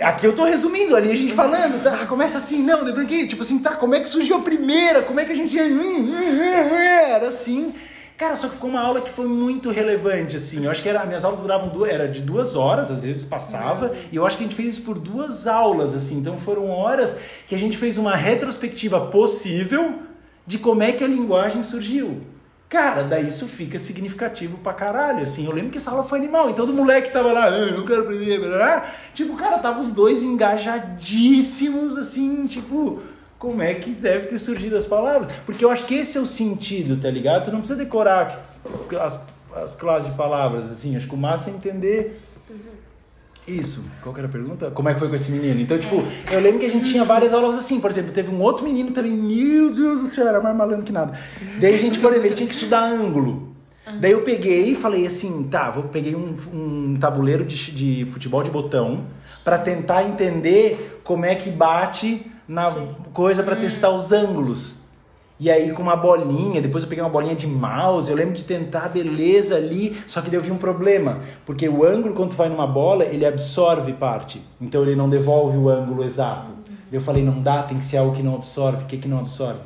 Aqui 0.00 0.26
eu 0.26 0.34
tô 0.34 0.44
resumindo 0.44 0.94
ali, 0.94 1.10
a 1.10 1.16
gente 1.16 1.32
falando, 1.32 1.82
tá? 1.82 2.04
Começa 2.04 2.36
assim, 2.36 2.62
não, 2.62 2.84
depois 2.84 3.08
que, 3.08 3.26
tipo 3.26 3.42
assim, 3.42 3.58
tá, 3.58 3.74
como 3.74 3.94
é 3.94 4.00
que 4.00 4.08
surgiu 4.08 4.36
a 4.36 4.42
primeira? 4.42 5.00
Como 5.02 5.18
é 5.18 5.24
que 5.24 5.32
a 5.32 5.34
gente. 5.34 5.56
Era 5.58 7.28
assim. 7.28 7.72
Cara, 8.18 8.36
só 8.36 8.48
que 8.48 8.54
ficou 8.54 8.68
uma 8.68 8.80
aula 8.80 9.00
que 9.00 9.10
foi 9.10 9.26
muito 9.26 9.70
relevante, 9.70 10.36
assim. 10.36 10.64
Eu 10.64 10.70
acho 10.70 10.82
que 10.82 10.88
era, 10.88 11.06
minhas 11.06 11.24
aulas 11.24 11.40
duravam 11.40 11.68
duas, 11.68 11.88
era 11.88 12.08
de 12.08 12.20
duas 12.20 12.54
horas, 12.54 12.90
às 12.90 13.02
vezes 13.02 13.24
passava, 13.24 13.94
e 14.10 14.16
eu 14.16 14.26
acho 14.26 14.36
que 14.36 14.42
a 14.42 14.46
gente 14.46 14.56
fez 14.56 14.74
isso 14.74 14.82
por 14.82 14.98
duas 14.98 15.46
aulas, 15.46 15.94
assim. 15.94 16.18
Então 16.18 16.36
foram 16.36 16.68
horas 16.68 17.16
que 17.46 17.54
a 17.54 17.58
gente 17.58 17.78
fez 17.78 17.96
uma 17.96 18.14
retrospectiva 18.14 19.00
possível 19.06 20.00
de 20.46 20.58
como 20.58 20.82
é 20.82 20.92
que 20.92 21.04
a 21.04 21.06
linguagem 21.06 21.62
surgiu. 21.62 22.20
Cara, 22.68 23.02
daí 23.02 23.28
isso 23.28 23.46
fica 23.46 23.78
significativo 23.78 24.58
pra 24.58 24.74
caralho, 24.74 25.22
assim. 25.22 25.46
Eu 25.46 25.52
lembro 25.52 25.70
que 25.70 25.78
essa 25.78 25.90
aula 25.90 26.04
foi 26.04 26.18
animal. 26.18 26.50
Então, 26.50 26.66
o 26.66 26.72
moleque 26.72 27.10
tava 27.10 27.32
lá, 27.32 27.46
"Ah, 27.46 27.50
eu 27.50 27.78
não 27.78 27.86
quero 27.86 28.02
aprender, 28.02 28.38
blá, 28.38 28.48
blá, 28.48 28.58
blá." 28.58 28.94
tipo, 29.14 29.34
cara, 29.36 29.58
tava 29.58 29.80
os 29.80 29.90
dois 29.90 30.22
engajadíssimos, 30.22 31.96
assim, 31.96 32.46
tipo, 32.46 33.00
como 33.38 33.62
é 33.62 33.72
que 33.74 33.90
deve 33.90 34.26
ter 34.26 34.38
surgido 34.38 34.76
as 34.76 34.84
palavras? 34.84 35.32
Porque 35.46 35.64
eu 35.64 35.70
acho 35.70 35.86
que 35.86 35.94
esse 35.94 36.18
é 36.18 36.20
o 36.20 36.26
sentido, 36.26 37.00
tá 37.00 37.10
ligado? 37.10 37.46
Tu 37.46 37.52
não 37.52 37.60
precisa 37.60 37.78
decorar 37.82 38.26
as, 39.00 39.24
as 39.56 39.74
classes 39.74 40.10
de 40.10 40.16
palavras, 40.16 40.70
assim. 40.70 40.94
Acho 40.96 41.08
que 41.08 41.14
o 41.14 41.18
massa 41.18 41.48
é 41.48 41.54
entender 41.54 42.20
isso. 43.52 43.84
Qual 44.02 44.14
que 44.14 44.20
era 44.20 44.28
a 44.28 44.30
pergunta? 44.30 44.70
Como 44.70 44.88
é 44.88 44.94
que 44.94 45.00
foi 45.00 45.08
com 45.08 45.14
esse 45.14 45.30
menino? 45.30 45.60
Então, 45.60 45.78
tipo, 45.78 46.02
eu 46.30 46.40
lembro 46.40 46.58
que 46.60 46.66
a 46.66 46.70
gente 46.70 46.90
tinha 46.90 47.04
várias 47.04 47.32
aulas 47.32 47.56
assim. 47.56 47.80
Por 47.80 47.90
exemplo, 47.90 48.12
teve 48.12 48.30
um 48.30 48.40
outro 48.40 48.64
menino 48.64 48.90
também, 48.92 49.12
meu 49.12 49.74
Deus 49.74 50.00
do 50.00 50.14
céu, 50.14 50.28
era 50.28 50.40
mais 50.40 50.56
malandro 50.56 50.84
que 50.84 50.92
nada. 50.92 51.18
Daí 51.60 51.74
a 51.74 51.78
gente, 51.78 51.98
por 51.98 52.10
exemplo, 52.10 52.28
ele 52.28 52.34
tinha 52.34 52.48
que 52.48 52.54
estudar 52.54 52.84
ângulo. 52.84 53.54
Daí 54.00 54.12
eu 54.12 54.22
peguei 54.22 54.72
e 54.72 54.74
falei 54.74 55.06
assim, 55.06 55.48
tá, 55.50 55.70
vou 55.70 55.84
peguei 55.84 56.14
um, 56.14 56.36
um 56.52 56.96
tabuleiro 57.00 57.44
de, 57.44 57.72
de 57.72 58.10
futebol 58.10 58.42
de 58.42 58.50
botão 58.50 59.04
pra 59.42 59.56
tentar 59.56 60.04
entender 60.04 61.00
como 61.02 61.24
é 61.24 61.34
que 61.34 61.48
bate 61.48 62.30
na 62.46 62.70
coisa 63.12 63.42
pra 63.42 63.56
testar 63.56 63.90
os 63.90 64.12
ângulos. 64.12 64.77
E 65.40 65.50
aí 65.50 65.70
com 65.72 65.82
uma 65.82 65.96
bolinha, 65.96 66.60
depois 66.60 66.82
eu 66.82 66.88
peguei 66.88 67.02
uma 67.02 67.10
bolinha 67.10 67.34
de 67.34 67.46
mouse, 67.46 68.10
eu 68.10 68.16
lembro 68.16 68.34
de 68.34 68.42
tentar 68.42 68.88
beleza 68.88 69.54
ali, 69.54 69.96
só 70.06 70.20
que 70.20 70.28
daí 70.28 70.38
eu 70.38 70.42
vi 70.42 70.50
um 70.50 70.58
problema, 70.58 71.20
porque 71.46 71.68
o 71.68 71.86
ângulo 71.86 72.14
quando 72.14 72.30
tu 72.30 72.36
vai 72.36 72.48
numa 72.48 72.66
bola, 72.66 73.04
ele 73.04 73.24
absorve 73.24 73.92
parte, 73.92 74.42
então 74.60 74.82
ele 74.82 74.96
não 74.96 75.08
devolve 75.08 75.56
o 75.56 75.68
ângulo 75.68 76.02
exato. 76.04 76.58
Eu 76.90 77.00
falei, 77.00 77.22
não 77.22 77.40
dá, 77.40 77.62
tem 77.62 77.78
que 77.78 77.84
ser 77.84 77.98
algo 77.98 78.16
que 78.16 78.22
não 78.22 78.34
absorve. 78.34 78.84
O 78.84 78.86
que 78.86 78.96
que 78.96 79.08
não 79.08 79.18
absorve? 79.18 79.60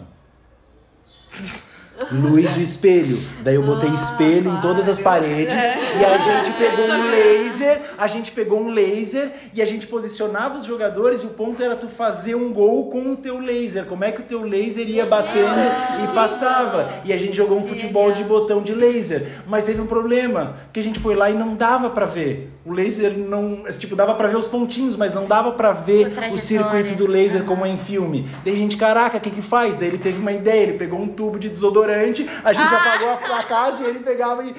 Luz 2.11 2.55
do 2.55 2.61
espelho. 2.61 3.19
Daí 3.43 3.55
eu 3.55 3.63
botei 3.63 3.91
espelho 3.91 4.51
em 4.51 4.61
todas 4.61 4.89
as 4.89 4.99
paredes 4.99 5.55
e 5.55 6.05
a 6.05 6.19
gente 6.19 6.53
pegou 6.59 6.87
um 6.87 7.11
laser, 7.11 7.81
a 7.97 8.07
gente 8.07 8.33
pegou 8.33 8.61
um 8.61 8.71
laser 8.71 9.31
e 9.55 9.63
a 9.63 9.67
gente 9.67 9.87
posicionava 9.87 10.59
os 10.59 10.65
jogadores 10.65 11.23
e 11.23 11.27
o 11.27 11.31
ponto 11.31 11.63
era 11.63 11.77
tu 11.77 11.89
fazer 11.89 12.35
um 12.35 12.53
gol 12.53 12.91
com 12.91 13.13
o 13.13 13.17
teu 13.17 13.39
laser. 13.39 13.85
Como 13.85 14.05
é 14.05 14.11
que 14.11 14.21
o 14.21 14.25
teu 14.25 14.43
laser 14.43 14.89
ia 14.89 15.07
batendo 15.07 15.61
e 16.05 16.15
passava? 16.15 16.89
E 17.05 17.13
a 17.13 17.19
gente 17.19 17.37
jogou 17.37 17.59
um 17.59 17.67
futebol 17.67 18.13
de 18.13 18.25
botão 18.25 18.63
de 18.63 18.75
laser, 18.75 19.43
mas 19.47 19.65
teve 19.65 19.81
um 19.81 19.87
problema, 19.87 20.57
que 20.73 20.81
a 20.81 20.85
gente 20.85 20.99
foi 20.99 21.15
lá 21.15 21.31
e 21.31 21.35
não 21.35 21.55
dava 21.55 21.91
pra 21.91 22.07
ver. 22.07 22.52
O 22.65 22.73
laser 22.73 23.19
não, 23.19 23.65
tipo, 23.79 23.97
dava 23.97 24.15
pra 24.15 24.29
ver 24.29 24.37
os 24.37 24.47
pontinhos, 24.47 24.97
mas 24.97 25.13
não 25.13 25.27
dava 25.27 25.53
pra 25.53 25.73
ver 25.73 26.13
o 26.33 26.39
circuito 26.39 26.95
do 26.95 27.09
laser 27.09 27.45
como 27.45 27.67
é 27.67 27.69
em 27.69 27.77
filme. 27.77 28.29
Daí 28.45 28.55
a 28.55 28.57
gente, 28.57 28.77
caraca, 28.77 29.19
o 29.19 29.21
que 29.21 29.31
que 29.31 29.43
faz? 29.43 29.77
Daí 29.77 29.89
ele 29.89 29.99
teve 29.99 30.21
uma 30.21 30.31
ideia, 30.31 30.63
ele 30.63 30.79
pegou 30.79 31.01
um 31.01 31.09
tubo 31.09 31.39
de 31.39 31.49
desodorante, 31.49 32.29
a 32.45 32.53
gente 32.53 32.73
apagou 32.73 33.09
a, 33.09 33.39
a 33.39 33.43
casa 33.43 33.83
e 33.83 33.87
ele 33.87 33.99
pegava 33.99 34.45
e 34.45 34.55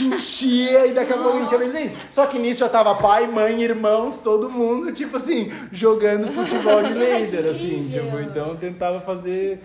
enchia 0.00 0.86
e 0.86 0.92
daqui 0.92 1.12
a 1.12 1.16
pouco 1.16 1.38
a 1.38 1.40
gente 1.40 1.52
ia 1.52 1.58
fazer 1.58 1.80
isso. 1.80 1.96
Só 2.10 2.26
que 2.26 2.38
nisso 2.38 2.60
já 2.60 2.68
tava 2.68 2.94
pai, 2.94 3.26
mãe, 3.26 3.60
irmãos, 3.60 4.20
todo 4.22 4.48
mundo, 4.48 4.92
tipo 4.92 5.16
assim, 5.16 5.52
jogando 5.72 6.28
futebol 6.28 6.82
de 6.82 6.94
laser, 6.94 7.46
assim, 7.46 7.88
tipo, 7.90 8.18
então 8.20 8.50
eu 8.50 8.56
tentava 8.56 9.00
fazer 9.00 9.60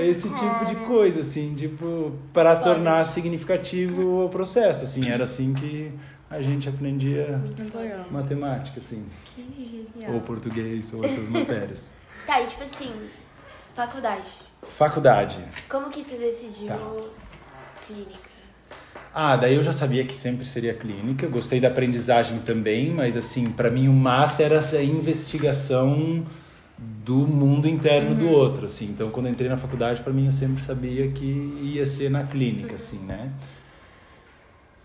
esse 0.00 0.28
tipo 0.28 0.64
de 0.66 0.76
coisa, 0.86 1.20
assim, 1.20 1.54
tipo, 1.54 2.12
para 2.32 2.56
tornar 2.56 3.04
significativo 3.04 4.24
o 4.24 4.28
processo, 4.28 4.84
assim, 4.84 5.10
era 5.10 5.24
assim 5.24 5.52
que 5.52 5.92
a 6.30 6.40
gente 6.42 6.68
aprendia 6.68 7.40
matemática, 8.10 8.78
assim, 8.80 9.04
Que 9.34 9.84
genial. 9.96 10.14
ou 10.14 10.20
português, 10.20 10.92
ou 10.92 11.02
outras 11.02 11.28
matérias. 11.30 11.90
Tá, 12.26 12.40
e 12.42 12.46
tipo 12.46 12.62
assim, 12.62 12.92
faculdade. 13.74 14.26
Faculdade. 14.76 15.38
Como 15.68 15.88
que 15.90 16.04
tu 16.04 16.16
decidiu 16.18 16.68
Tá. 16.68 17.08
clínica? 17.86 18.28
Ah, 19.14 19.36
daí 19.36 19.54
eu 19.54 19.64
já 19.64 19.72
sabia 19.72 20.04
que 20.04 20.14
sempre 20.14 20.44
seria 20.46 20.74
clínica. 20.74 21.26
Gostei 21.26 21.58
da 21.60 21.68
aprendizagem 21.68 22.40
também, 22.40 22.90
mas 22.90 23.16
assim, 23.16 23.50
para 23.50 23.70
mim 23.70 23.88
o 23.88 23.92
massa 23.92 24.42
era 24.42 24.56
essa 24.56 24.82
investigação 24.82 26.24
do 26.78 27.26
mundo 27.26 27.66
interno 27.66 28.14
do 28.14 28.28
outro, 28.28 28.66
assim. 28.66 28.84
Então, 28.86 29.10
quando 29.10 29.26
eu 29.26 29.32
entrei 29.32 29.48
na 29.48 29.56
faculdade, 29.56 30.02
para 30.02 30.12
mim 30.12 30.26
eu 30.26 30.32
sempre 30.32 30.62
sabia 30.62 31.10
que 31.10 31.24
ia 31.24 31.84
ser 31.86 32.10
na 32.10 32.22
clínica, 32.24 32.74
assim, 32.74 32.98
né? 32.98 33.32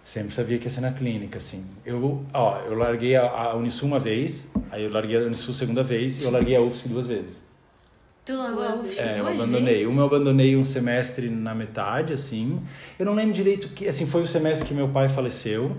Sempre 0.03 0.35
sabia 0.35 0.57
que 0.57 0.65
ia 0.65 0.69
ser 0.69 0.81
na 0.81 0.91
clínica, 0.91 1.37
assim. 1.37 1.65
Eu, 1.85 2.23
ó, 2.33 2.59
eu 2.61 2.75
larguei 2.75 3.15
a, 3.15 3.25
a 3.25 3.55
Unisul 3.55 3.87
uma 3.87 3.99
vez, 3.99 4.49
aí 4.69 4.83
eu 4.83 4.91
larguei 4.91 5.17
a 5.17 5.21
Unisul 5.21 5.53
segunda 5.53 5.81
vez 5.81 6.19
e 6.19 6.23
eu 6.23 6.31
larguei 6.31 6.55
a 6.55 6.61
UFSC 6.61 6.89
duas 6.89 7.07
vezes. 7.07 7.41
Tu 8.25 8.33
largou 8.33 8.63
a 8.63 8.75
UFSC 8.75 9.01
É, 9.01 9.19
eu 9.19 9.23
duas 9.23 9.35
abandonei. 9.35 9.73
vezes? 9.75 9.91
Uma 9.91 10.01
eu 10.01 10.05
abandonei 10.05 10.55
um 10.57 10.63
semestre 10.63 11.29
na 11.29 11.55
metade, 11.55 12.11
assim. 12.13 12.61
Eu 12.99 13.05
não 13.05 13.13
lembro 13.13 13.33
direito 13.33 13.69
que, 13.69 13.87
assim, 13.87 14.05
foi 14.05 14.23
o 14.23 14.27
semestre 14.27 14.67
que 14.67 14.73
meu 14.73 14.89
pai 14.89 15.07
faleceu. 15.07 15.75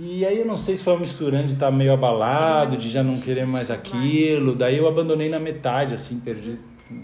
E 0.00 0.24
aí 0.24 0.38
eu 0.38 0.46
não 0.46 0.56
sei 0.56 0.76
se 0.76 0.84
foi 0.84 0.92
uma 0.92 1.00
misturando 1.00 1.48
de 1.48 1.54
estar 1.54 1.72
meio 1.72 1.92
abalado, 1.92 2.76
de 2.76 2.88
já 2.88 3.02
não 3.02 3.14
querer 3.14 3.46
mais 3.46 3.68
aquilo. 3.70 4.54
Daí 4.54 4.78
eu 4.78 4.86
abandonei 4.86 5.28
na 5.28 5.40
metade, 5.40 5.92
assim, 5.92 6.20
perdi, 6.20 6.56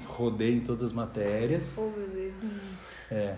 rodei 0.07 0.55
em 0.55 0.61
todas 0.61 0.85
as 0.85 0.93
matérias. 0.93 1.75
Oh, 1.77 1.91
meu 1.99 2.09
Deus. 2.09 3.01
É. 3.11 3.35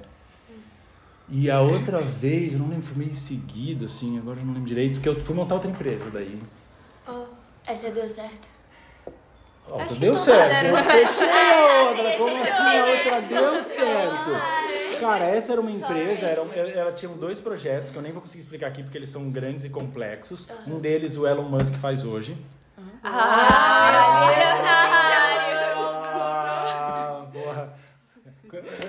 E 1.28 1.50
a 1.50 1.60
outra 1.60 2.00
vez, 2.00 2.52
eu 2.52 2.58
não 2.58 2.68
lembro, 2.68 2.86
foi 2.86 2.98
meio 2.98 3.14
seguido, 3.14 3.86
assim, 3.86 4.16
agora 4.18 4.38
eu 4.38 4.44
não 4.46 4.54
lembro 4.54 4.68
direito, 4.68 5.00
que 5.00 5.08
eu 5.08 5.16
fui 5.20 5.34
montar 5.34 5.56
outra 5.56 5.70
empresa 5.70 6.08
daí. 6.10 6.40
Essa 7.66 7.90
deu 7.90 8.08
certo. 8.08 8.48
Outra 9.66 9.84
Acho 9.84 9.94
que 9.94 10.00
deu 10.00 10.16
certo. 10.16 10.50
deram 10.50 10.78
Eu 10.78 10.84
fechei 10.84 11.50
a 11.50 11.82
outra. 11.82 12.16
Como 12.16 12.42
assim 12.42 12.78
a 12.78 12.86
outra 12.86 13.20
deu 13.22 13.64
certo? 13.64 15.00
Cara, 15.00 15.24
essa 15.24 15.52
era 15.52 15.60
uma 15.60 15.70
empresa, 15.70 16.26
era, 16.26 16.40
ela 16.42 16.92
tinha 16.92 17.10
dois 17.12 17.40
projetos 17.40 17.90
que 17.90 17.96
eu 17.96 18.02
nem 18.02 18.12
vou 18.12 18.22
conseguir 18.22 18.42
explicar 18.42 18.68
aqui 18.68 18.82
porque 18.82 18.96
eles 18.96 19.10
são 19.10 19.28
grandes 19.30 19.64
e 19.64 19.68
complexos. 19.68 20.48
Um 20.66 20.78
deles 20.78 21.16
o 21.16 21.26
Elon 21.26 21.42
Musk 21.42 21.74
faz 21.74 22.04
hoje. 22.04 22.36
Ah, 23.02 24.30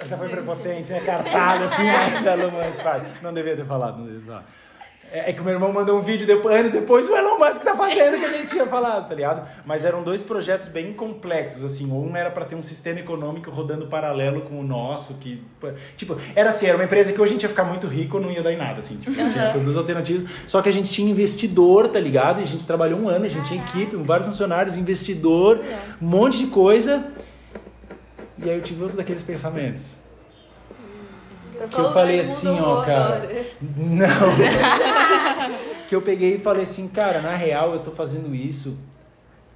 Essa 0.01 0.17
foi 0.17 0.29
prepotente, 0.29 0.91
né? 0.91 0.99
Cartada 1.01 1.65
assim, 1.65 1.85
mas 1.85 2.21
o 2.21 2.27
Elon 2.27 2.51
Musk 2.51 2.81
faz. 2.81 3.03
Não 3.21 3.33
devia 3.33 3.55
ter 3.55 3.65
falado, 3.65 3.97
não 3.97 4.05
devia 4.05 4.19
ter 4.19 4.25
falado. 4.25 4.45
É, 5.11 5.29
é 5.29 5.33
que 5.33 5.39
o 5.39 5.43
meu 5.43 5.53
irmão 5.53 5.71
mandou 5.71 5.97
um 5.97 6.01
vídeo 6.01 6.27
depois, 6.27 6.59
anos 6.59 6.71
depois, 6.71 7.09
o 7.09 7.15
Elon 7.15 7.37
Musk 7.37 7.63
tá 7.63 7.75
fazendo 7.75 8.17
o 8.17 8.19
que 8.19 8.25
a 8.25 8.33
gente 8.33 8.49
tinha 8.49 8.65
falado, 8.65 9.07
tá 9.07 9.15
ligado? 9.15 9.47
Mas 9.65 9.85
eram 9.85 10.03
dois 10.03 10.21
projetos 10.21 10.67
bem 10.67 10.91
complexos, 10.93 11.63
assim. 11.63 11.89
Um 11.89 12.15
era 12.15 12.29
pra 12.29 12.43
ter 12.43 12.55
um 12.55 12.61
sistema 12.61 12.99
econômico 12.99 13.49
rodando 13.49 13.87
paralelo 13.87 14.41
com 14.41 14.59
o 14.59 14.63
nosso, 14.63 15.15
que. 15.15 15.41
Tipo, 15.95 16.17
era 16.35 16.49
assim, 16.49 16.67
era 16.67 16.77
uma 16.77 16.83
empresa 16.83 17.13
que 17.13 17.21
hoje 17.21 17.31
a 17.31 17.33
gente 17.33 17.43
ia 17.43 17.49
ficar 17.49 17.63
muito 17.63 17.87
rico 17.87 18.17
ou 18.17 18.23
não 18.23 18.31
ia 18.31 18.43
dar 18.43 18.51
em 18.51 18.57
nada, 18.57 18.79
assim. 18.79 18.97
Tipo, 18.97 19.15
tinha 19.15 19.43
essas 19.43 19.63
duas 19.63 19.77
alternativas. 19.77 20.27
Só 20.45 20.61
que 20.61 20.67
a 20.67 20.73
gente 20.73 20.89
tinha 20.89 21.09
investidor, 21.09 21.87
tá 21.87 21.99
ligado? 21.99 22.41
E 22.41 22.43
a 22.43 22.47
gente 22.47 22.65
trabalhou 22.65 22.99
um 22.99 23.07
ano, 23.07 23.25
a 23.25 23.29
gente 23.29 23.47
tinha 23.47 23.63
equipe, 23.63 23.95
vários 23.97 24.27
funcionários, 24.27 24.75
investidor, 24.75 25.61
um 26.01 26.05
monte 26.05 26.37
de 26.37 26.47
coisa. 26.47 27.05
E 28.43 28.49
aí 28.49 28.55
eu 28.57 28.61
tive 28.61 28.81
outro 28.83 28.97
daqueles 28.97 29.23
pensamentos. 29.23 29.97
Pra 31.57 31.67
Que 31.67 31.79
eu 31.79 31.91
falei 31.91 32.19
assim, 32.19 32.55
eu 32.57 32.63
ó, 32.63 32.81
cara. 32.83 33.15
agora? 33.17 33.45
Não. 33.77 34.07
que 35.89 35.95
eu 35.95 36.01
peguei 36.01 36.35
e 36.35 36.39
falei 36.39 36.63
assim, 36.63 36.87
cara, 36.87 37.21
na 37.21 37.35
real 37.35 37.73
eu 37.73 37.79
tô 37.79 37.91
fazendo 37.91 38.33
isso 38.35 38.77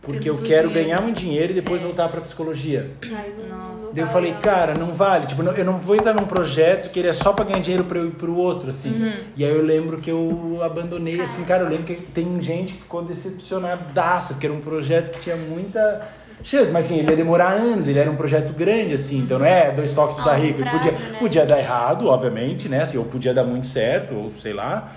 porque 0.01 0.27
eu 0.27 0.33
Pelo 0.33 0.47
quero 0.47 0.67
dinheiro. 0.69 0.89
ganhar 0.97 1.01
um 1.07 1.13
dinheiro 1.13 1.51
e 1.51 1.55
depois 1.55 1.79
voltar 1.83 2.09
pra 2.09 2.21
psicologia. 2.21 2.89
Ai, 3.13 3.33
Nossa. 3.47 3.93
Daí 3.93 4.03
eu 4.03 4.07
falei, 4.07 4.33
cara, 4.41 4.73
não 4.73 4.95
vale. 4.95 5.27
Tipo, 5.27 5.43
não- 5.43 5.51
eu 5.51 5.63
não 5.63 5.77
vou 5.77 5.95
entrar 5.95 6.15
num 6.15 6.25
projeto 6.25 6.89
que 6.91 6.97
ele 6.97 7.07
é 7.09 7.13
só 7.13 7.33
pra 7.33 7.45
ganhar 7.45 7.59
dinheiro 7.61 7.83
pra 7.83 7.99
eu 7.99 8.07
ir 8.07 8.11
pro 8.13 8.35
outro, 8.35 8.71
assim. 8.71 8.89
Uhum. 8.89 9.13
E 9.37 9.45
aí 9.45 9.51
eu 9.51 9.61
lembro 9.61 9.99
que 9.99 10.09
eu 10.09 10.59
abandonei, 10.63 11.21
assim, 11.21 11.43
cara, 11.43 11.65
eu 11.65 11.69
lembro 11.69 11.83
que 11.85 11.93
tem 11.97 12.41
gente 12.41 12.73
que 12.73 12.79
ficou 12.81 13.03
decepcionadaça, 13.03 14.33
porque 14.33 14.47
era 14.47 14.55
um 14.55 14.61
projeto 14.61 15.11
que 15.11 15.19
tinha 15.21 15.35
muita 15.35 16.07
chance. 16.43 16.71
Mas 16.71 16.85
assim, 16.85 16.99
ele 16.99 17.11
ia 17.11 17.17
demorar 17.17 17.53
anos, 17.53 17.87
ele 17.87 17.99
era 17.99 18.09
um 18.09 18.15
projeto 18.15 18.53
grande, 18.53 18.93
assim. 18.93 19.19
Então 19.19 19.39
não 19.39 19.45
é 19.45 19.71
dois 19.71 19.93
toques 19.93 20.17
tu 20.17 20.23
tá 20.23 20.35
rico. 20.35 20.61
Prazo, 20.61 20.77
podia, 20.77 20.91
né? 20.91 21.19
podia 21.19 21.45
dar 21.45 21.59
errado, 21.59 22.07
obviamente, 22.07 22.69
né? 22.69 22.83
Assim, 22.83 22.97
ou 22.97 23.05
podia 23.05 23.33
dar 23.33 23.43
muito 23.43 23.67
certo, 23.67 24.13
ou 24.15 24.31
sei 24.39 24.53
lá. 24.53 24.91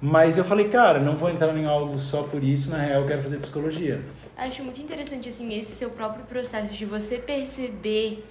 Mas 0.00 0.38
eu 0.38 0.44
falei, 0.44 0.68
cara, 0.68 1.00
não 1.00 1.16
vou 1.16 1.28
entrar 1.28 1.56
em 1.56 1.66
algo 1.66 1.98
só 1.98 2.22
por 2.22 2.42
isso, 2.42 2.70
na 2.70 2.78
real 2.78 3.02
eu 3.02 3.08
quero 3.08 3.22
fazer 3.22 3.38
psicologia. 3.38 4.00
Acho 4.36 4.62
muito 4.62 4.80
interessante, 4.80 5.28
assim, 5.28 5.52
esse 5.58 5.72
seu 5.72 5.90
próprio 5.90 6.24
processo 6.24 6.72
de 6.72 6.84
você 6.84 7.18
perceber 7.18 8.24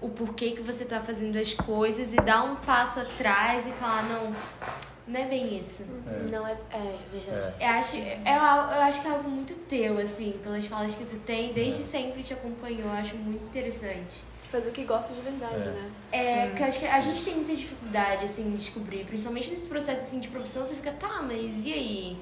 o 0.00 0.08
porquê 0.08 0.52
que 0.52 0.62
você 0.62 0.84
tá 0.84 1.00
fazendo 1.00 1.36
as 1.36 1.52
coisas 1.52 2.12
e 2.12 2.16
dar 2.16 2.44
um 2.44 2.54
passo 2.54 3.00
atrás 3.00 3.66
e 3.66 3.72
falar, 3.72 4.04
não, 4.04 4.32
não 5.08 5.20
é 5.20 5.24
bem 5.24 5.58
isso. 5.58 5.84
Não 6.30 6.46
é. 6.46 6.52
É, 6.70 6.96
verdade. 7.10 7.54
É. 7.58 7.64
Eu 7.66 7.70
acho, 7.70 7.96
é, 7.96 8.34
al- 8.34 8.70
eu 8.72 8.82
acho 8.82 9.00
que 9.00 9.08
é 9.08 9.10
algo 9.10 9.28
muito 9.28 9.54
teu, 9.68 9.98
assim, 9.98 10.38
pelas 10.42 10.66
falas 10.66 10.94
que 10.94 11.04
tu 11.04 11.18
tem, 11.20 11.52
desde 11.52 11.82
sempre 11.82 12.22
te 12.22 12.32
acompanhou, 12.32 12.82
eu 12.82 12.90
acho 12.92 13.16
muito 13.16 13.44
interessante. 13.44 14.22
Fazer 14.52 14.68
o 14.68 14.72
que 14.72 14.84
gosta 14.84 15.12
de 15.12 15.20
verdade, 15.20 15.54
É. 15.56 15.58
né? 15.72 15.90
É, 16.12 16.46
porque 16.48 16.62
eu 16.62 16.66
acho 16.68 16.78
que 16.78 16.86
a 16.86 17.00
gente 17.00 17.22
tem 17.24 17.34
muita 17.34 17.54
dificuldade, 17.54 18.24
assim, 18.24 18.46
em 18.48 18.54
descobrir, 18.54 19.04
principalmente 19.04 19.50
nesse 19.50 19.66
processo, 19.68 20.02
assim, 20.06 20.20
de 20.20 20.28
profissão, 20.28 20.64
você 20.64 20.74
fica, 20.74 20.92
tá, 20.92 21.20
mas 21.22 21.64
e 21.66 21.72
aí? 21.72 22.16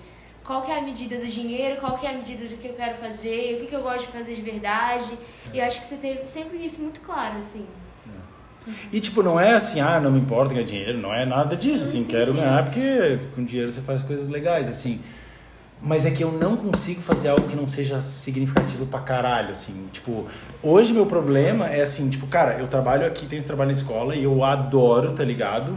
Qual 0.45 0.63
que 0.63 0.71
é 0.71 0.79
a 0.79 0.83
medida 0.83 1.19
do 1.19 1.27
dinheiro? 1.27 1.81
Qual 1.81 1.99
que 1.99 2.07
é 2.07 2.11
a 2.11 2.13
medida 2.13 2.47
do 2.47 2.57
que 2.57 2.69
eu 2.69 2.75
quero 2.75 2.97
fazer? 2.99 3.57
O 3.57 3.61
que, 3.61 3.67
que 3.67 3.75
eu 3.75 3.83
gosto 3.83 4.07
de 4.07 4.13
fazer 4.13 4.35
de 4.37 4.43
verdade? 4.43 5.19
E 5.53 5.59
eu 5.59 5.65
acho 5.65 5.81
que 5.81 5.87
você 5.87 5.97
teve 5.97 6.25
sempre 6.27 6.65
isso 6.65 6.81
muito 6.81 7.01
claro, 7.01 7.39
assim. 7.39 7.67
E 8.93 9.01
tipo, 9.01 9.23
não 9.23 9.39
é 9.39 9.55
assim, 9.55 9.81
ah, 9.81 10.01
não 10.01 10.11
me 10.11 10.19
importa 10.19 10.55
ganhar 10.55 10.67
dinheiro, 10.67 10.99
não 10.99 11.13
é 11.13 11.25
nada 11.25 11.55
disso, 11.57 11.85
assim, 11.85 12.03
sim, 12.03 12.05
quero 12.05 12.33
sim. 12.33 12.39
ganhar 12.39 12.65
porque 12.65 13.19
com 13.35 13.45
dinheiro 13.45 13.71
você 13.71 13.81
faz 13.81 14.03
coisas 14.03 14.29
legais, 14.29 14.69
assim. 14.69 15.01
Mas 15.81 16.07
é 16.07 16.11
que 16.11 16.25
eu 16.25 16.33
não 16.33 16.57
consigo 16.57 17.03
fazer 17.03 17.29
algo 17.29 17.47
que 17.47 17.55
não 17.55 17.69
seja 17.69 18.01
significativo 18.01 18.87
pra 18.87 19.01
caralho, 19.01 19.51
assim. 19.51 19.89
Tipo, 19.93 20.27
hoje 20.63 20.93
meu 20.93 21.05
problema 21.05 21.69
é 21.69 21.83
assim, 21.83 22.09
tipo, 22.09 22.27
cara, 22.27 22.59
eu 22.59 22.67
trabalho 22.67 23.07
aqui, 23.07 23.27
tenho 23.27 23.39
esse 23.39 23.47
trabalho 23.47 23.69
na 23.69 23.77
escola 23.77 24.17
e 24.17 24.25
eu 24.25 24.43
adoro, 24.43 25.13
tá 25.13 25.23
ligado? 25.23 25.77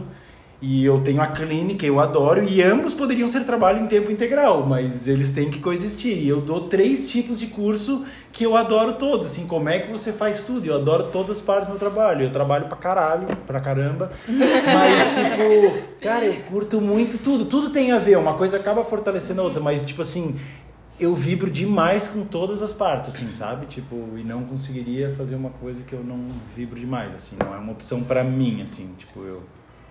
E 0.62 0.84
eu 0.84 1.00
tenho 1.00 1.22
a 1.22 1.26
clínica, 1.26 1.86
eu 1.86 1.98
adoro, 1.98 2.44
e 2.44 2.62
ambos 2.62 2.92
poderiam 2.92 3.26
ser 3.26 3.44
trabalho 3.44 3.82
em 3.82 3.86
tempo 3.86 4.10
integral, 4.10 4.66
mas 4.66 5.08
eles 5.08 5.32
têm 5.32 5.50
que 5.50 5.58
coexistir. 5.58 6.18
E 6.18 6.28
eu 6.28 6.42
dou 6.42 6.68
três 6.68 7.10
tipos 7.10 7.40
de 7.40 7.46
curso 7.46 8.04
que 8.30 8.44
eu 8.44 8.54
adoro 8.54 8.94
todos, 8.94 9.26
assim, 9.26 9.46
como 9.46 9.70
é 9.70 9.78
que 9.78 9.90
você 9.90 10.12
faz 10.12 10.44
tudo? 10.44 10.66
Eu 10.66 10.76
adoro 10.76 11.04
todas 11.10 11.38
as 11.38 11.40
partes 11.40 11.66
do 11.66 11.70
meu 11.70 11.78
trabalho. 11.78 12.26
Eu 12.26 12.30
trabalho 12.30 12.66
pra 12.66 12.76
caralho, 12.76 13.26
pra 13.46 13.58
caramba, 13.58 14.12
mas, 14.28 15.14
tipo, 15.14 15.98
cara, 16.00 16.26
eu 16.26 16.34
curto 16.42 16.78
muito 16.78 17.16
tudo. 17.16 17.46
Tudo 17.46 17.70
tem 17.70 17.92
a 17.92 17.98
ver, 17.98 18.18
uma 18.18 18.34
coisa 18.34 18.58
acaba 18.58 18.84
fortalecendo 18.84 19.40
a 19.40 19.44
outra, 19.44 19.60
mas, 19.62 19.86
tipo 19.86 20.02
assim, 20.02 20.38
eu 21.00 21.14
vibro 21.14 21.50
demais 21.50 22.06
com 22.06 22.22
todas 22.26 22.62
as 22.62 22.74
partes, 22.74 23.14
assim, 23.14 23.32
sabe? 23.32 23.64
Tipo, 23.64 23.96
e 24.18 24.22
não 24.22 24.44
conseguiria 24.44 25.10
fazer 25.16 25.36
uma 25.36 25.50
coisa 25.50 25.82
que 25.82 25.94
eu 25.94 26.04
não 26.04 26.28
vibro 26.54 26.78
demais, 26.78 27.14
assim, 27.14 27.36
não 27.42 27.54
é 27.54 27.58
uma 27.58 27.72
opção 27.72 28.02
pra 28.02 28.22
mim, 28.22 28.60
assim, 28.60 28.94
tipo, 28.98 29.20
eu... 29.22 29.42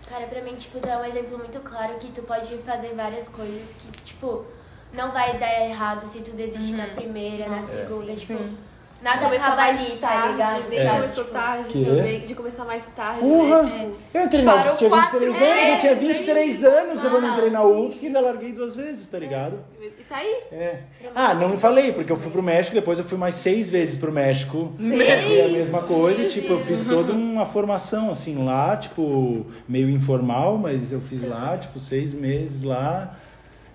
Cara, 0.10 0.26
pra 0.26 0.42
mim, 0.42 0.56
tipo, 0.56 0.80
tu 0.80 0.90
é 0.90 0.98
um 0.98 1.06
exemplo 1.06 1.38
muito 1.38 1.60
claro 1.60 1.94
que 2.00 2.12
tu 2.12 2.24
pode 2.24 2.58
fazer 2.60 2.96
várias 2.96 3.28
coisas 3.30 3.70
que, 3.78 3.92
tipo, 4.02 4.44
não 4.92 5.12
vai 5.12 5.38
dar 5.38 5.62
errado 5.62 6.08
se 6.08 6.22
tu 6.22 6.32
desistir 6.32 6.74
na 6.74 6.88
primeira, 6.88 7.48
na 7.48 7.58
Nossa, 7.58 7.86
segunda, 7.86 8.18
sim, 8.18 8.26
tipo, 8.26 8.40
sim. 8.40 8.58
Nada 9.02 9.18
acaba 9.18 9.30
mais 9.56 9.80
ali, 9.80 9.98
tá 9.98 10.08
tarde, 10.10 10.32
ligado? 10.34 10.70
De 10.70 10.78
É. 10.78 10.90
começou 10.90 11.24
tarde 11.26 11.70
Que? 11.72 11.86
também, 11.86 12.20
de 12.22 12.36
começar 12.36 12.66
mais 12.66 12.86
tarde. 12.88 13.20
Porra! 13.22 13.64
né? 13.64 13.92
Eu 14.14 14.24
entrei 14.26 14.44
na 14.44 14.56
UFSC, 14.56 14.78
tinha 14.78 14.90
23 14.90 15.00
quatro 15.00 15.46
anos, 15.46 15.70
eu 15.70 15.80
tinha 15.80 15.96
vezes, 15.96 16.18
23 16.20 16.64
anos, 16.66 17.04
eu 17.04 17.18
Ah, 17.18 17.28
entrei 17.34 17.50
na 17.50 17.60
sim. 17.62 17.66
UFSC 17.66 18.04
e 18.04 18.08
ainda 18.08 18.20
larguei 18.22 18.52
duas 18.52 18.76
vezes, 18.76 19.08
tá 19.08 19.20
ligado? 19.20 19.60
E 19.82 19.90
tá 20.04 20.18
aí. 20.18 20.36
É. 20.52 20.80
Ah, 21.16 21.34
não 21.34 21.50
me 21.50 21.58
falei, 21.58 21.94
porque 21.94 22.12
eu 22.12 22.18
fui 22.18 22.32
pro 22.32 22.44
México, 22.44 22.76
depois 22.76 23.00
eu 23.00 23.06
fui 23.06 23.18
mais 23.18 23.36
seis 23.36 23.70
vezes 23.70 23.98
pro 23.98 24.12
México. 24.12 24.72
Foi 24.78 25.42
a 25.42 25.48
mesma 25.48 25.82
coisa, 25.84 26.22
e, 26.24 26.30
tipo, 26.30 26.54
eu 26.54 26.60
fiz 26.66 26.84
toda 26.86 27.14
uma 27.14 27.46
formação, 27.46 28.12
assim, 28.12 28.44
lá, 28.44 28.76
tipo, 28.78 29.46
meio 29.68 29.90
informal, 29.90 30.58
mas 30.58 30.92
eu 30.92 31.00
fiz 31.02 31.24
lá, 31.28 31.58
tipo, 31.58 31.80
seis 31.80 32.14
meses 32.14 32.64
lá. 32.64 33.16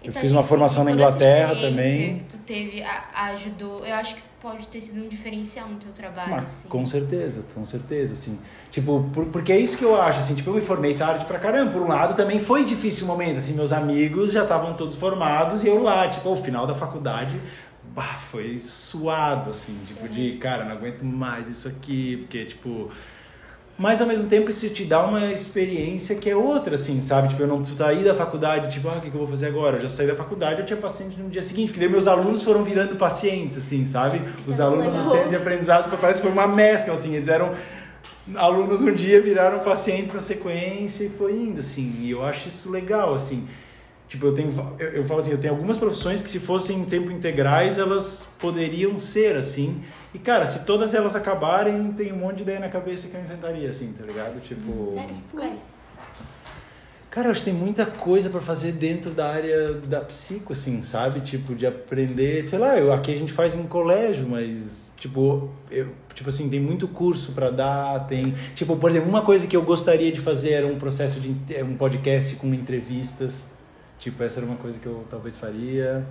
Eu 0.02 0.10
Então, 0.10 0.20
fiz 0.20 0.32
uma 0.32 0.44
formação 0.44 0.84
na 0.84 0.90
Inglaterra 0.92 1.54
também. 1.56 2.18
que 2.18 2.24
Tu 2.24 2.36
teve, 2.44 2.82
a- 2.82 3.30
ajudou, 3.30 3.86
eu 3.86 3.94
acho 3.94 4.16
que 4.16 4.22
pode 4.44 4.68
ter 4.68 4.78
sido 4.82 5.02
um 5.02 5.08
diferencial 5.08 5.66
no 5.70 5.76
teu 5.76 5.90
trabalho, 5.92 6.32
Mas, 6.32 6.44
assim. 6.44 6.68
com 6.68 6.84
certeza, 6.84 7.42
com 7.54 7.64
certeza, 7.64 8.12
assim. 8.12 8.38
Tipo, 8.70 9.08
por- 9.14 9.24
porque 9.26 9.50
é 9.50 9.58
isso 9.58 9.78
que 9.78 9.84
eu 9.84 9.98
acho, 9.98 10.18
assim, 10.18 10.34
tipo, 10.34 10.50
eu 10.50 10.54
me 10.54 10.60
formei 10.60 10.94
tarde 10.94 11.24
pra 11.24 11.38
caramba. 11.38 11.72
Por 11.72 11.80
um 11.80 11.88
lado, 11.88 12.14
também 12.14 12.38
foi 12.40 12.62
difícil 12.62 13.06
o 13.06 13.08
momento, 13.08 13.38
assim, 13.38 13.54
meus 13.54 13.72
amigos 13.72 14.32
já 14.32 14.42
estavam 14.42 14.74
todos 14.74 14.96
formados 14.96 15.64
e 15.64 15.68
eu 15.68 15.82
lá, 15.82 16.06
tipo, 16.10 16.28
o 16.28 16.36
final 16.36 16.66
da 16.66 16.74
faculdade, 16.74 17.40
bah, 17.94 18.18
foi 18.30 18.58
suado, 18.58 19.48
assim, 19.48 19.78
tipo, 19.86 20.06
de, 20.06 20.36
cara, 20.36 20.66
não 20.66 20.72
aguento 20.72 21.02
mais 21.02 21.48
isso 21.48 21.66
aqui, 21.66 22.18
porque, 22.18 22.44
tipo... 22.44 22.90
Mas 23.76 24.00
ao 24.00 24.06
mesmo 24.06 24.28
tempo 24.28 24.48
isso 24.50 24.68
te 24.68 24.84
dá 24.84 25.04
uma 25.04 25.32
experiência 25.32 26.14
que 26.14 26.30
é 26.30 26.36
outra, 26.36 26.76
assim, 26.76 27.00
sabe? 27.00 27.28
Tipo, 27.28 27.42
eu 27.42 27.48
não 27.48 27.64
saí 27.64 28.04
da 28.04 28.14
faculdade, 28.14 28.72
tipo, 28.72 28.88
ah, 28.88 28.92
o 28.92 29.00
que, 29.00 29.10
que 29.10 29.14
eu 29.16 29.18
vou 29.18 29.26
fazer 29.26 29.46
agora? 29.46 29.78
Eu 29.78 29.82
já 29.82 29.88
saí 29.88 30.06
da 30.06 30.14
faculdade, 30.14 30.60
eu 30.60 30.66
tinha 30.66 30.76
paciente 30.76 31.18
no 31.18 31.28
dia 31.28 31.42
seguinte, 31.42 31.68
porque 31.68 31.80
daí 31.80 31.88
meus 31.88 32.06
alunos 32.06 32.44
foram 32.44 32.62
virando 32.62 32.94
pacientes, 32.94 33.58
assim, 33.58 33.84
sabe? 33.84 34.20
Isso 34.40 34.50
Os 34.50 34.60
é 34.60 34.62
alunos 34.62 34.94
do 34.94 35.10
centro 35.10 35.28
de 35.28 35.36
aprendizado, 35.36 35.90
parece 36.00 36.20
que 36.22 36.28
foi 36.28 36.32
uma 36.32 36.46
mescla, 36.46 36.94
assim, 36.94 37.16
eles 37.16 37.26
eram 37.26 37.52
alunos 38.36 38.80
um 38.80 38.92
dia, 38.92 39.20
viraram 39.20 39.58
pacientes 39.58 40.12
na 40.12 40.20
sequência 40.20 41.04
e 41.04 41.08
foi 41.08 41.32
indo, 41.32 41.58
assim, 41.58 41.96
e 41.98 42.12
eu 42.12 42.24
acho 42.24 42.46
isso 42.46 42.70
legal, 42.70 43.12
assim. 43.12 43.48
Tipo, 44.08 44.26
eu 44.26 44.34
tenho, 44.34 44.76
eu, 44.78 44.88
eu 44.90 45.04
falo 45.04 45.20
assim, 45.20 45.30
eu 45.30 45.38
tenho 45.38 45.54
algumas 45.54 45.76
profissões 45.76 46.22
que 46.22 46.28
se 46.28 46.38
fossem 46.38 46.78
em 46.78 46.84
tempo 46.84 47.10
integrais, 47.10 47.78
elas 47.78 48.28
poderiam 48.38 48.98
ser, 48.98 49.36
assim. 49.36 49.82
E, 50.12 50.18
cara, 50.18 50.46
se 50.46 50.64
todas 50.64 50.94
elas 50.94 51.16
acabarem, 51.16 51.92
tem 51.92 52.12
um 52.12 52.16
monte 52.16 52.36
de 52.36 52.42
ideia 52.42 52.60
na 52.60 52.68
cabeça 52.68 53.08
que 53.08 53.16
eu 53.16 53.20
inventaria, 53.20 53.68
assim, 53.68 53.92
tá 53.92 54.04
ligado? 54.04 54.40
Tipo... 54.40 54.92
Sério? 54.94 55.16
Quais? 55.32 55.74
Cara, 57.10 57.28
eu 57.28 57.30
acho 57.30 57.44
que 57.44 57.50
tem 57.50 57.58
muita 57.58 57.86
coisa 57.86 58.28
pra 58.28 58.40
fazer 58.40 58.72
dentro 58.72 59.12
da 59.12 59.30
área 59.30 59.72
da 59.72 60.00
psico, 60.00 60.52
assim, 60.52 60.82
sabe? 60.82 61.20
Tipo, 61.20 61.54
de 61.54 61.64
aprender, 61.64 62.42
sei 62.42 62.58
lá, 62.58 62.76
eu, 62.76 62.92
aqui 62.92 63.12
a 63.12 63.16
gente 63.16 63.32
faz 63.32 63.54
em 63.54 63.68
colégio, 63.68 64.26
mas, 64.28 64.92
tipo, 64.96 65.48
eu, 65.70 65.88
tipo 66.12 66.28
assim, 66.28 66.50
tem 66.50 66.58
muito 66.58 66.88
curso 66.88 67.30
pra 67.30 67.50
dar, 67.50 68.06
tem... 68.08 68.34
Tipo, 68.56 68.76
por 68.76 68.90
exemplo, 68.90 69.08
uma 69.08 69.22
coisa 69.22 69.46
que 69.46 69.56
eu 69.56 69.62
gostaria 69.62 70.10
de 70.10 70.20
fazer 70.20 70.54
era 70.54 70.66
um 70.66 70.76
processo 70.76 71.20
de 71.20 71.36
é, 71.54 71.62
um 71.62 71.76
podcast 71.76 72.34
com 72.34 72.52
entrevistas. 72.52 73.53
Tipo, 73.98 74.22
essa 74.22 74.40
era 74.40 74.46
uma 74.46 74.56
coisa 74.56 74.78
que 74.78 74.86
eu 74.86 75.04
talvez 75.10 75.36
faria. 75.36 76.06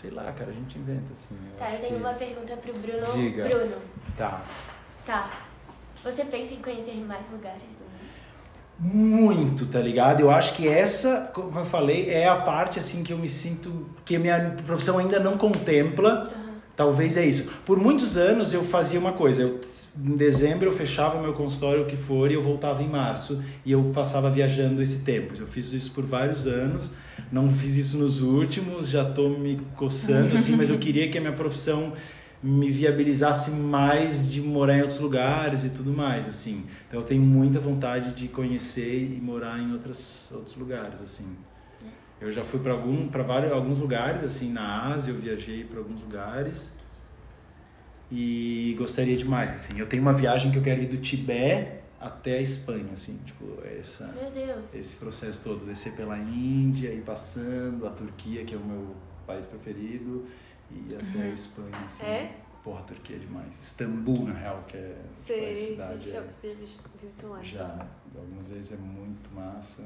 Sei 0.00 0.10
lá, 0.10 0.32
cara, 0.32 0.50
a 0.50 0.54
gente 0.54 0.78
inventa, 0.78 1.12
assim. 1.12 1.36
Tá, 1.58 1.70
eu 1.74 1.78
tenho 1.78 1.94
que- 1.94 2.00
uma 2.00 2.14
pergunta 2.14 2.56
pro 2.56 2.72
Bruno. 2.72 3.12
Diga. 3.14 3.44
Bruno, 3.48 3.76
Tá. 4.16 4.42
tá. 5.04 5.30
Você 6.02 6.24
pensa 6.24 6.54
em 6.54 6.62
conhecer 6.62 6.94
mais 7.06 7.30
lugares 7.30 7.60
do 7.62 7.84
mundo? 7.84 8.00
Muito, 8.78 9.66
tá 9.66 9.78
ligado? 9.78 10.22
Eu 10.22 10.30
acho 10.30 10.54
que 10.54 10.66
essa, 10.66 11.30
como 11.34 11.58
eu 11.58 11.66
falei, 11.66 12.08
é 12.08 12.26
a 12.26 12.36
parte 12.36 12.78
assim 12.78 13.02
que 13.02 13.12
eu 13.12 13.18
me 13.18 13.28
sinto 13.28 13.86
que 14.06 14.16
a 14.16 14.18
minha 14.18 14.56
profissão 14.66 14.96
ainda 14.98 15.20
não 15.20 15.36
contempla. 15.36 16.32
Talvez 16.80 17.18
é 17.18 17.26
isso. 17.26 17.52
Por 17.66 17.78
muitos 17.78 18.16
anos 18.16 18.54
eu 18.54 18.64
fazia 18.64 18.98
uma 18.98 19.12
coisa, 19.12 19.42
eu, 19.42 19.60
em 20.02 20.16
dezembro 20.16 20.66
eu 20.66 20.72
fechava 20.72 21.20
meu 21.20 21.34
consultório 21.34 21.82
o 21.82 21.86
que 21.86 21.94
for 21.94 22.30
e 22.30 22.34
eu 22.34 22.40
voltava 22.40 22.82
em 22.82 22.88
março 22.88 23.44
e 23.66 23.72
eu 23.72 23.90
passava 23.92 24.30
viajando 24.30 24.82
esse 24.82 25.00
tempo. 25.00 25.34
Eu 25.38 25.46
fiz 25.46 25.70
isso 25.74 25.92
por 25.92 26.06
vários 26.06 26.46
anos, 26.46 26.92
não 27.30 27.50
fiz 27.50 27.76
isso 27.76 27.98
nos 27.98 28.22
últimos, 28.22 28.88
já 28.88 29.04
tô 29.04 29.28
me 29.28 29.60
coçando 29.76 30.34
assim, 30.34 30.56
mas 30.56 30.70
eu 30.70 30.78
queria 30.80 31.10
que 31.10 31.18
a 31.18 31.20
minha 31.20 31.34
profissão 31.34 31.92
me 32.42 32.70
viabilizasse 32.70 33.50
mais 33.50 34.32
de 34.32 34.40
morar 34.40 34.78
em 34.78 34.80
outros 34.80 35.00
lugares 35.00 35.66
e 35.66 35.68
tudo 35.68 35.92
mais, 35.92 36.26
assim. 36.26 36.64
Então 36.88 37.00
eu 37.00 37.04
tenho 37.04 37.20
muita 37.20 37.60
vontade 37.60 38.14
de 38.14 38.26
conhecer 38.26 39.02
e 39.02 39.20
morar 39.20 39.60
em 39.60 39.70
outras, 39.74 40.30
outros 40.32 40.56
lugares, 40.56 41.02
assim. 41.02 41.26
Eu 42.20 42.30
já 42.30 42.44
fui 42.44 42.60
para 42.60 42.72
algum, 42.72 43.08
vários, 43.08 43.50
alguns 43.52 43.78
lugares, 43.78 44.22
assim, 44.22 44.52
na 44.52 44.92
Ásia, 44.92 45.10
eu 45.12 45.16
viajei 45.16 45.64
para 45.64 45.78
alguns 45.78 46.02
lugares 46.02 46.72
e 48.10 48.74
gostaria 48.78 49.16
demais, 49.16 49.54
assim. 49.54 49.78
Eu 49.78 49.86
tenho 49.86 50.02
uma 50.02 50.12
viagem 50.12 50.50
que 50.52 50.58
eu 50.58 50.62
quero 50.62 50.82
ir 50.82 50.86
do 50.86 50.98
Tibete 50.98 51.80
até 51.98 52.38
a 52.38 52.42
Espanha, 52.42 52.92
assim, 52.92 53.18
tipo, 53.24 53.44
essa 53.64 54.06
Meu 54.08 54.30
Deus. 54.30 54.74
esse 54.74 54.96
processo 54.96 55.40
todo, 55.42 55.64
descer 55.64 55.94
pela 55.94 56.18
Índia 56.18 56.92
e 56.92 57.00
passando 57.00 57.86
a 57.86 57.90
Turquia, 57.90 58.44
que 58.44 58.54
é 58.54 58.58
o 58.58 58.64
meu 58.64 58.94
país 59.26 59.46
preferido, 59.46 60.26
e 60.70 60.94
até 60.94 61.22
a 61.22 61.28
Espanha, 61.28 61.70
assim. 61.86 62.04
É? 62.06 62.36
Porra, 62.62 62.80
a 62.80 62.82
Turquia 62.82 63.16
é 63.16 63.18
demais. 63.18 63.58
Istambul, 63.62 64.26
na 64.26 64.34
real, 64.34 64.64
que 64.68 64.76
é 64.76 64.96
a 65.22 65.26
Sei, 65.26 65.54
cidade. 65.54 66.02
você 66.04 66.10
já, 66.10 66.18
é- 66.18 66.24
você 66.40 66.56
visitou 67.00 67.30
lá. 67.30 67.42
já, 67.42 67.86
algumas 68.14 68.48
vezes 68.50 68.72
é 68.72 68.76
muito 68.76 69.34
massa. 69.34 69.82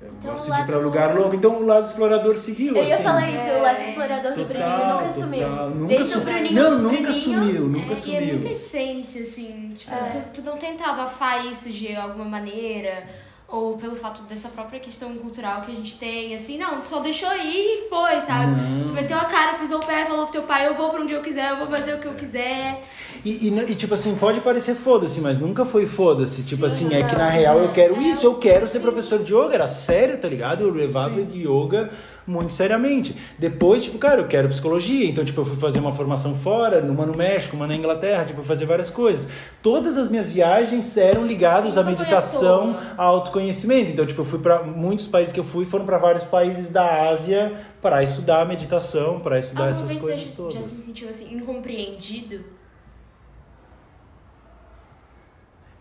Eu 0.00 0.08
Então, 0.18 0.32
gosto 0.32 0.50
o 0.50 0.54
de 0.54 0.60
ir 0.60 0.66
pra 0.66 0.76
lugar 0.78 1.14
louco. 1.14 1.34
Então 1.34 1.56
o 1.62 1.66
lado 1.66 1.86
explorador 1.86 2.36
seguiu, 2.36 2.74
Eu 2.76 2.82
assim. 2.82 2.90
ia 2.92 2.98
falar 2.98 3.30
isso, 3.30 3.42
É. 3.42 3.58
o 3.58 3.62
lado 3.62 3.80
explorador 3.80 4.32
do 4.34 4.44
Bruninho 4.44 4.70
Total, 4.70 5.00
nunca 5.00 5.12
sumiu. 5.12 5.48
total. 5.48 5.70
Nunca 5.70 5.86
Desde 5.86 6.04
o 6.14 6.18
su- 6.18 6.24
Bruninho. 6.24 6.54
Não, 6.54 6.70
nunca 6.78 6.88
Bruninho, 6.96 7.12
sumiu, 7.14 7.60
nunca 7.68 7.86
É, 7.86 7.88
e 7.88 7.92
é 7.92 7.96
sumiu. 7.96 8.26
muita 8.34 8.48
essência, 8.48 9.22
assim. 9.22 9.72
Tipo, 9.74 9.94
É. 9.94 10.08
tu, 10.08 10.18
tu 10.34 10.42
não 10.42 10.56
tenta 10.58 10.84
abafar 10.84 11.46
isso 11.46 11.70
de 11.70 11.94
alguma 11.96 12.24
maneira. 12.26 13.04
Ou 13.46 13.76
pelo 13.76 13.94
fato 13.94 14.22
dessa 14.22 14.48
própria 14.48 14.80
questão 14.80 15.14
cultural 15.16 15.60
que 15.62 15.70
a 15.70 15.74
gente 15.74 15.96
tem, 15.96 16.34
assim, 16.34 16.58
não, 16.58 16.80
tu 16.80 16.88
só 16.88 16.98
deixou 17.00 17.30
ir 17.36 17.84
e 17.84 17.88
foi, 17.88 18.20
sabe? 18.22 18.50
Não. 18.50 18.86
Tu 18.86 18.92
meteu 18.92 19.16
a 19.18 19.26
cara, 19.26 19.58
pisou 19.58 19.78
o 19.78 19.84
pé, 19.86 20.04
falou 20.06 20.24
pro 20.24 20.32
teu 20.32 20.42
pai, 20.42 20.66
eu 20.66 20.74
vou 20.74 20.88
pra 20.90 21.00
onde 21.00 21.12
eu 21.12 21.20
quiser, 21.22 21.50
eu 21.50 21.58
vou 21.58 21.68
fazer 21.68 21.94
o 21.94 21.98
que 21.98 22.06
eu 22.08 22.14
quiser. 22.14 22.82
E, 23.24 23.48
e, 23.48 23.70
e, 23.70 23.74
tipo 23.74 23.94
assim, 23.94 24.14
pode 24.16 24.40
parecer 24.40 24.74
foda-se, 24.74 25.20
mas 25.20 25.38
nunca 25.38 25.64
foi 25.64 25.86
foda-se. 25.86 26.42
Tipo 26.44 26.68
Sim, 26.68 26.86
assim, 26.88 26.94
é 26.96 27.02
que 27.04 27.14
na 27.14 27.26
não. 27.26 27.30
real 27.30 27.58
eu 27.58 27.72
quero 27.72 27.94
É, 27.96 27.98
isso, 28.08 28.26
eu 28.26 28.34
quero 28.36 28.66
ser 28.66 28.78
sim. 28.78 28.82
professor 28.82 29.18
de 29.22 29.32
yoga. 29.34 29.54
Era 29.54 29.66
sério, 29.66 30.18
tá 30.18 30.26
ligado? 30.28 30.62
Eu 30.62 30.70
levava 30.70 31.20
yoga 31.20 31.90
muito 32.26 32.52
seriamente. 32.52 33.16
Depois, 33.38 33.84
tipo, 33.84 33.98
cara, 33.98 34.20
eu 34.20 34.28
quero 34.28 34.48
psicologia. 34.48 35.08
Então, 35.08 35.24
tipo, 35.24 35.40
eu 35.40 35.44
fui 35.44 35.56
fazer 35.56 35.78
uma 35.78 35.92
formação 35.92 36.34
fora, 36.36 36.80
uma 36.80 37.06
no 37.06 37.16
México, 37.16 37.56
uma 37.56 37.66
na 37.66 37.74
Inglaterra, 37.74 38.24
tipo, 38.24 38.42
fazer 38.42 38.66
várias 38.66 38.90
coisas. 38.90 39.28
Todas 39.62 39.96
as 39.96 40.08
minhas 40.08 40.30
viagens 40.30 40.96
eram 40.96 41.26
ligadas 41.26 41.74
Sim, 41.74 41.80
à 41.80 41.82
meditação, 41.82 42.78
a 42.96 43.02
autoconhecimento. 43.02 43.90
Então, 43.90 44.06
tipo, 44.06 44.20
eu 44.20 44.24
fui 44.24 44.38
para 44.38 44.62
muitos 44.62 45.06
países 45.06 45.32
que 45.32 45.40
eu 45.40 45.44
fui, 45.44 45.64
foram 45.64 45.84
para 45.84 45.98
vários 45.98 46.24
países 46.24 46.70
da 46.70 47.08
Ásia 47.08 47.52
para 47.80 48.02
estudar 48.02 48.46
meditação, 48.46 49.20
para 49.20 49.38
estudar 49.38 49.68
essas 49.68 50.00
coisas 50.00 50.28
você 50.28 50.36
todas. 50.36 50.54
já 50.54 50.62
se 50.62 50.82
sentiu, 50.82 51.08
assim, 51.08 51.34
incompreendido? 51.34 52.44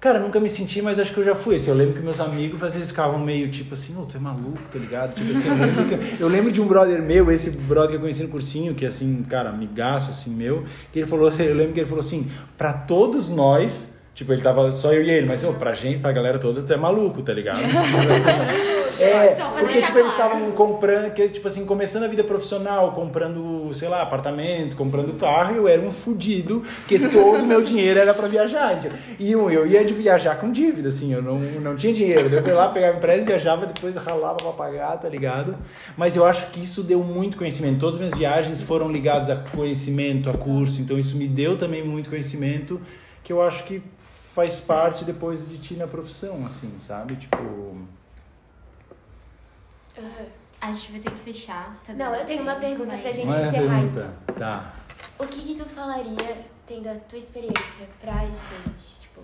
Cara, 0.04 0.20
nunca 0.20 0.38
me 0.38 0.49
senti, 0.49 0.82
mas 0.82 0.99
acho 0.99 1.14
que 1.14 1.20
eu 1.22 1.24
já 1.24 1.34
fui. 1.34 1.56
Assim, 1.56 1.70
eu 1.70 1.78
lembro 1.78 1.93
que 1.93 2.01
meus 2.01 2.20
amigos 2.20 2.62
às 2.62 2.74
vezes 2.74 2.89
ficavam 2.89 3.18
meio 3.18 3.49
tipo 3.49 3.74
assim, 3.74 3.95
tu 4.12 4.18
é 4.18 4.20
maluco, 4.20 4.60
tá 4.70 4.78
ligado? 4.78 5.16
Tipo 5.16 5.32
assim, 5.32 5.47
eu 5.47 5.56
lembro, 5.56 6.18
eu 6.20 6.28
lembro 6.28 6.51
de 6.51 6.60
um 6.60 6.68
brother 6.68 7.01
meu, 7.01 7.32
esse 7.32 7.51
brother 7.51 7.91
que 7.91 7.95
eu 7.95 8.01
conheci 8.01 8.22
no 8.22 8.28
cursinho, 8.28 8.76
que 8.76 8.86
assim, 8.86 9.24
cara, 9.30 9.49
amigaço 9.49 10.12
assim 10.12 10.32
meu, 10.32 10.66
que 10.91 10.99
ele 10.99 11.08
falou, 11.08 11.32
eu 11.32 11.56
lembro 11.56 11.72
que 11.72 11.80
ele 11.80 11.88
falou 11.88 12.01
assim, 12.01 12.30
pra 12.58 12.74
todos 12.74 13.30
nós, 13.30 13.92
tipo, 14.14 14.32
ele 14.32 14.41
tava 14.41 14.72
só 14.74 14.93
eu 14.93 15.03
e 15.03 15.09
ele, 15.09 15.28
mas 15.28 15.43
ô, 15.43 15.53
pra 15.53 15.74
gente, 15.74 15.99
pra 15.99 16.11
galera 16.11 16.39
toda, 16.39 16.61
tu 16.61 16.72
é 16.72 16.78
maluco, 16.78 17.22
tá 17.22 17.34
ligado? 17.34 17.59
É, 18.99 19.36
Só 19.36 19.49
pra 19.49 19.61
porque 19.64 19.82
tipo, 19.82 19.97
eles 19.97 20.11
estavam 20.11 20.51
comprando, 20.51 21.11
que, 21.14 21.28
tipo 21.30 21.47
assim, 21.47 21.66
começando 21.66 22.03
a 22.03 22.07
vida 22.07 22.24
profissional, 22.24 22.91
comprando, 22.91 23.72
sei 23.74 23.89
lá, 23.89 24.01
apartamento, 24.01 24.76
comprando 24.76 25.18
carro, 25.18 25.55
e 25.55 25.57
eu 25.57 25.68
era 25.68 25.82
um 25.82 25.91
fudido, 25.91 26.64
porque 26.80 26.99
todo 26.99 27.39
o 27.39 27.45
meu 27.45 27.61
dinheiro 27.61 27.99
era 27.99 28.14
pra 28.14 28.28
viajar. 28.28 28.80
E 29.20 29.36
um, 29.36 29.49
eu 29.49 29.66
ia 29.66 29.84
de 29.84 29.93
viajar 29.93 30.36
com 30.36 30.51
dívida, 30.51 30.89
assim, 30.89 31.14
eu 31.14 31.22
não, 31.22 31.39
não 31.39 31.76
tinha 31.76 31.93
dinheiro. 31.93 32.28
Eu 32.28 32.45
ia 32.45 32.53
lá, 32.53 32.70
pegava 32.70 32.97
empréstimo, 32.97 33.28
viajava, 33.28 33.66
depois 33.66 33.95
ralava 33.95 34.38
pra 34.38 34.51
pagar, 34.51 34.97
tá 34.97 35.09
ligado? 35.09 35.55
Mas 35.97 36.16
eu 36.16 36.26
acho 36.26 36.47
que 36.51 36.61
isso 36.61 36.84
deu 36.84 36.99
muito 36.99 37.38
conhecimento. 37.38 37.80
Todas 37.80 37.95
as 37.95 37.99
minhas 37.99 38.18
viagens 38.18 38.61
foram 38.61 38.91
ligadas 38.91 39.30
a 39.30 39.36
conhecimento, 39.36 40.30
a 40.30 40.34
curso, 40.34 40.82
então 40.82 40.99
isso 40.99 41.18
me 41.18 41.28
deu 41.28 41.57
também 41.57 41.84
muito 41.84 42.09
conhecimento, 42.09 42.80
que 43.24 43.34
eu 43.34 43.41
acho 43.41 43.64
que 43.64 43.82
faz 44.34 44.59
parte 44.59 45.05
depois 45.05 45.47
de 45.47 45.57
ti 45.57 45.75
na 45.75 45.88
profissão, 45.88 46.45
assim, 46.45 46.75
sabe? 46.79 47.15
Tipo. 47.15 47.38
A 50.59 50.71
gente 50.71 50.91
vai 50.91 50.99
ter 51.01 51.11
que 51.11 51.19
fechar. 51.19 51.75
Tá 51.86 51.93
Não, 51.93 52.15
eu 52.15 52.25
tenho 52.25 52.41
uma 52.41 52.55
pergunta 52.55 52.93
mas- 52.93 53.01
pra 53.01 53.11
gente 53.11 53.27
Não 53.27 53.36
é 53.38 53.47
encerrar, 53.47 53.79
pergunta. 53.79 54.13
Tá. 54.39 54.73
O 55.19 55.27
que 55.27 55.41
que 55.41 55.55
tu 55.55 55.65
falaria, 55.65 56.15
tendo 56.65 56.88
a 56.89 56.95
tua 56.95 57.19
experiência, 57.19 57.88
pra 58.01 58.13
gente? 58.25 58.99
Tipo, 58.99 59.21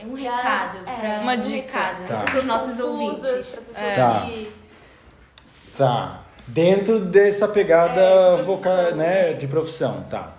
É 0.00 0.06
um 0.06 0.12
Pra- 0.12 0.20
recado, 0.36 0.78
é, 0.88 0.96
pra, 0.98 1.20
uma 1.20 1.34
um 1.34 1.38
dica. 1.38 1.56
recado 1.78 2.06
Tá. 2.08 2.22
pros 2.22 2.44
nossos 2.44 2.78
ouvintes. 2.80 3.60
É. 3.74 3.94
Tá. 3.96 4.26
Tá. 5.76 6.22
Dentro 6.46 7.00
dessa 7.04 7.46
pegada 7.46 8.00
É, 8.00 8.36
de 8.36 8.42
voca, 8.42 8.70
profissão, 8.70 8.96
né, 8.96 9.32
de 9.34 9.46
profissão, 9.46 10.02
tá. 10.10 10.32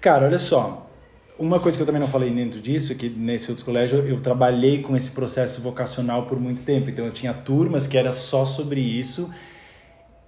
Cara, 0.00 0.26
olha 0.26 0.38
só. 0.40 0.85
Uma 1.38 1.60
coisa 1.60 1.76
que 1.76 1.82
eu 1.82 1.86
também 1.86 2.00
não 2.00 2.08
falei 2.08 2.30
dentro 2.30 2.60
disso 2.60 2.92
é 2.92 2.94
que 2.94 3.10
nesse 3.10 3.50
outro 3.50 3.62
colégio 3.62 3.98
eu 3.98 4.20
trabalhei 4.20 4.80
com 4.80 4.96
esse 4.96 5.10
processo 5.10 5.60
vocacional 5.60 6.26
por 6.26 6.40
muito 6.40 6.62
tempo. 6.62 6.88
Então 6.88 7.04
eu 7.04 7.12
tinha 7.12 7.34
turmas 7.34 7.86
que 7.86 7.98
era 7.98 8.10
só 8.12 8.46
sobre 8.46 8.80
isso. 8.80 9.30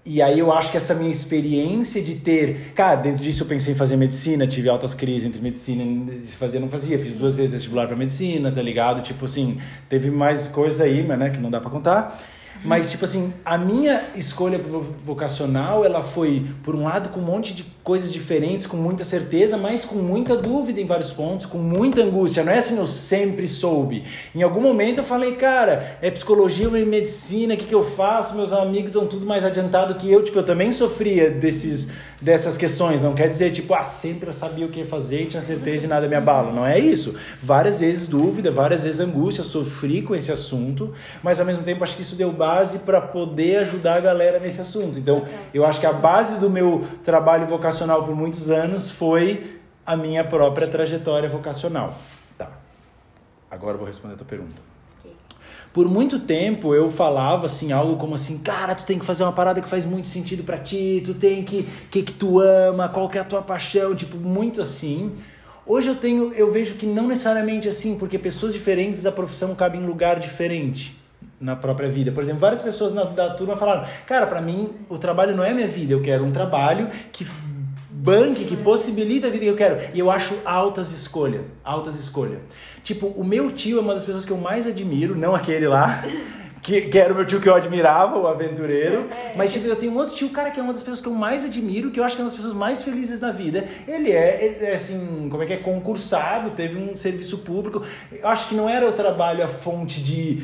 E 0.05 0.21
aí 0.21 0.39
eu 0.39 0.53
acho 0.53 0.71
que 0.71 0.77
essa 0.77 0.95
minha 0.95 1.11
experiência 1.11 2.03
de 2.03 2.17
ter. 2.17 2.73
Cara, 2.75 2.97
dentro 2.97 3.23
disso 3.23 3.43
eu 3.43 3.47
pensei 3.47 3.73
em 3.73 3.77
fazer 3.77 3.97
medicina, 3.97 4.47
tive 4.47 4.69
altas 4.69 4.93
crises 4.93 5.27
entre 5.27 5.41
medicina 5.41 5.83
e 6.13 6.27
se 6.27 6.37
fazia, 6.37 6.61
não 6.61 6.69
fazia. 6.69 6.99
Fiz 6.99 7.15
duas 7.15 7.35
vezes 7.35 7.53
vestibular 7.53 7.87
pra 7.87 7.97
medicina, 7.97 8.53
tá 8.53 8.61
ligado? 8.61 9.03
Tipo 9.03 9.25
assim, 9.25 9.59
teve 9.89 10.11
mais 10.11 10.49
coisa 10.49 10.85
aí, 10.85 11.07
mas 11.07 11.19
né, 11.19 11.31
que 11.31 11.39
não 11.39 11.51
dá 11.51 11.61
pra 11.61 11.71
contar. 11.71 12.21
Mas, 12.65 12.91
tipo 12.91 13.05
assim, 13.05 13.33
a 13.45 13.57
minha 13.57 14.03
escolha 14.17 14.59
vo- 14.59 14.87
vocacional, 15.07 15.85
ela 15.85 16.03
foi, 16.03 16.45
por 16.65 16.75
um 16.75 16.83
lado, 16.85 17.09
com 17.11 17.21
um 17.21 17.25
monte 17.25 17.55
de 17.55 17.65
coisas 17.85 18.13
diferentes, 18.13 18.67
com 18.67 18.77
muita 18.77 19.05
certeza, 19.05 19.57
mas 19.57 19.85
com 19.85 19.97
muita 19.97 20.37
dúvida 20.37 20.81
em 20.81 20.85
vários 20.87 21.11
pontos, 21.13 21.47
com 21.47 21.59
muita 21.59 22.03
angústia. 22.03 22.45
Não 22.45 22.53
é 22.53 22.59
assim, 22.59 22.77
eu 22.77 22.87
sempre 22.87 23.47
soube. 23.47 24.05
Em 24.35 24.43
algum 24.43 24.61
momento 24.61 24.99
eu 24.99 25.05
falei, 25.05 25.37
cara, 25.37 25.97
é 26.03 26.11
psicologia 26.11 26.69
ou 26.69 26.77
é 26.77 26.85
medicina, 26.85 27.55
o 27.55 27.57
que, 27.57 27.65
que 27.65 27.75
eu 27.75 27.85
faço? 27.85 28.37
Meus 28.37 28.53
amigos 28.53 28.89
estão 28.89 29.07
tudo 29.07 29.25
mais 29.25 29.45
adiantado 29.45 29.95
que 29.95 30.11
eu. 30.11 30.23
Tipo, 30.25 30.41
eu 30.41 30.47
também 30.47 30.73
sofria 30.73 31.31
desses, 31.31 31.89
dessas 32.21 32.57
questões. 32.57 33.03
Não 33.03 33.15
quer 33.15 33.29
dizer, 33.29 33.53
tipo, 33.53 33.75
ah, 33.75 33.85
sempre 33.85 34.29
eu 34.29 34.33
sabia 34.33 34.67
o 34.67 34.69
que 34.69 34.85
fazer 34.85 35.23
e 35.23 35.27
tinha 35.27 35.43
certeza 35.43 35.87
e 35.87 35.89
nada 35.89 36.09
me 36.09 36.15
abala. 36.15 36.53
Não 36.53 36.67
é 36.67 36.79
isso. 36.79 37.17
Várias 37.43 37.81
vezes 37.81 38.09
dúvida, 38.09 38.51
várias 38.51 38.85
vezes 38.85 39.01
angústia, 39.01 39.45
sofri 39.45 40.03
com 40.03 40.15
esse 40.15 40.31
assunto, 40.33 40.95
mas 41.23 41.41
ao 41.41 41.47
mesmo 41.47 41.63
tempo 41.63 41.85
acho 41.85 41.97
que 41.97 42.03
isso 42.03 42.17
deu 42.17 42.33
base 42.33 42.81
para 42.81 43.01
poder 43.01 43.59
ajudar 43.59 43.95
a 43.95 44.01
galera 44.01 44.39
nesse 44.39 44.61
assunto. 44.61 44.99
Então, 44.99 45.25
eu 45.53 45.65
acho 45.65 45.81
que 45.81 45.87
a 45.87 45.93
base 45.93 46.39
do 46.39 46.51
meu 46.51 46.87
trabalho 47.05 47.47
vocacional 47.47 48.05
por 48.05 48.15
muitos 48.15 48.51
anos 48.51 48.91
foi 48.91 49.59
a 49.87 49.97
minha 49.97 50.25
própria 50.25 50.67
trajetória 50.67 51.29
vocacional. 51.29 51.97
Tá. 52.37 52.51
Agora 53.51 53.75
eu 53.75 53.79
vou 53.79 53.87
responder 53.87 54.15
a 54.15 54.17
tua 54.19 54.27
pergunta. 54.27 54.69
Por 55.79 55.89
muito 55.89 56.19
tempo 56.19 56.75
eu 56.75 56.91
falava 56.91 57.47
assim 57.47 57.71
algo 57.71 57.95
como 57.99 58.17
assim, 58.17 58.39
cara, 58.39 58.75
tu 58.75 58.83
tem 58.83 58.99
que 58.99 59.05
fazer 59.05 59.23
uma 59.23 59.31
parada 59.31 59.61
que 59.61 59.69
faz 59.69 59.85
muito 59.85 60.09
sentido 60.09 60.43
pra 60.43 60.59
ti, 60.59 61.01
tu 61.05 61.15
tem 61.15 61.45
que 61.45 61.69
que 61.89 62.03
que 62.03 62.13
tu 62.13 62.41
ama, 62.41 62.89
qual 62.89 63.09
que 63.09 63.17
é 63.17 63.21
a 63.21 63.25
tua 63.25 63.43
paixão, 63.43 63.95
tipo 63.95 64.17
muito 64.17 64.61
assim. 64.61 65.13
Hoje 65.65 65.87
eu 65.87 65.95
tenho, 65.95 66.33
eu 66.33 66.51
vejo 66.51 66.75
que 66.75 66.85
não 66.85 67.07
necessariamente 67.07 67.69
assim, 67.69 67.97
porque 67.97 68.19
pessoas 68.19 68.53
diferentes 68.53 69.05
da 69.05 69.13
profissão 69.13 69.55
cabem 69.55 69.81
em 69.81 69.87
lugar 69.87 70.19
diferente. 70.19 71.01
na 71.41 71.55
própria 71.55 71.89
vida. 71.89 72.11
Por 72.11 72.25
exemplo, 72.25 72.41
várias 72.41 72.63
pessoas 72.63 72.93
na, 72.93 73.05
da 73.05 73.35
turma 73.35 73.57
falaram: 73.57 73.87
Cara, 74.05 74.27
pra 74.27 74.41
mim 74.41 74.71
o 74.89 74.99
trabalho 74.99 75.37
não 75.37 75.45
é 75.45 75.55
minha 75.55 75.69
vida, 75.69 75.93
eu 75.93 76.03
quero 76.03 76.25
um 76.25 76.33
trabalho 76.33 76.91
que 77.13 77.25
banque, 77.99 78.45
que 78.45 78.57
possibilita 78.57 79.27
a 79.27 79.31
vida 79.31 79.45
que 79.45 79.51
eu 79.51 79.57
quero. 79.57 79.79
E 79.95 79.99
eu 79.99 80.11
acho 80.11 80.35
altas 80.45 80.93
escolhas, 80.93 81.43
altas 81.65 81.99
escolhas. 82.01 82.41
Tipo, 82.89 83.09
o 83.09 83.23
meu 83.23 83.51
tio 83.51 83.77
é 83.77 83.81
uma 83.83 83.93
das 83.93 84.03
pessoas 84.03 84.25
que 84.25 84.31
eu 84.31 84.39
mais 84.39 84.67
admiro, 84.67 85.15
não 85.15 85.35
aquele 85.35 85.69
lá. 85.69 86.03
Que, 86.61 86.83
que 86.83 86.99
era 86.99 87.15
o 87.15 87.17
meu 87.17 87.25
tio 87.25 87.41
que 87.41 87.49
eu 87.49 87.55
admirava, 87.55 88.19
o 88.19 88.27
aventureiro. 88.27 89.09
Mas, 89.37 89.53
tipo, 89.53 89.67
eu 89.67 89.77
tenho 89.77 89.93
um 89.93 89.97
outro 89.97 90.15
tio, 90.15 90.29
cara, 90.29 90.51
que 90.51 90.59
é 90.59 90.63
uma 90.63 90.73
das 90.73 90.83
pessoas 90.83 91.01
que 91.01 91.07
eu 91.07 91.15
mais 91.15 91.45
admiro, 91.45 91.91
que 91.91 92.01
eu 92.01 92.05
acho 92.05 92.17
que 92.17 92.21
é 92.21 92.25
uma 92.25 92.29
das 92.29 92.37
pessoas 92.37 92.53
mais 92.53 92.83
felizes 92.83 93.21
na 93.21 93.31
vida. 93.31 93.67
Ele 93.87 94.11
é, 94.11 94.45
ele 94.45 94.67
é, 94.67 94.75
assim, 94.75 95.29
como 95.31 95.43
é 95.43 95.47
que 95.47 95.53
é? 95.53 95.57
Concursado, 95.57 96.51
teve 96.51 96.77
um 96.77 96.95
serviço 96.95 97.39
público. 97.39 97.85
Eu 98.13 98.29
acho 98.29 98.49
que 98.49 98.55
não 98.55 98.69
era 98.69 98.87
o 98.87 98.93
trabalho 98.93 99.45
a 99.45 99.49
fonte 99.49 100.03
de, 100.03 100.43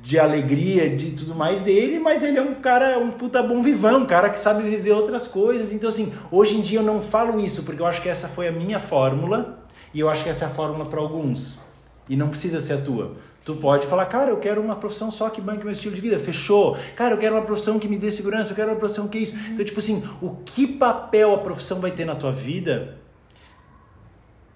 de 0.00 0.18
alegria, 0.18 0.88
de 0.88 1.10
tudo 1.10 1.34
mais 1.34 1.62
dele, 1.62 1.98
mas 1.98 2.22
ele 2.22 2.38
é 2.38 2.42
um 2.42 2.54
cara, 2.54 2.98
um 2.98 3.10
puta 3.10 3.42
bom 3.42 3.60
vivão, 3.60 4.02
um 4.02 4.06
cara 4.06 4.30
que 4.30 4.38
sabe 4.38 4.62
viver 4.62 4.92
outras 4.92 5.26
coisas. 5.26 5.72
Então, 5.72 5.88
assim, 5.88 6.14
hoje 6.30 6.56
em 6.56 6.62
dia 6.62 6.78
eu 6.78 6.84
não 6.84 7.02
falo 7.02 7.38
isso, 7.38 7.64
porque 7.64 7.82
eu 7.82 7.86
acho 7.86 8.00
que 8.00 8.08
essa 8.08 8.28
foi 8.28 8.48
a 8.48 8.52
minha 8.52 8.78
fórmula, 8.78 9.58
e 9.92 10.00
eu 10.00 10.08
acho 10.08 10.22
que 10.22 10.30
essa 10.30 10.44
é 10.44 10.48
a 10.48 10.50
fórmula 10.50 10.86
para 10.86 11.00
alguns. 11.00 11.67
E 12.08 12.16
não 12.16 12.28
precisa 12.28 12.60
ser 12.60 12.74
a 12.74 12.80
tua. 12.80 13.16
Tu 13.44 13.54
pode 13.56 13.86
falar, 13.86 14.06
cara, 14.06 14.30
eu 14.30 14.36
quero 14.36 14.60
uma 14.60 14.76
profissão 14.76 15.10
só 15.10 15.30
que 15.30 15.40
banque 15.40 15.64
meu 15.64 15.72
estilo 15.72 15.94
de 15.94 16.00
vida, 16.00 16.18
fechou. 16.18 16.76
Cara, 16.94 17.14
eu 17.14 17.18
quero 17.18 17.34
uma 17.34 17.42
profissão 17.42 17.78
que 17.78 17.88
me 17.88 17.96
dê 17.96 18.10
segurança, 18.10 18.52
eu 18.52 18.56
quero 18.56 18.70
uma 18.70 18.76
profissão 18.76 19.08
que 19.08 19.18
é 19.18 19.20
isso. 19.22 19.36
Então, 19.50 19.64
tipo 19.64 19.78
assim, 19.78 20.02
o 20.20 20.36
que 20.44 20.66
papel 20.66 21.34
a 21.34 21.38
profissão 21.38 21.80
vai 21.80 21.90
ter 21.90 22.04
na 22.04 22.14
tua 22.14 22.32
vida 22.32 22.98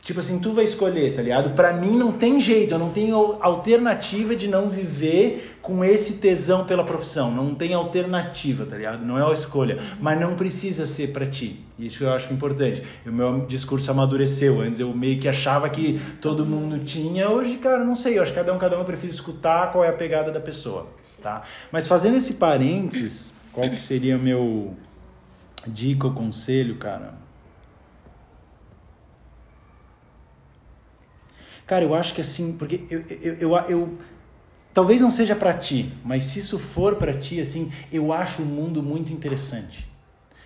Tipo 0.03 0.18
assim, 0.18 0.40
tu 0.40 0.53
vai 0.53 0.64
escolher, 0.64 1.14
tá 1.14 1.22
ligado? 1.22 1.55
Pra 1.55 1.72
mim 1.72 1.96
não 1.96 2.11
tem 2.11 2.40
jeito, 2.40 2.74
eu 2.74 2.78
não 2.78 2.90
tenho 2.90 3.38
alternativa 3.40 4.34
de 4.34 4.48
não 4.48 4.68
viver 4.68 5.51
com 5.62 5.84
esse 5.84 6.14
tesão 6.14 6.64
pela 6.64 6.84
profissão. 6.84 7.30
Não 7.30 7.54
tem 7.54 7.72
alternativa, 7.72 8.66
tá 8.66 8.76
ligado? 8.76 9.04
Não 9.04 9.16
é 9.16 9.24
uma 9.24 9.32
escolha. 9.32 9.78
Mas 10.00 10.20
não 10.20 10.34
precisa 10.34 10.84
ser 10.84 11.12
pra 11.12 11.24
ti. 11.24 11.64
Isso 11.78 12.02
eu 12.04 12.12
acho 12.12 12.32
importante. 12.34 12.82
O 13.06 13.12
meu 13.12 13.46
discurso 13.46 13.90
amadureceu. 13.90 14.60
Antes 14.60 14.80
eu 14.80 14.92
meio 14.92 15.20
que 15.20 15.28
achava 15.28 15.70
que 15.70 16.00
todo 16.20 16.44
mundo 16.44 16.84
tinha. 16.84 17.30
Hoje, 17.30 17.56
cara, 17.58 17.84
não 17.84 17.94
sei. 17.94 18.18
Eu 18.18 18.22
acho 18.22 18.32
que 18.32 18.38
cada 18.38 18.52
um, 18.52 18.58
cada 18.58 18.76
um, 18.76 18.80
eu 18.80 18.84
prefiro 18.84 19.12
escutar 19.12 19.70
qual 19.70 19.84
é 19.84 19.88
a 19.88 19.92
pegada 19.92 20.32
da 20.32 20.40
pessoa, 20.40 20.88
tá? 21.22 21.42
Mas 21.70 21.86
fazendo 21.86 22.16
esse 22.16 22.34
parênteses, 22.34 23.32
qual 23.52 23.70
que 23.70 23.80
seria 23.80 24.18
meu 24.18 24.76
dica 25.66 26.08
ou 26.08 26.12
conselho, 26.12 26.76
cara? 26.76 27.14
Cara, 31.66 31.84
eu 31.84 31.94
acho 31.94 32.14
que 32.14 32.20
assim, 32.20 32.56
porque 32.58 32.82
eu, 32.90 33.04
eu, 33.08 33.34
eu, 33.38 33.56
eu 33.70 33.98
talvez 34.74 35.00
não 35.00 35.10
seja 35.10 35.34
para 35.34 35.54
ti, 35.54 35.92
mas 36.04 36.24
se 36.24 36.38
isso 36.38 36.58
for 36.58 36.96
para 36.96 37.14
ti, 37.14 37.40
assim, 37.40 37.70
eu 37.92 38.12
acho 38.12 38.42
o 38.42 38.46
mundo 38.46 38.82
muito 38.82 39.12
interessante. 39.12 39.86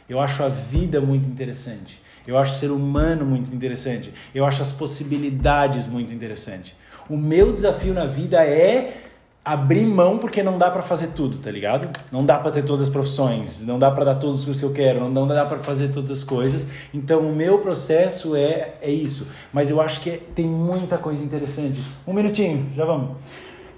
Eu 0.09 0.21
acho 0.21 0.43
a 0.43 0.49
vida 0.49 1.01
muito 1.01 1.27
interessante. 1.29 2.01
Eu 2.27 2.37
acho 2.37 2.55
o 2.55 2.57
ser 2.57 2.71
humano 2.71 3.25
muito 3.25 3.55
interessante. 3.55 4.13
Eu 4.35 4.45
acho 4.45 4.63
as 4.63 4.73
possibilidades 4.73 5.87
muito 5.87 6.13
interessante. 6.13 6.77
O 7.09 7.17
meu 7.17 7.53
desafio 7.53 7.95
na 7.95 8.07
vida 8.07 8.45
é 8.45 9.03
abrir 9.45 9.87
mão 9.87 10.19
porque 10.19 10.43
não 10.43 10.59
dá 10.59 10.69
para 10.69 10.83
fazer 10.83 11.09
tudo, 11.09 11.39
tá 11.39 11.53
ligado? 11.53 11.89
Não 12.11 12.27
dá 12.27 12.37
para 12.37 12.51
ter 12.51 12.65
todas 12.65 12.89
as 12.89 12.93
profissões, 12.93 13.65
não 13.65 13.79
dá 13.79 13.93
para 13.93 14.07
dar 14.07 14.17
todos 14.17 14.41
os 14.41 14.45
cursos 14.45 14.61
que 14.61 14.67
eu 14.67 14.73
quero, 14.73 15.09
não, 15.09 15.29
dá 15.29 15.47
para 15.47 15.59
fazer 15.59 15.89
todas 15.89 16.11
as 16.11 16.25
coisas. 16.25 16.69
Então 16.93 17.21
o 17.21 17.33
meu 17.33 17.59
processo 17.59 18.35
é 18.35 18.75
é 18.83 18.91
isso, 18.91 19.29
mas 19.53 19.71
eu 19.71 19.81
acho 19.81 20.01
que 20.01 20.11
é, 20.11 20.21
tem 20.35 20.47
muita 20.47 20.99
coisa 20.99 21.25
interessante. 21.25 21.81
Um 22.05 22.13
minutinho, 22.13 22.73
já 22.75 22.85
vamos. 22.85 23.19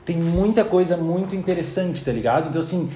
Tem 0.09 0.17
muita 0.17 0.65
coisa 0.65 0.97
muito 0.97 1.37
interessante, 1.37 2.03
tá 2.03 2.11
ligado? 2.11 2.49
Então 2.49 2.63
assim, 2.63 2.89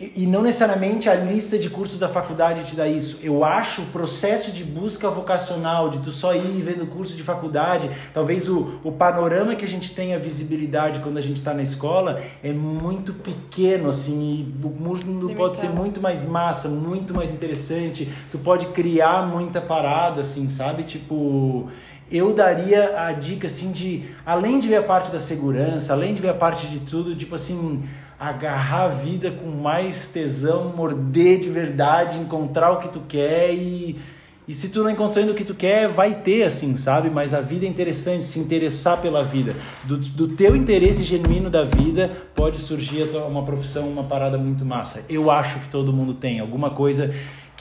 e, 0.00 0.26
não 0.26 0.40
necessariamente 0.40 1.10
a 1.10 1.14
lista 1.14 1.58
de 1.58 1.68
cursos 1.68 1.98
da 1.98 2.08
faculdade 2.08 2.64
te 2.64 2.74
dá 2.74 2.88
isso. 2.88 3.20
Eu 3.22 3.44
acho 3.44 3.82
o 3.82 3.86
processo 3.86 4.50
de 4.50 4.64
busca 4.64 5.10
vocacional, 5.10 5.90
de 5.90 5.98
tu 5.98 6.10
só 6.10 6.34
ir 6.34 6.62
vendo 6.62 6.86
curso 6.86 7.14
de 7.14 7.22
faculdade, 7.22 7.90
talvez 8.14 8.48
o, 8.48 8.80
o 8.82 8.90
panorama 8.90 9.54
que 9.54 9.64
a 9.64 9.68
gente 9.68 9.94
tem 9.94 10.14
a 10.14 10.18
visibilidade 10.18 11.00
quando 11.00 11.18
a 11.18 11.20
gente 11.20 11.36
está 11.36 11.52
na 11.52 11.62
escola 11.62 12.22
é 12.42 12.50
muito 12.50 13.12
pequeno, 13.12 13.90
assim, 13.90 14.52
e 14.60 14.66
o 14.66 14.70
mundo 14.70 15.34
pode 15.36 15.58
ser 15.58 15.68
muito 15.68 16.00
mais 16.00 16.26
massa, 16.26 16.68
muito 16.68 17.12
mais 17.12 17.30
interessante. 17.30 18.10
Tu 18.32 18.38
pode 18.38 18.66
criar 18.68 19.28
muita 19.28 19.60
parada, 19.60 20.22
assim, 20.22 20.48
sabe? 20.48 20.84
Tipo, 20.84 21.68
eu 22.10 22.32
daria 22.32 23.00
a 23.00 23.12
dica, 23.12 23.46
assim, 23.46 23.72
de, 23.72 24.04
além 24.24 24.60
de 24.60 24.68
ver 24.68 24.76
a 24.76 24.82
parte 24.82 25.10
da 25.10 25.20
segurança, 25.20 25.92
além 25.92 26.14
de 26.14 26.20
ver 26.20 26.30
a 26.30 26.34
parte 26.34 26.66
de 26.66 26.80
tudo, 26.80 27.14
tipo 27.16 27.34
assim 27.34 27.82
agarrar 28.18 28.84
a 28.84 28.88
vida 28.88 29.30
com 29.30 29.50
mais 29.50 30.08
tesão, 30.08 30.72
morder 30.74 31.40
de 31.40 31.50
verdade, 31.50 32.18
encontrar 32.18 32.72
o 32.72 32.78
que 32.78 32.88
tu 32.88 33.00
quer 33.00 33.52
e 33.52 33.98
e 34.46 34.52
se 34.52 34.68
tu 34.68 34.82
não 34.82 34.90
encontrando 34.90 35.32
o 35.32 35.34
que 35.34 35.42
tu 35.42 35.54
quer, 35.54 35.88
vai 35.88 36.16
ter 36.16 36.42
assim, 36.42 36.76
sabe? 36.76 37.08
Mas 37.08 37.32
a 37.32 37.40
vida 37.40 37.64
é 37.64 37.68
interessante, 37.68 38.26
se 38.26 38.38
interessar 38.38 39.00
pela 39.00 39.24
vida. 39.24 39.56
Do, 39.84 39.96
do 39.96 40.28
teu 40.28 40.54
interesse 40.54 41.02
genuíno 41.02 41.48
da 41.48 41.64
vida, 41.64 42.10
pode 42.34 42.58
surgir 42.58 43.04
uma 43.26 43.42
profissão, 43.42 43.88
uma 43.88 44.04
parada 44.04 44.36
muito 44.36 44.62
massa. 44.62 45.02
Eu 45.08 45.30
acho 45.30 45.60
que 45.60 45.70
todo 45.70 45.94
mundo 45.94 46.12
tem 46.12 46.40
alguma 46.40 46.68
coisa 46.68 47.14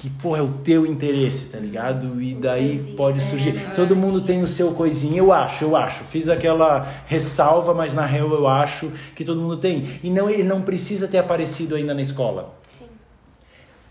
que, 0.03 0.09
porra, 0.09 0.39
é 0.39 0.41
o 0.41 0.51
teu 0.65 0.85
interesse, 0.85 1.45
tá 1.45 1.57
ligado? 1.57 2.21
E 2.21 2.33
daí 2.33 2.93
pode 2.97 3.21
surgir. 3.21 3.73
Todo 3.73 3.95
mundo 3.95 4.19
tem 4.19 4.43
o 4.43 4.47
seu 4.49 4.73
coisinho, 4.73 5.15
eu 5.15 5.31
acho, 5.31 5.63
eu 5.63 5.77
acho. 5.77 6.03
Fiz 6.03 6.27
aquela 6.27 6.85
ressalva, 7.07 7.73
mas 7.73 7.93
na 7.93 8.05
real 8.05 8.29
eu 8.33 8.45
acho 8.45 8.91
que 9.15 9.23
todo 9.23 9.39
mundo 9.39 9.55
tem. 9.55 10.01
E 10.03 10.09
não, 10.09 10.29
ele 10.29 10.43
não 10.43 10.61
precisa 10.61 11.07
ter 11.07 11.19
aparecido 11.19 11.73
ainda 11.73 11.93
na 11.93 12.01
escola. 12.01 12.53
Sim. 12.77 12.83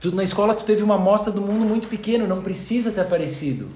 Tu, 0.02 0.14
na 0.14 0.22
escola 0.22 0.54
tu 0.54 0.64
teve 0.64 0.82
uma 0.82 0.96
amostra 0.96 1.32
do 1.32 1.40
mundo 1.40 1.64
muito 1.64 1.88
pequeno, 1.88 2.26
não 2.26 2.42
precisa 2.42 2.92
ter 2.92 3.00
aparecido. 3.00 3.70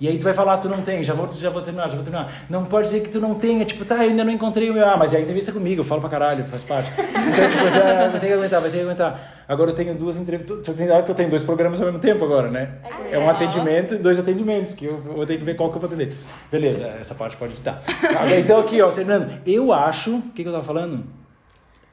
E 0.00 0.08
aí 0.08 0.18
tu 0.18 0.24
vai 0.24 0.34
falar, 0.34 0.58
tu 0.58 0.68
não 0.68 0.82
tem, 0.82 1.04
já 1.04 1.14
vou, 1.14 1.30
já 1.30 1.50
vou 1.50 1.62
terminar, 1.62 1.88
já 1.88 1.94
vou 1.94 2.04
terminar. 2.04 2.32
Não 2.50 2.64
pode 2.64 2.88
dizer 2.88 3.00
que 3.00 3.08
tu 3.08 3.20
não 3.20 3.34
tenha, 3.34 3.64
tipo, 3.64 3.84
tá, 3.84 3.96
eu 3.96 4.10
ainda 4.10 4.24
não 4.24 4.32
encontrei 4.32 4.68
o 4.68 4.74
meu. 4.74 4.86
Ah, 4.86 4.96
mas 4.96 5.14
é 5.14 5.18
a 5.18 5.20
entrevista 5.20 5.52
comigo, 5.52 5.80
eu 5.80 5.84
falo 5.84 6.00
pra 6.00 6.10
caralho, 6.10 6.44
faz 6.46 6.62
parte. 6.64 6.90
Então, 6.98 7.50
tipo, 7.50 8.10
vai 8.10 8.20
ter 8.20 8.26
que 8.26 8.32
aguentar, 8.32 8.60
vai 8.60 8.70
ter 8.70 8.78
que 8.78 8.82
aguentar. 8.82 9.34
Agora 9.46 9.70
eu 9.70 9.74
tenho 9.74 9.94
duas 9.94 10.16
entrevistas, 10.16 10.62
tu 10.64 10.72
tem 10.72 10.86
que 10.86 11.10
eu 11.10 11.14
tenho 11.14 11.30
dois 11.30 11.42
programas 11.42 11.80
ao 11.80 11.86
mesmo 11.86 12.00
tempo 12.00 12.24
agora, 12.24 12.50
né? 12.50 12.76
É 13.10 13.18
um 13.18 13.28
atendimento 13.28 13.94
e 13.94 13.98
dois 13.98 14.18
atendimentos, 14.18 14.74
que 14.74 14.86
eu 14.86 15.00
vou 15.00 15.26
ter 15.26 15.38
que 15.38 15.44
ver 15.44 15.54
qual 15.54 15.70
que 15.70 15.76
eu 15.76 15.80
vou 15.80 15.88
atender. 15.88 16.16
Beleza, 16.50 16.86
essa 17.00 17.14
parte 17.14 17.36
pode 17.36 17.52
editar. 17.52 17.82
Então 18.38 18.58
aqui, 18.58 18.80
ó, 18.80 18.90
terminando. 18.90 19.38
Eu 19.46 19.72
acho, 19.72 20.16
o 20.16 20.22
que, 20.22 20.42
que 20.42 20.48
eu 20.48 20.52
tava 20.52 20.64
falando? 20.64 21.04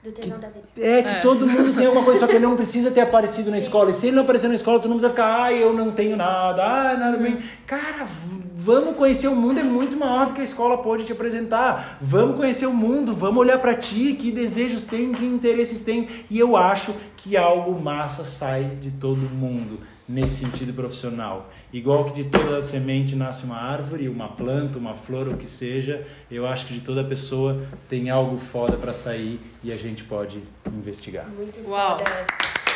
Do 0.04 0.12
tesão 0.12 0.40
da 0.40 0.48
vida. 0.48 0.68
É, 0.78 1.04
que 1.04 1.10
é. 1.10 1.22
todo 1.22 1.46
mundo 1.46 1.76
tem 1.76 1.86
alguma 1.86 2.04
coisa, 2.04 2.22
só 2.22 2.28
que 2.28 2.34
ele 2.34 2.46
não 2.46 2.56
precisa 2.56 2.90
ter 2.90 3.02
aparecido 3.02 3.52
na 3.52 3.60
escola. 3.60 3.92
E 3.92 3.94
se 3.94 4.08
ele 4.08 4.16
não 4.16 4.24
aparecer 4.24 4.48
na 4.48 4.56
escola, 4.56 4.80
tu 4.80 4.88
não 4.88 4.96
precisa 4.96 5.12
ficar, 5.12 5.44
ah, 5.44 5.54
eu 5.54 5.74
não 5.74 5.92
tenho 5.92 6.18
nada, 6.18 6.64
ah, 6.64 6.98
nada 6.98 7.18
bem. 7.18 7.40
Cara, 7.68 8.08
vamos 8.56 8.96
conhecer 8.96 9.28
o 9.28 9.36
mundo, 9.36 9.60
é 9.60 9.64
muito 9.64 9.96
maior 9.96 10.28
do 10.28 10.34
que 10.34 10.42
a 10.42 10.44
escola 10.44 10.80
pode 10.80 11.06
te 11.06 11.12
apresentar. 11.12 12.00
Vamos 12.02 12.36
conhecer 12.36 12.66
o 12.66 12.74
mundo, 12.74 13.14
vamos 13.14 13.38
olhar 13.38 13.60
para 13.60 13.76
ti, 13.76 14.14
que 14.20 14.32
desejos 14.32 14.86
tem, 14.86 15.12
que 15.12 15.24
interesses 15.24 15.82
tem. 15.82 16.10
E 16.30 16.40
eu 16.40 16.58
acho 16.58 16.96
que 17.16 17.38
algo 17.38 17.80
massa 17.80 18.26
sai 18.26 18.78
de 18.82 18.90
todo 18.90 19.18
mundo 19.18 19.80
nesse 20.12 20.46
sentido 20.46 20.74
profissional. 20.74 21.50
Igual 21.72 22.06
que 22.06 22.24
de 22.24 22.30
toda 22.30 22.64
semente 22.64 23.16
nasce 23.16 23.46
uma 23.46 23.58
árvore, 23.58 24.10
uma 24.10 24.28
planta, 24.28 24.78
uma 24.78 24.94
flor, 24.94 25.28
o 25.30 25.38
que 25.38 25.46
seja, 25.46 26.06
eu 26.30 26.46
acho 26.46 26.66
que 26.68 26.74
de 26.74 26.82
toda 26.82 27.04
pessoa 27.04 27.62
tem 27.90 28.10
algo 28.10 28.38
foda 28.38 28.78
para 28.78 28.94
sair 28.94 29.40
e 29.64 29.72
a 29.72 29.78
gente 29.78 30.04
pode 30.04 30.44
investigar. 30.68 31.28
Muito 31.28 31.60
Uau. 31.68 31.98
foda. 31.98 32.04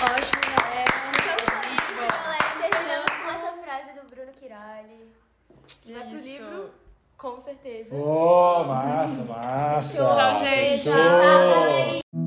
Ótimo, 0.01 0.41
galera. 0.57 0.95
Terminamos 2.61 3.11
com 3.11 3.29
essa 3.29 3.53
frase 3.63 3.99
do 3.99 4.09
Bruno 4.09 4.31
Kirali. 4.39 5.09
Vai 5.87 6.07
pro 6.07 6.17
Isso. 6.17 6.25
livro, 6.25 6.69
com 7.17 7.39
certeza. 7.39 7.93
Oh, 7.93 8.63
massa, 8.63 9.23
massa. 9.23 10.09
Tchau, 10.09 10.35
gente. 10.39 10.83
Show. 10.83 12.24